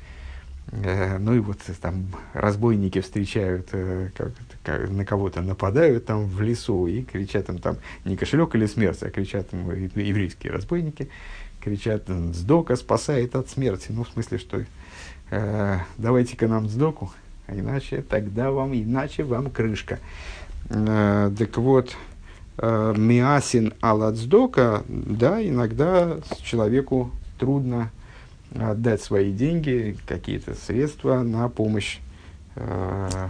Э, 0.72 1.18
ну 1.18 1.34
и 1.34 1.38
вот 1.38 1.58
там 1.80 2.06
разбойники 2.32 3.00
встречают, 3.00 3.70
как, 3.70 4.32
как, 4.62 4.90
на 4.90 5.04
кого-то 5.04 5.40
нападают 5.42 6.06
там 6.06 6.26
в 6.26 6.40
лесу 6.40 6.86
и 6.86 7.02
кричат 7.02 7.48
им 7.48 7.58
там 7.58 7.76
не 8.04 8.16
кошелек 8.16 8.54
или 8.54 8.66
смерть, 8.66 9.02
а 9.02 9.10
кричат 9.10 9.52
им 9.52 9.70
еврейские 9.70 10.52
разбойники, 10.52 11.10
кричат 11.64 12.04
«Сдока 12.08 12.76
спасает 12.76 13.34
от 13.34 13.48
смерти». 13.48 13.86
Ну, 13.88 14.04
в 14.04 14.08
смысле, 14.10 14.38
что 14.38 14.64
э, 15.30 15.78
давайте-ка 15.96 16.46
нам 16.46 16.68
сдоку, 16.68 17.10
а 17.46 17.54
иначе 17.54 18.02
тогда 18.02 18.50
вам, 18.50 18.74
иначе 18.74 19.24
вам 19.24 19.50
крышка. 19.50 19.98
Э, 20.68 21.30
так 21.36 21.56
вот, 21.56 21.96
э, 22.58 22.94
миасин 22.96 23.72
аладсдока, 23.80 24.84
да, 24.88 25.42
иногда 25.46 26.18
человеку 26.42 27.10
трудно 27.38 27.90
отдать 28.54 29.02
свои 29.02 29.32
деньги, 29.32 29.96
какие-то 30.06 30.54
средства 30.54 31.22
на 31.22 31.48
помощь, 31.48 31.98
э, 32.56 33.28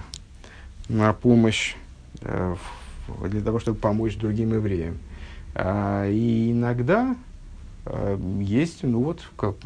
на 0.89 1.13
помощь 1.13 1.75
э, 2.21 2.57
для 3.29 3.41
того, 3.41 3.59
чтобы 3.59 3.79
помочь 3.79 4.17
другим 4.17 4.53
евреям. 4.55 4.99
Э, 5.55 6.11
и 6.11 6.53
иногда 6.53 7.17
э, 7.87 8.19
есть, 8.41 8.83
ну 8.83 9.03
вот, 9.03 9.21
как, 9.37 9.57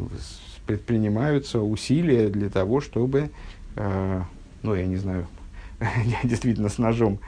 предпринимаются 0.67 1.61
усилия 1.61 2.29
для 2.29 2.51
того, 2.51 2.81
чтобы, 2.81 3.31
э, 3.77 4.23
ну, 4.63 4.75
я 4.75 4.87
не 4.87 4.97
знаю, 4.97 5.27
действительно 6.25 6.69
с 6.69 6.79
ножом, 6.79 7.19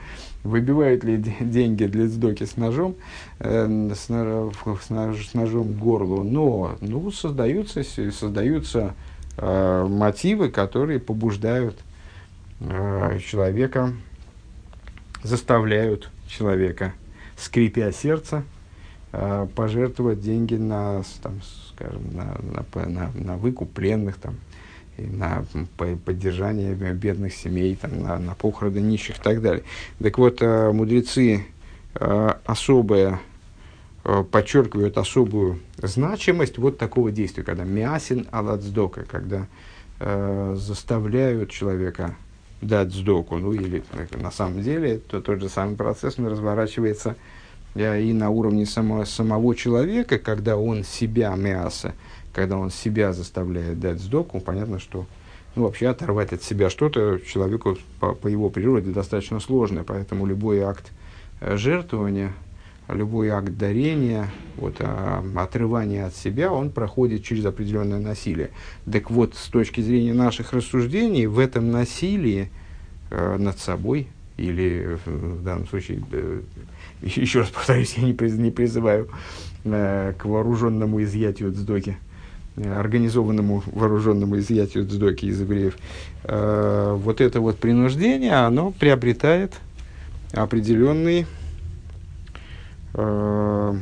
выбивают 0.43 1.03
ли 1.03 1.17
деньги 1.17 1.85
для 1.85 2.07
сдоки 2.07 2.43
с 2.45 2.57
ножом, 2.57 2.95
э, 3.39 3.89
с, 3.93 4.07
с, 4.07 4.85
с 4.87 5.33
ножом 5.33 5.73
к 5.73 5.77
горлу, 5.77 6.23
но 6.23 6.75
ну, 6.81 7.11
создаются, 7.11 7.83
создаются 7.83 8.93
э, 9.37 9.87
мотивы, 9.89 10.49
которые 10.49 10.99
побуждают 10.99 11.79
э, 12.59 13.19
человека, 13.19 13.93
заставляют 15.23 16.09
человека, 16.27 16.93
скрипя 17.37 17.91
сердце, 17.91 18.43
э, 19.13 19.47
пожертвовать 19.55 20.19
деньги 20.19 20.55
на, 20.55 21.03
там, 21.21 21.39
скажем, 21.69 22.01
на, 22.13 22.37
на, 22.41 22.85
на, 22.85 23.11
на 23.13 23.37
выкуп 23.37 23.71
пленных, 23.71 24.17
там, 24.17 24.35
на 24.97 25.45
поддержание 25.77 26.73
бедных 26.73 27.33
семей, 27.33 27.75
там, 27.75 28.01
на, 28.01 28.19
на 28.19 28.35
похороны 28.35 28.79
нищих 28.79 29.17
и 29.19 29.21
так 29.21 29.41
далее. 29.41 29.63
Так 29.99 30.17
вот, 30.17 30.41
э, 30.41 30.71
мудрецы 30.71 31.45
э, 31.95 32.33
особое 32.45 33.19
э, 34.03 34.23
подчеркивают 34.29 34.97
особую 34.97 35.59
значимость 35.77 36.57
вот 36.57 36.77
такого 36.77 37.11
действия, 37.11 37.43
когда 37.43 37.63
мясин 37.63 38.27
аладсдока, 38.31 39.05
когда 39.05 39.47
э, 39.99 40.55
заставляют 40.57 41.49
человека 41.49 42.15
дать 42.61 42.93
сдоку, 42.93 43.37
ну 43.37 43.53
или 43.53 43.83
на 44.11 44.31
самом 44.31 44.61
деле 44.61 44.99
то, 44.99 45.19
тот 45.19 45.41
же 45.41 45.49
самый 45.49 45.75
процесс 45.75 46.19
он 46.19 46.27
разворачивается 46.27 47.15
и 47.75 48.13
на 48.13 48.29
уровне 48.29 48.65
само, 48.65 49.05
самого 49.05 49.55
человека, 49.55 50.19
когда 50.19 50.57
он 50.57 50.83
себя 50.83 51.33
мясо, 51.35 51.93
когда 52.33 52.57
он 52.57 52.69
себя 52.71 53.13
заставляет 53.13 53.79
дать 53.79 53.99
сдоку, 53.99 54.39
понятно, 54.39 54.79
что 54.79 55.05
ну, 55.55 55.63
вообще 55.63 55.87
оторвать 55.87 56.33
от 56.33 56.43
себя 56.43 56.69
что-то 56.69 57.19
человеку 57.19 57.77
по, 57.99 58.13
по 58.13 58.27
его 58.27 58.49
природе 58.49 58.91
достаточно 58.91 59.39
сложно, 59.39 59.83
поэтому 59.83 60.25
любой 60.25 60.61
акт 60.61 60.91
э, 61.41 61.57
жертвования, 61.57 62.33
любой 62.87 63.29
акт 63.29 63.57
дарения, 63.57 64.29
вот, 64.57 64.75
а, 64.79 65.23
отрывания 65.35 66.05
от 66.05 66.15
себя, 66.15 66.51
он 66.51 66.69
проходит 66.69 67.23
через 67.23 67.45
определенное 67.45 67.99
насилие. 67.99 68.51
Так 68.91 69.11
вот, 69.11 69.35
с 69.35 69.47
точки 69.47 69.81
зрения 69.81 70.13
наших 70.13 70.53
рассуждений, 70.53 71.25
в 71.25 71.39
этом 71.39 71.71
насилии 71.71 72.49
э, 73.09 73.37
над 73.37 73.59
собой, 73.59 74.07
или 74.37 74.97
в 75.05 75.43
данном 75.43 75.67
случае 75.67 76.01
э, 76.11 76.41
еще 77.01 77.39
раз 77.39 77.49
повторюсь, 77.49 77.95
я 77.97 78.03
не, 78.03 78.13
приз, 78.13 78.33
не 78.33 78.51
призываю 78.51 79.09
э, 79.65 80.13
к 80.17 80.25
вооруженному 80.25 81.01
изъятию 81.03 81.53
цдоки, 81.53 81.91
э, 81.91 82.10
организованному 82.57 83.63
вооруженному 83.65 84.37
изъятию 84.39 84.87
цдоки 84.87 85.25
из 85.25 85.39
евреев. 85.41 85.77
Э, 86.23 86.97
вот 86.97 87.21
это 87.21 87.39
вот 87.39 87.57
принуждение, 87.57 88.33
оно 88.33 88.71
приобретает 88.71 89.53
определенный... 90.33 91.25
Э, 92.93 93.75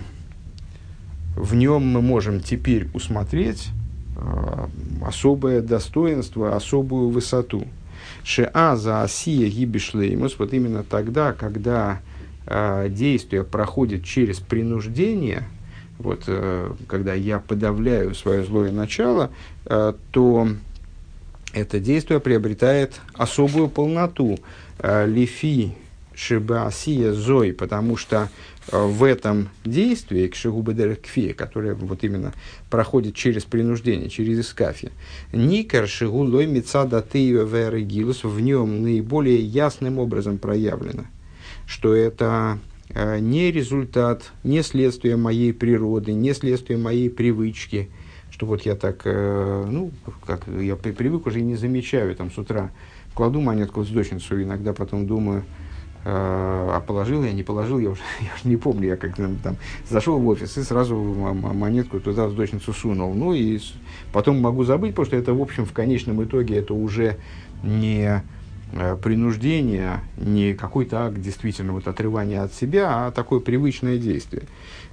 в 1.36 1.56
нем 1.56 1.88
мы 1.88 2.02
можем 2.02 2.42
теперь 2.42 2.90
усмотреть 2.94 3.70
э, 4.18 4.68
особое 5.02 5.62
достоинство, 5.62 6.56
особую 6.56 7.10
высоту. 7.10 7.64
Шеа 8.24 8.76
за 8.76 9.04
осия 9.04 9.48
гибишлеймус, 9.48 10.38
вот 10.38 10.54
именно 10.54 10.84
тогда, 10.84 11.32
когда 11.32 12.02
э, 12.46 12.90
действие 12.90 13.46
проходит 13.46 14.04
через 14.04 14.40
принуждение, 14.40 15.48
вот, 16.00 16.24
э, 16.28 16.72
когда 16.88 17.14
я 17.14 17.40
подавляю 17.40 18.16
свое 18.16 18.44
злое 18.44 18.72
начало, 18.72 19.32
э, 19.66 19.94
то 20.12 20.48
это 21.54 21.80
действие 21.80 22.20
приобретает 22.20 23.00
особую 23.14 23.70
полноту. 23.70 24.40
Э, 24.80 25.06
лифи 25.06 25.76
шибасия 26.16 27.14
зой, 27.14 27.54
потому 27.54 27.96
что 27.96 28.30
в 28.72 29.04
этом 29.04 29.50
действии, 29.64 30.28
к 30.28 30.36
кфе, 30.96 31.34
которое 31.34 31.74
вот 31.74 32.04
именно 32.04 32.34
проходит 32.70 33.16
через 33.16 33.46
принуждение, 33.46 34.10
через 34.10 34.40
искафи, 34.40 34.92
никар 35.32 35.88
шигулой 35.88 36.46
мецада 36.46 37.02
в 38.24 38.40
нем 38.42 38.84
наиболее 38.84 39.40
ясным 39.40 39.98
образом 39.98 40.38
проявлено– 40.40 41.06
что 41.70 41.94
это 41.94 42.58
не 42.96 43.52
результат, 43.52 44.32
не 44.44 44.64
следствие 44.64 45.16
моей 45.16 45.54
природы, 45.54 46.14
не 46.14 46.34
следствие 46.34 46.78
моей 46.78 47.10
привычки, 47.10 47.90
что 48.32 48.46
вот 48.46 48.62
я 48.64 48.76
так, 48.76 49.02
э, 49.06 49.66
ну, 49.70 49.92
как 50.26 50.48
я 50.48 50.76
привык 50.76 51.28
уже 51.28 51.40
и 51.40 51.44
не 51.44 51.56
замечаю, 51.56 52.16
там 52.16 52.32
с 52.32 52.38
утра 52.38 52.72
кладу 53.14 53.42
монетку 53.42 53.82
в 53.82 53.88
сдочницу, 53.88 54.42
иногда 54.42 54.74
потом 54.74 55.06
думаю, 55.06 55.44
а 56.06 56.82
положил 56.88 57.24
я, 57.24 57.34
не 57.34 57.44
положил, 57.44 57.80
я 57.80 57.90
уже, 57.90 58.02
я 58.22 58.30
уже 58.36 58.48
не 58.48 58.56
помню, 58.56 58.88
я 58.90 58.96
как 58.96 59.16
там, 59.16 59.36
там 59.38 59.58
зашел 59.90 60.18
в 60.18 60.28
офис 60.28 60.58
и 60.58 60.64
сразу 60.64 60.96
монетку 60.96 62.00
туда 62.00 62.28
в 62.28 62.32
сдочницу 62.32 62.72
сунул. 62.74 63.14
Ну 63.14 63.34
и 63.34 63.60
потом 64.14 64.40
могу 64.40 64.64
забыть, 64.64 64.92
потому 64.92 65.08
что 65.08 65.18
это, 65.18 65.34
в 65.34 65.42
общем, 65.42 65.66
в 65.66 65.74
конечном 65.74 66.24
итоге 66.24 66.56
это 66.56 66.74
уже 66.74 67.18
не 67.64 68.06
э, 68.06 68.22
принуждение, 69.02 70.02
не 70.18 70.54
какой-то 70.54 71.08
акт 71.08 71.20
действительно 71.20 71.74
вот 71.74 71.88
отрывания 71.88 72.44
от 72.44 72.54
себя, 72.54 73.08
а 73.08 73.12
такое 73.12 73.40
привычное 73.40 73.98
действие. 73.98 74.44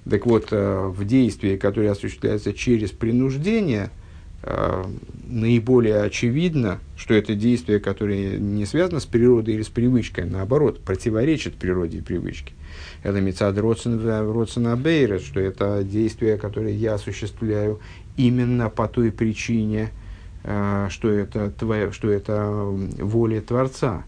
Так 0.09 0.27
вот, 0.27 0.49
э, 0.51 0.87
в 0.87 1.05
действии, 1.05 1.57
которое 1.57 1.91
осуществляется 1.91 2.53
через 2.53 2.91
принуждение– 2.91 3.91
Э, 4.49 4.85
наиболее 5.27 6.03
очевидно, 6.03 6.79
что 6.97 7.15
это 7.15 7.35
действие, 7.35 7.81
которое 7.81 8.39
не 8.39 8.65
связано 8.65 9.01
с 9.01 9.07
природой 9.07 9.55
или 9.55 9.63
с 9.63 9.69
привычкой, 9.69 10.23
а 10.23 10.29
наоборот, 10.29 10.85
противоречит 10.85 11.57
природе 11.57 11.99
и 11.99 12.01
привычке. 12.01 12.53
Это 13.03 13.21
мецад 13.21 13.59
Родсена 13.59 14.77
Бейрес, 14.77 15.25
что 15.25 15.41
это 15.41 15.83
действие, 15.83 16.37
которое 16.37 16.75
я 16.75 16.95
осуществляю 16.95 17.81
именно 18.17 18.71
по 18.71 18.87
той 18.87 19.11
причине, 19.11 19.91
э, 19.91 20.06
что 20.47 21.11
это, 21.11 21.51
твоя, 21.51 21.91
что 21.91 22.09
это 22.09 22.51
воля 22.51 23.41
Творца. 23.41 24.05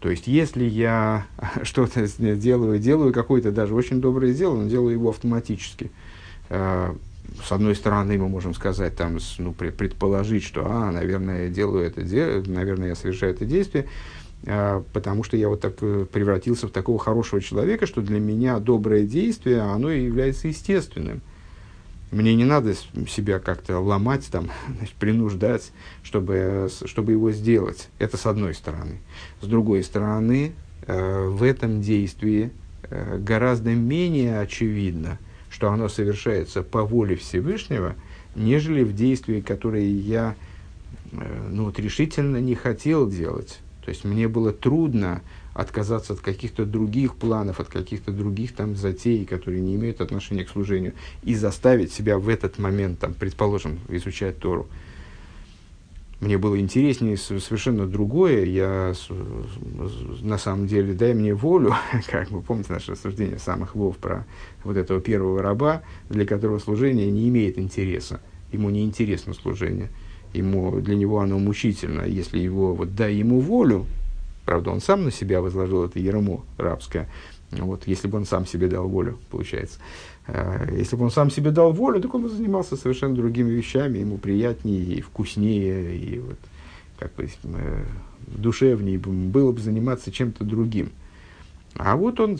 То 0.00 0.08
есть, 0.10 0.26
если 0.26 0.64
я 0.64 1.26
что-то 1.62 2.06
делаю, 2.36 2.78
делаю 2.78 3.12
какое-то 3.12 3.52
даже 3.52 3.74
очень 3.74 4.00
доброе 4.00 4.34
дело, 4.34 4.56
но 4.56 4.68
делаю 4.68 4.94
его 4.94 5.10
автоматически, 5.10 5.90
э, 6.48 6.94
с 7.46 7.52
одной 7.52 7.76
стороны, 7.76 8.18
мы 8.18 8.28
можем 8.28 8.54
сказать, 8.54 8.96
там, 8.96 9.18
ну, 9.38 9.52
предположить, 9.52 10.42
что, 10.42 10.66
а, 10.66 10.90
наверное, 10.90 11.44
я 11.44 11.48
делаю 11.48 11.86
это, 11.86 12.00
наверное, 12.50 12.88
я 12.88 12.94
совершаю 12.96 13.34
это 13.34 13.44
действие, 13.44 13.86
а, 14.46 14.82
потому 14.92 15.22
что 15.22 15.36
я 15.36 15.48
вот 15.48 15.60
так 15.60 15.74
э, 15.80 16.06
превратился 16.10 16.66
в 16.66 16.70
такого 16.70 16.98
хорошего 16.98 17.40
человека, 17.40 17.86
что 17.86 18.00
для 18.00 18.18
меня 18.18 18.58
доброе 18.58 19.04
действие, 19.04 19.60
оно 19.60 19.90
является 19.90 20.48
естественным. 20.48 21.20
Мне 22.10 22.34
не 22.34 22.44
надо 22.44 22.74
себя 23.08 23.38
как-то 23.38 23.78
ломать, 23.78 24.28
там, 24.30 24.50
значит, 24.76 24.94
принуждать, 24.96 25.72
чтобы, 26.02 26.68
чтобы 26.84 27.12
его 27.12 27.30
сделать. 27.32 27.88
Это 27.98 28.16
с 28.16 28.26
одной 28.26 28.54
стороны. 28.54 28.98
С 29.40 29.46
другой 29.46 29.84
стороны, 29.84 30.52
э, 30.86 31.26
в 31.28 31.42
этом 31.42 31.80
действии 31.80 32.50
э, 32.84 33.18
гораздо 33.18 33.70
менее 33.70 34.40
очевидно– 34.40 35.18
что 35.50 35.70
оно 35.70 35.88
совершается 35.88 36.62
по 36.62 36.84
воле 36.84 37.16
Всевышнего, 37.16 37.94
нежели 38.34 38.82
в 38.82 38.94
действии, 38.94 39.40
которые 39.40 39.90
я 39.90 40.36
э, 41.12 41.48
ну, 41.50 41.64
вот, 41.64 41.78
решительно 41.78 42.38
не 42.38 42.54
хотел 42.54 43.08
делать. 43.08 43.58
То 43.84 43.90
есть 43.90 44.04
мне 44.04 44.28
было 44.28 44.52
трудно 44.52 45.22
отказаться 45.54 46.12
от 46.12 46.20
каких-то 46.20 46.64
других 46.64 47.16
планов, 47.16 47.60
от 47.60 47.68
каких-то 47.68 48.12
других 48.12 48.54
там 48.54 48.76
затей, 48.76 49.24
которые 49.24 49.60
не 49.60 49.74
имеют 49.74 50.00
отношения 50.00 50.44
к 50.44 50.50
служению, 50.50 50.94
и 51.22 51.34
заставить 51.34 51.92
себя 51.92 52.18
в 52.18 52.28
этот 52.28 52.58
момент, 52.58 52.98
там, 53.00 53.14
предположим, 53.14 53.80
изучать 53.88 54.38
Тору 54.38 54.68
мне 56.20 56.36
было 56.36 56.60
интереснее 56.60 57.16
совершенно 57.16 57.86
другое. 57.86 58.44
Я 58.44 58.92
на 60.20 60.36
самом 60.36 60.66
деле, 60.66 60.92
дай 60.92 61.14
мне 61.14 61.34
волю, 61.34 61.74
как 62.10 62.30
вы 62.30 62.42
помните 62.42 62.72
наше 62.74 62.92
рассуждение 62.92 63.38
самых 63.38 63.74
вов 63.74 63.96
про 63.96 64.26
вот 64.62 64.76
этого 64.76 65.00
первого 65.00 65.42
раба, 65.42 65.82
для 66.10 66.26
которого 66.26 66.58
служение 66.58 67.10
не 67.10 67.28
имеет 67.28 67.58
интереса. 67.58 68.20
Ему 68.52 68.68
не 68.68 68.84
интересно 68.84 69.32
служение. 69.32 69.88
Ему, 70.34 70.80
для 70.80 70.94
него 70.94 71.20
оно 71.20 71.38
мучительно. 71.38 72.02
Если 72.02 72.38
его, 72.38 72.74
вот 72.74 72.94
дай 72.94 73.14
ему 73.14 73.40
волю, 73.40 73.86
правда, 74.50 74.72
он 74.72 74.80
сам 74.80 75.04
на 75.04 75.12
себя 75.12 75.40
возложил 75.40 75.84
это 75.84 76.00
ермо 76.00 76.44
рабское, 76.56 77.08
вот, 77.52 77.86
если 77.86 78.08
бы 78.08 78.18
он 78.18 78.26
сам 78.26 78.44
себе 78.46 78.66
дал 78.66 78.88
волю, 78.88 79.20
получается. 79.30 79.78
Э, 80.26 80.66
если 80.76 80.96
бы 80.96 81.04
он 81.04 81.12
сам 81.12 81.30
себе 81.30 81.52
дал 81.52 81.72
волю, 81.72 82.00
так 82.00 82.12
он 82.12 82.22
бы 82.22 82.28
занимался 82.28 82.76
совершенно 82.76 83.14
другими 83.14 83.48
вещами, 83.48 83.98
ему 83.98 84.18
приятнее 84.18 84.82
и 84.82 85.00
вкуснее, 85.02 85.96
и 85.96 86.18
вот, 86.18 86.38
как 86.98 87.14
бы, 87.14 87.28
э, 87.44 87.84
душевнее 88.26 88.98
было 88.98 89.52
бы 89.52 89.60
заниматься 89.60 90.10
чем-то 90.10 90.42
другим. 90.42 90.90
А 91.76 91.94
вот 91.94 92.18
он 92.18 92.36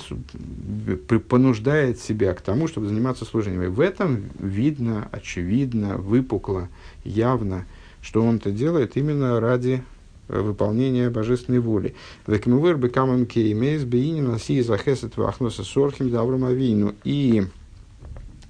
понуждает 1.28 2.00
себя 2.00 2.34
к 2.34 2.40
тому, 2.40 2.66
чтобы 2.66 2.88
заниматься 2.88 3.24
служением. 3.24 3.62
И 3.62 3.68
в 3.68 3.78
этом 3.78 4.24
видно, 4.40 5.08
очевидно, 5.12 5.96
выпукло, 5.96 6.68
явно, 7.04 7.66
что 8.02 8.24
он 8.24 8.38
это 8.38 8.50
делает 8.50 8.96
именно 8.96 9.38
ради 9.38 9.84
э, 9.84 9.99
выполнения 10.30 11.10
божественной 11.10 11.58
воли. 11.58 11.94
Векмувер 12.26 12.76
бекамам 12.76 13.26
кеймейс 13.26 13.84
бейнин 13.84 14.30
аси 14.30 14.62
захесет 14.62 15.16
вахноса 15.16 15.64
сорхим 15.64 16.10
даврам 16.10 16.44
авину. 16.44 16.94
И 17.04 17.44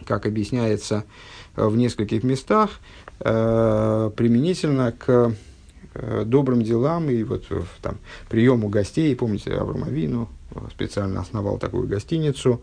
как 0.04 0.26
объясняется 0.26 1.04
э, 1.56 1.66
в 1.66 1.76
нескольких 1.76 2.24
местах, 2.24 2.70
э, 3.20 4.10
применительно 4.16 4.92
к 4.92 5.32
э, 5.94 6.24
добрым 6.26 6.62
делам 6.62 7.08
и 7.08 7.22
вот 7.22 7.44
там, 7.80 7.98
приему 8.28 8.68
гостей. 8.68 9.14
Помните, 9.14 9.54
Аврамовину 9.54 10.28
специально 10.72 11.20
основал 11.20 11.58
такую 11.58 11.86
гостиницу, 11.86 12.60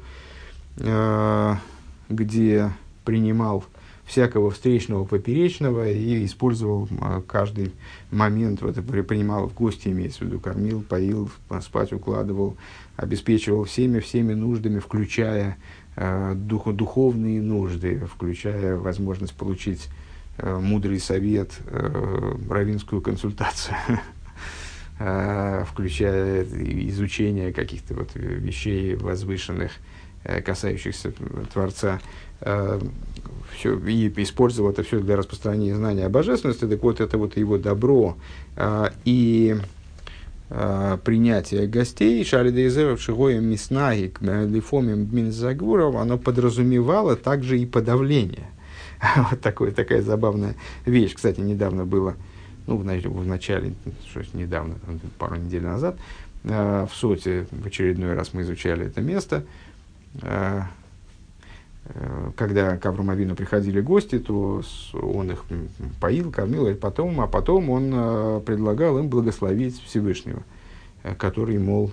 где 2.09 2.71
принимал 3.07 3.63
всякого 4.05 4.51
встречного 4.51 5.05
поперечного 5.05 5.89
и 5.89 6.25
использовал 6.25 6.87
каждый 7.27 7.71
момент, 8.11 8.61
вот, 8.61 8.75
принимал 9.07 9.47
в 9.47 9.53
гости, 9.53 9.87
имеется 9.87 10.19
в 10.19 10.27
виду, 10.27 10.39
кормил, 10.39 10.81
поил, 10.81 11.29
спать 11.61 11.91
укладывал, 11.93 12.55
обеспечивал 12.95 13.63
всеми, 13.63 13.99
всеми 13.99 14.33
нуждами, 14.33 14.79
включая 14.79 15.57
Э, 15.99 16.35
дух, 16.35 16.71
духовные 16.73 17.41
нужды, 17.41 18.05
включая 18.05 18.75
возможность 18.75 19.33
получить 19.33 19.89
э, 20.37 20.59
мудрый 20.59 20.99
совет, 20.99 21.57
э, 21.65 22.35
равинскую 22.47 23.01
консультацию, 23.01 23.75
включая 25.65 26.43
изучение 26.43 27.51
каких-то 27.51 27.95
вот 27.95 28.11
вещей 28.13 28.95
возвышенных, 28.95 29.71
касающихся 30.45 31.13
Творца, 31.53 31.99
все, 32.39 33.77
и 33.79 34.11
использовал 34.21 34.71
это 34.71 34.83
все 34.83 34.99
для 34.99 35.15
распространения 35.15 35.75
знания 35.75 36.05
о 36.05 36.09
божественности, 36.09 36.65
так 36.67 36.83
вот 36.83 37.01
это 37.01 37.17
вот 37.17 37.37
его 37.37 37.57
добро 37.57 38.17
и 39.05 39.55
э, 40.49 40.97
принятие 41.03 41.67
гостей, 41.67 42.23
Шалидейзеров 42.23 43.01
Шигоем 43.01 43.45
Миснаги, 43.45 44.13
Лифомим 44.21 45.09
Минзагуров, 45.11 45.95
оно 45.95 46.17
подразумевало 46.17 47.15
также 47.15 47.59
и 47.59 47.65
подавление. 47.65 48.47
вот 49.29 49.41
такое, 49.41 49.71
такая 49.71 50.01
забавная 50.01 50.55
вещь. 50.85 51.13
Кстати, 51.13 51.39
недавно 51.39 51.85
было, 51.85 52.15
ну, 52.65 52.77
в, 52.77 52.83
в 52.83 53.27
начале, 53.27 53.73
что 54.09 54.21
недавно, 54.33 54.75
пару 55.17 55.35
недель 55.35 55.63
назад, 55.63 55.97
э, 56.43 56.87
в 56.89 56.95
Соте 56.95 57.47
в 57.51 57.65
очередной 57.65 58.13
раз 58.13 58.33
мы 58.33 58.41
изучали 58.41 58.85
это 58.87 59.01
место. 59.01 59.45
Э, 60.21 60.63
Э, 61.89 62.31
когда 62.35 62.77
к 62.77 62.85
Авраамовину 62.85 63.35
приходили 63.35 63.79
гости, 63.79 64.19
то 64.19 64.61
он 64.93 65.31
их 65.31 65.45
поил, 66.01 66.31
кормил, 66.31 66.67
а 66.67 66.75
потом, 66.75 67.21
а 67.21 67.27
потом 67.27 67.69
он 67.69 67.91
э, 67.93 68.41
предлагал 68.45 68.99
им 68.99 69.09
благословить 69.09 69.81
Всевышнего, 69.83 70.43
который, 71.17 71.57
мол, 71.59 71.91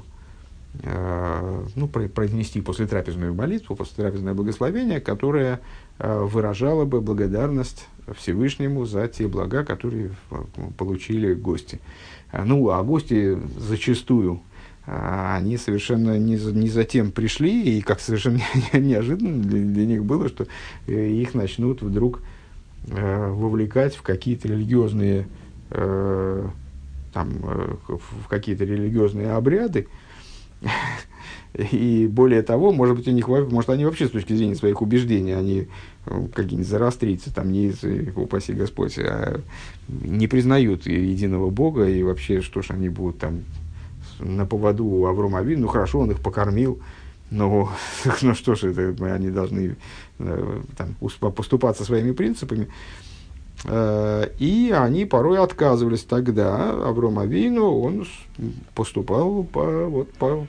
ну, 1.77 1.87
произнести 1.87 2.61
после 2.61 2.89
трапезную 2.89 3.33
молитву, 3.33 3.77
после 3.77 4.03
трапезное 4.03 4.35
благословение, 4.35 5.01
которое 5.01 5.61
выражало 6.01 6.85
бы 6.85 7.01
благодарность 7.01 7.87
Всевышнему 8.17 8.85
за 8.85 9.07
те 9.07 9.29
блага, 9.29 9.65
которые 9.65 10.11
получили 10.77 11.33
гости. 11.33 11.81
Ну, 12.33 12.71
а 12.71 12.83
гости 12.83 13.39
зачастую 13.57 14.41
они 14.87 15.57
совершенно 15.57 16.19
не, 16.19 16.37
за, 16.37 16.53
не 16.53 16.69
затем 16.69 17.11
пришли, 17.11 17.79
и 17.79 17.81
как 17.81 18.01
совершенно 18.01 18.41
неожиданно 18.73 19.43
для, 19.43 19.61
для 19.61 19.87
них 19.87 20.05
было, 20.05 20.29
что 20.29 20.47
э, 20.87 21.09
их 21.09 21.35
начнут 21.35 21.81
вдруг 21.81 22.21
э, 22.89 23.31
вовлекать 23.31 23.95
в 23.97 24.03
какие-то 24.03 24.49
религиозные, 24.49 25.27
э, 25.71 26.49
там, 27.15 27.31
э, 27.43 27.75
в 27.89 28.29
какие-то 28.29 28.65
религиозные 28.65 29.31
обряды. 29.31 29.89
И 31.55 32.09
более 32.11 32.43
того, 32.43 32.73
может 32.73 32.97
быть, 32.97 33.07
у 33.07 33.13
них, 33.13 33.29
может, 33.29 33.71
они 33.71 33.85
вообще 33.85 34.09
с 34.09 34.11
точки 34.11 34.35
зрения 34.35 34.57
своих 34.57 34.83
убеждений, 34.83 35.33
они 35.33 35.69
э, 36.05 36.27
какие-нибудь 36.35 36.69
зарастрийцы, 36.69 37.33
там, 37.33 37.51
не, 37.53 37.73
упаси 38.17 38.53
Господь, 38.53 38.99
а 38.99 39.41
не 39.89 40.27
признают 40.27 40.87
единого 40.87 41.49
Бога, 41.49 41.89
и 41.89 42.03
вообще, 42.03 42.43
что 42.43 42.61
ж 42.61 42.71
они 42.71 42.91
будут 42.91 43.19
там 43.19 43.45
на 44.19 44.47
поводу 44.47 44.85
у 44.85 45.07
Аврома 45.07 45.41
Авин, 45.41 45.61
ну 45.61 45.69
хорошо, 45.69 46.01
он 46.01 46.11
их 46.11 46.21
покормил, 46.21 46.81
Ну, 47.31 47.69
ну 48.23 48.35
что 48.35 48.55
ж, 48.55 48.65
это, 48.65 48.95
они 49.15 49.31
должны 49.31 49.77
э, 50.19 50.61
там, 50.77 50.95
поступаться 51.33 51.85
своими 51.85 52.13
принципами. 52.13 52.69
Э, 53.65 54.29
и 54.39 54.73
они 54.77 55.05
порой 55.05 55.39
отказывались 55.39 56.03
тогда. 56.03 56.71
Авром 56.89 57.19
Авину, 57.19 57.81
он 57.81 58.07
поступал 58.75 59.45
по, 59.45 59.87
вот, 59.87 60.13
по, 60.13 60.47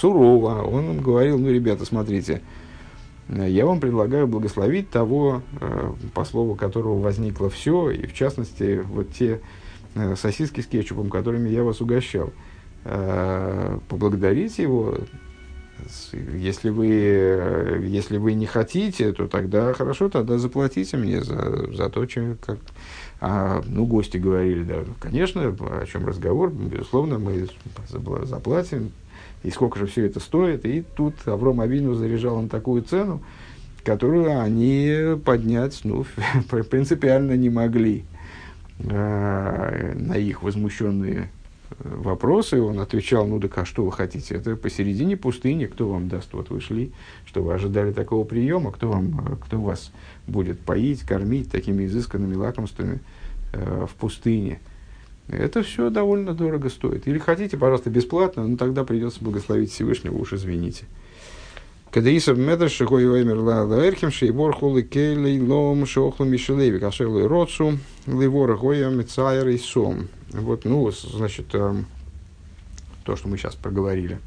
сурово. 0.00 0.62
Он 0.62 1.00
говорил, 1.00 1.38
ну, 1.38 1.50
ребята, 1.50 1.84
смотрите, 1.84 2.42
я 3.28 3.64
вам 3.64 3.80
предлагаю 3.80 4.26
благословить 4.26 4.90
того, 4.90 5.42
э, 5.60 5.92
по 6.14 6.24
слову 6.24 6.54
которого 6.54 7.00
возникло 7.00 7.48
все, 7.48 7.90
и 7.90 8.06
в 8.06 8.14
частности, 8.14 8.82
вот 8.86 9.12
те 9.12 9.40
сосиски 10.16 10.62
с 10.62 10.66
кетчупом, 10.66 11.10
которыми 11.10 11.50
я 11.50 11.62
вас 11.62 11.82
угощал. 11.82 12.32
Поблагодарите 12.84 14.62
его, 14.62 14.98
если 16.34 16.70
вы, 16.70 16.86
если 17.84 18.16
вы 18.16 18.34
не 18.34 18.46
хотите, 18.46 19.12
то 19.12 19.28
тогда 19.28 19.72
хорошо, 19.72 20.08
тогда 20.08 20.38
заплатите 20.38 20.96
мне 20.96 21.22
за, 21.22 21.72
за 21.72 21.88
то, 21.90 22.06
чем 22.06 22.36
как. 22.44 22.58
А, 23.20 23.62
ну, 23.66 23.86
гости 23.86 24.16
говорили, 24.16 24.64
да, 24.64 24.84
конечно, 24.98 25.42
о 25.42 25.86
чем 25.86 26.06
разговор, 26.06 26.50
безусловно, 26.50 27.20
мы 27.20 27.46
заплатим. 28.24 28.90
И 29.44 29.50
сколько 29.50 29.78
же 29.78 29.86
все 29.86 30.06
это 30.06 30.18
стоит. 30.18 30.64
И 30.64 30.82
тут 30.82 31.14
Авром 31.26 31.60
Авину 31.60 31.94
заряжал 31.94 32.40
им 32.40 32.48
такую 32.48 32.82
цену, 32.82 33.22
которую 33.84 34.40
они 34.40 35.16
поднять 35.24 35.80
ну, 35.84 36.04
принципиально 36.70 37.36
не 37.36 37.50
могли 37.50 38.04
а, 38.90 39.94
на 39.94 40.16
их 40.16 40.42
возмущенные 40.42 41.30
вопросы, 41.78 42.60
он 42.60 42.80
отвечал, 42.80 43.26
ну 43.26 43.40
так 43.40 43.56
а 43.58 43.64
что 43.64 43.84
вы 43.84 43.92
хотите? 43.92 44.34
Это 44.34 44.56
посередине 44.56 45.16
пустыни, 45.16 45.66
кто 45.66 45.88
вам 45.88 46.08
даст? 46.08 46.32
Вот 46.32 46.50
вы 46.50 46.60
шли, 46.60 46.92
что 47.24 47.42
вы 47.42 47.54
ожидали 47.54 47.92
такого 47.92 48.24
приема, 48.24 48.72
кто, 48.72 48.88
вам, 48.88 49.38
кто 49.44 49.60
вас 49.60 49.92
будет 50.26 50.60
поить, 50.60 51.02
кормить 51.02 51.50
такими 51.50 51.86
изысканными 51.86 52.34
лакомствами 52.34 53.00
э, 53.52 53.86
в 53.88 53.94
пустыне? 53.94 54.60
Это 55.28 55.62
все 55.62 55.90
довольно 55.90 56.34
дорого 56.34 56.68
стоит. 56.68 57.06
Или 57.06 57.18
хотите, 57.18 57.56
пожалуйста, 57.56 57.90
бесплатно, 57.90 58.46
но 58.46 58.56
тогда 58.56 58.84
придется 58.84 59.22
благословить 59.22 59.70
Всевышнего, 59.70 60.16
уж 60.16 60.32
извините. 60.32 60.84
Кадаисов 61.92 62.38
метр 62.38 62.70
шихой 62.70 63.06
ваймер 63.06 63.38
ла 63.38 63.64
лаэрхим 63.64 64.10
шейбор 64.10 64.54
хулы 64.54 64.82
кейлей 64.82 65.38
лом 65.38 65.84
шохлу 65.84 66.24
мишелеви 66.24 66.78
кашелы 66.78 67.28
роцу 67.28 67.78
ливора 68.06 68.56
гоя 68.56 68.88
мецайр 68.88 69.48
и 69.48 69.58
сом. 69.58 70.08
Вот, 70.32 70.64
ну, 70.64 70.90
значит, 70.90 71.46
э, 71.52 71.74
то, 73.04 73.16
что 73.16 73.28
мы 73.28 73.36
сейчас 73.36 73.54
проговорили, 73.54 74.18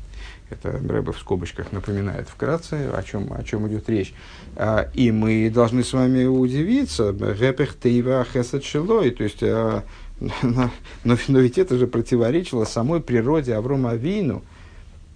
это 0.50 0.72
Рэбе 0.72 1.12
в 1.12 1.18
скобочках 1.18 1.72
напоминает 1.72 2.30
вкратце, 2.30 2.92
о 2.94 3.02
чем, 3.02 3.34
о 3.34 3.44
чем 3.44 3.68
идет 3.68 3.90
речь. 3.90 4.14
А, 4.56 4.88
и 4.94 5.12
мы 5.12 5.50
должны 5.50 5.84
с 5.84 5.94
вами 5.94 6.26
удивиться, 6.26 7.12
Рэпех 7.12 7.80
Тейва 7.80 8.26
Хесед 8.32 8.64
Шилой, 8.64 9.10
то 9.12 9.24
есть, 9.24 9.42
а, 9.42 9.84
но, 10.20 10.70
но, 11.04 11.18
но 11.28 11.40
ведь 11.40 11.58
это 11.58 11.78
же 11.78 11.88
противоречило 11.88 12.66
самой 12.66 13.02
природе 13.02 13.56
Аврома 13.56 13.96
Вину. 13.96 14.44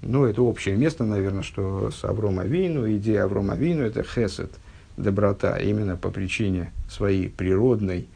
Ну, 0.01 0.25
это 0.25 0.41
общее 0.41 0.75
место, 0.75 1.03
наверное, 1.03 1.43
что 1.43 1.91
с 1.91 2.03
Аврома 2.03 2.45
Вину, 2.45 2.89
идея 2.93 3.25
Аврома 3.25 3.55
Вину– 3.55 3.83
это 3.83 4.01
Хесед, 4.01 4.51
доброта, 4.97 5.57
именно 5.57 5.97
по 5.97 6.09
причине 6.09 6.71
своей 6.89 7.29
природной 7.29 8.07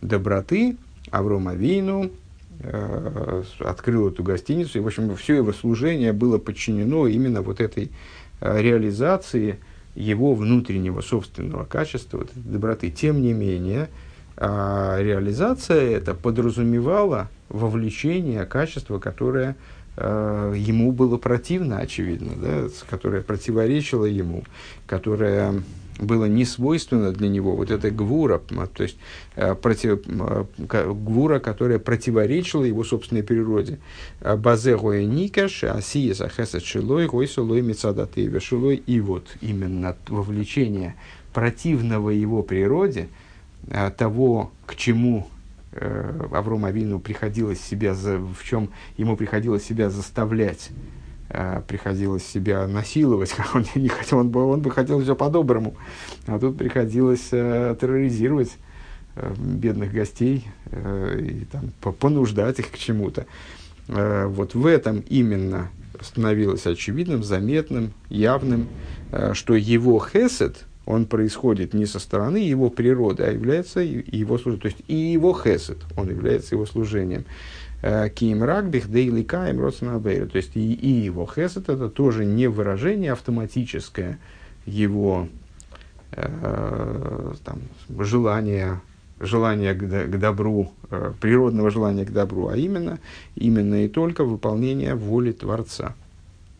доброты– 0.00 0.78
Аврома 1.10 1.54
Вину 1.54 2.10
э, 2.60 3.42
открыл 3.60 4.08
эту 4.08 4.22
гостиницу, 4.22 4.78
и, 4.78 4.80
в 4.80 4.86
общем, 4.86 5.14
все 5.16 5.36
его 5.36 5.52
служение 5.52 6.12
было 6.12 6.38
подчинено 6.38 7.06
именно 7.06 7.42
вот 7.42 7.60
этой 7.60 7.90
э, 8.40 8.62
реализации 8.62 9.58
его 9.94 10.34
внутреннего 10.34 11.00
собственного 11.00 11.64
качества, 11.64 12.18
вот 12.18 12.30
этой 12.30 12.42
доброты. 12.42 12.90
Тем 12.90 13.22
не 13.22 13.32
менее, 13.32 13.88
э, 14.36 14.96
реализация 15.00 15.96
это 15.96 16.14
подразумевала 16.14 17.28
вовлечение 17.48 18.44
качества, 18.46 18.98
которое 18.98 19.56
ему 19.96 20.90
было 20.90 21.18
противно, 21.18 21.78
очевидно, 21.78 22.32
да, 22.34 22.66
которое 22.90 23.22
противоречило 23.22 24.06
ему, 24.06 24.42
которое 24.88 25.62
было 25.98 26.24
не 26.24 26.44
свойственно 26.44 27.12
для 27.12 27.28
него 27.28 27.54
вот 27.54 27.70
эта 27.70 27.90
гвура, 27.90 28.38
то 28.38 28.82
есть 28.82 28.96
э, 29.36 29.54
против, 29.54 30.00
э, 30.06 30.44
гвура, 30.92 31.38
которая 31.38 31.78
противоречила 31.78 32.64
его 32.64 32.84
собственной 32.84 33.22
природе. 33.22 33.78
Базе 34.20 34.76
гоя 34.76 35.04
никаш, 35.04 35.64
асия 35.64 36.14
сахеса 36.14 36.60
шилой, 36.60 37.06
гой 37.06 37.28
солой 37.28 37.62
мецадаты 37.62 38.26
вешилой. 38.26 38.76
И 38.76 39.00
вот 39.00 39.36
именно 39.40 39.96
вовлечение 40.08 40.96
противного 41.32 42.10
его 42.10 42.42
природе, 42.42 43.08
э, 43.68 43.90
того, 43.96 44.52
к 44.66 44.76
чему 44.76 45.28
Авром 46.30 46.66
Авину 46.66 47.00
приходилось 47.00 47.60
себя, 47.60 47.94
в 47.94 48.44
чем 48.44 48.70
ему 48.96 49.16
приходилось 49.16 49.64
себя 49.64 49.90
заставлять 49.90 50.70
приходилось 51.66 52.24
себя 52.26 52.66
насиловать, 52.66 53.32
как 53.32 53.54
он 53.54 53.64
не 53.74 53.88
хотел, 53.88 54.18
он 54.18 54.30
бы, 54.30 54.44
он 54.44 54.60
бы 54.60 54.70
хотел 54.70 55.00
все 55.02 55.14
по-доброму, 55.14 55.74
а 56.26 56.38
тут 56.38 56.56
приходилось 56.56 57.28
э, 57.32 57.76
терроризировать 57.80 58.52
э, 59.16 59.34
бедных 59.38 59.92
гостей 59.92 60.46
э, 60.66 61.20
и 61.20 61.44
там, 61.44 61.70
понуждать 61.94 62.58
их 62.58 62.70
к 62.70 62.78
чему-то. 62.78 63.26
Э, 63.88 64.26
вот 64.26 64.54
в 64.54 64.66
этом 64.66 65.04
именно 65.08 65.70
становилось 66.00 66.66
очевидным, 66.66 67.22
заметным, 67.22 67.92
явным, 68.08 68.68
э, 69.12 69.34
что 69.34 69.54
его 69.54 70.00
хесед, 70.00 70.64
он 70.86 71.06
происходит 71.06 71.72
не 71.72 71.86
со 71.86 71.98
стороны 71.98 72.36
его 72.36 72.68
природы, 72.68 73.24
а 73.24 73.32
является 73.32 73.80
его 73.80 74.38
служением. 74.38 74.60
То 74.60 74.68
есть 74.68 74.78
и 74.86 74.94
его 74.94 75.34
хесед, 75.34 75.78
он 75.96 76.10
является 76.10 76.54
его 76.54 76.66
служением. 76.66 77.24
Э, 77.86 78.08
Ким 78.08 78.42
рагбих 78.42 78.90
дейли 78.90 79.22
каем 79.22 79.60
родственнабейру. 79.60 80.26
То 80.26 80.38
есть 80.38 80.56
и, 80.56 80.72
и 80.72 80.88
его 80.88 81.26
хесед 81.26 81.68
это 81.68 81.90
тоже 81.90 82.24
не 82.24 82.46
выражение 82.46 83.12
автоматическое 83.12 84.18
его 84.64 85.28
э, 86.12 87.32
там, 87.44 87.58
желания, 87.98 88.80
желания 89.20 89.74
к, 89.74 89.80
к 89.86 90.18
добру, 90.18 90.72
э, 90.88 91.12
природного 91.20 91.70
желания 91.70 92.06
к 92.06 92.10
добру, 92.10 92.48
а 92.48 92.56
именно, 92.56 93.00
именно 93.34 93.84
и 93.84 93.88
только 93.88 94.24
выполнение 94.24 94.94
воли 94.94 95.32
Творца. 95.32 95.94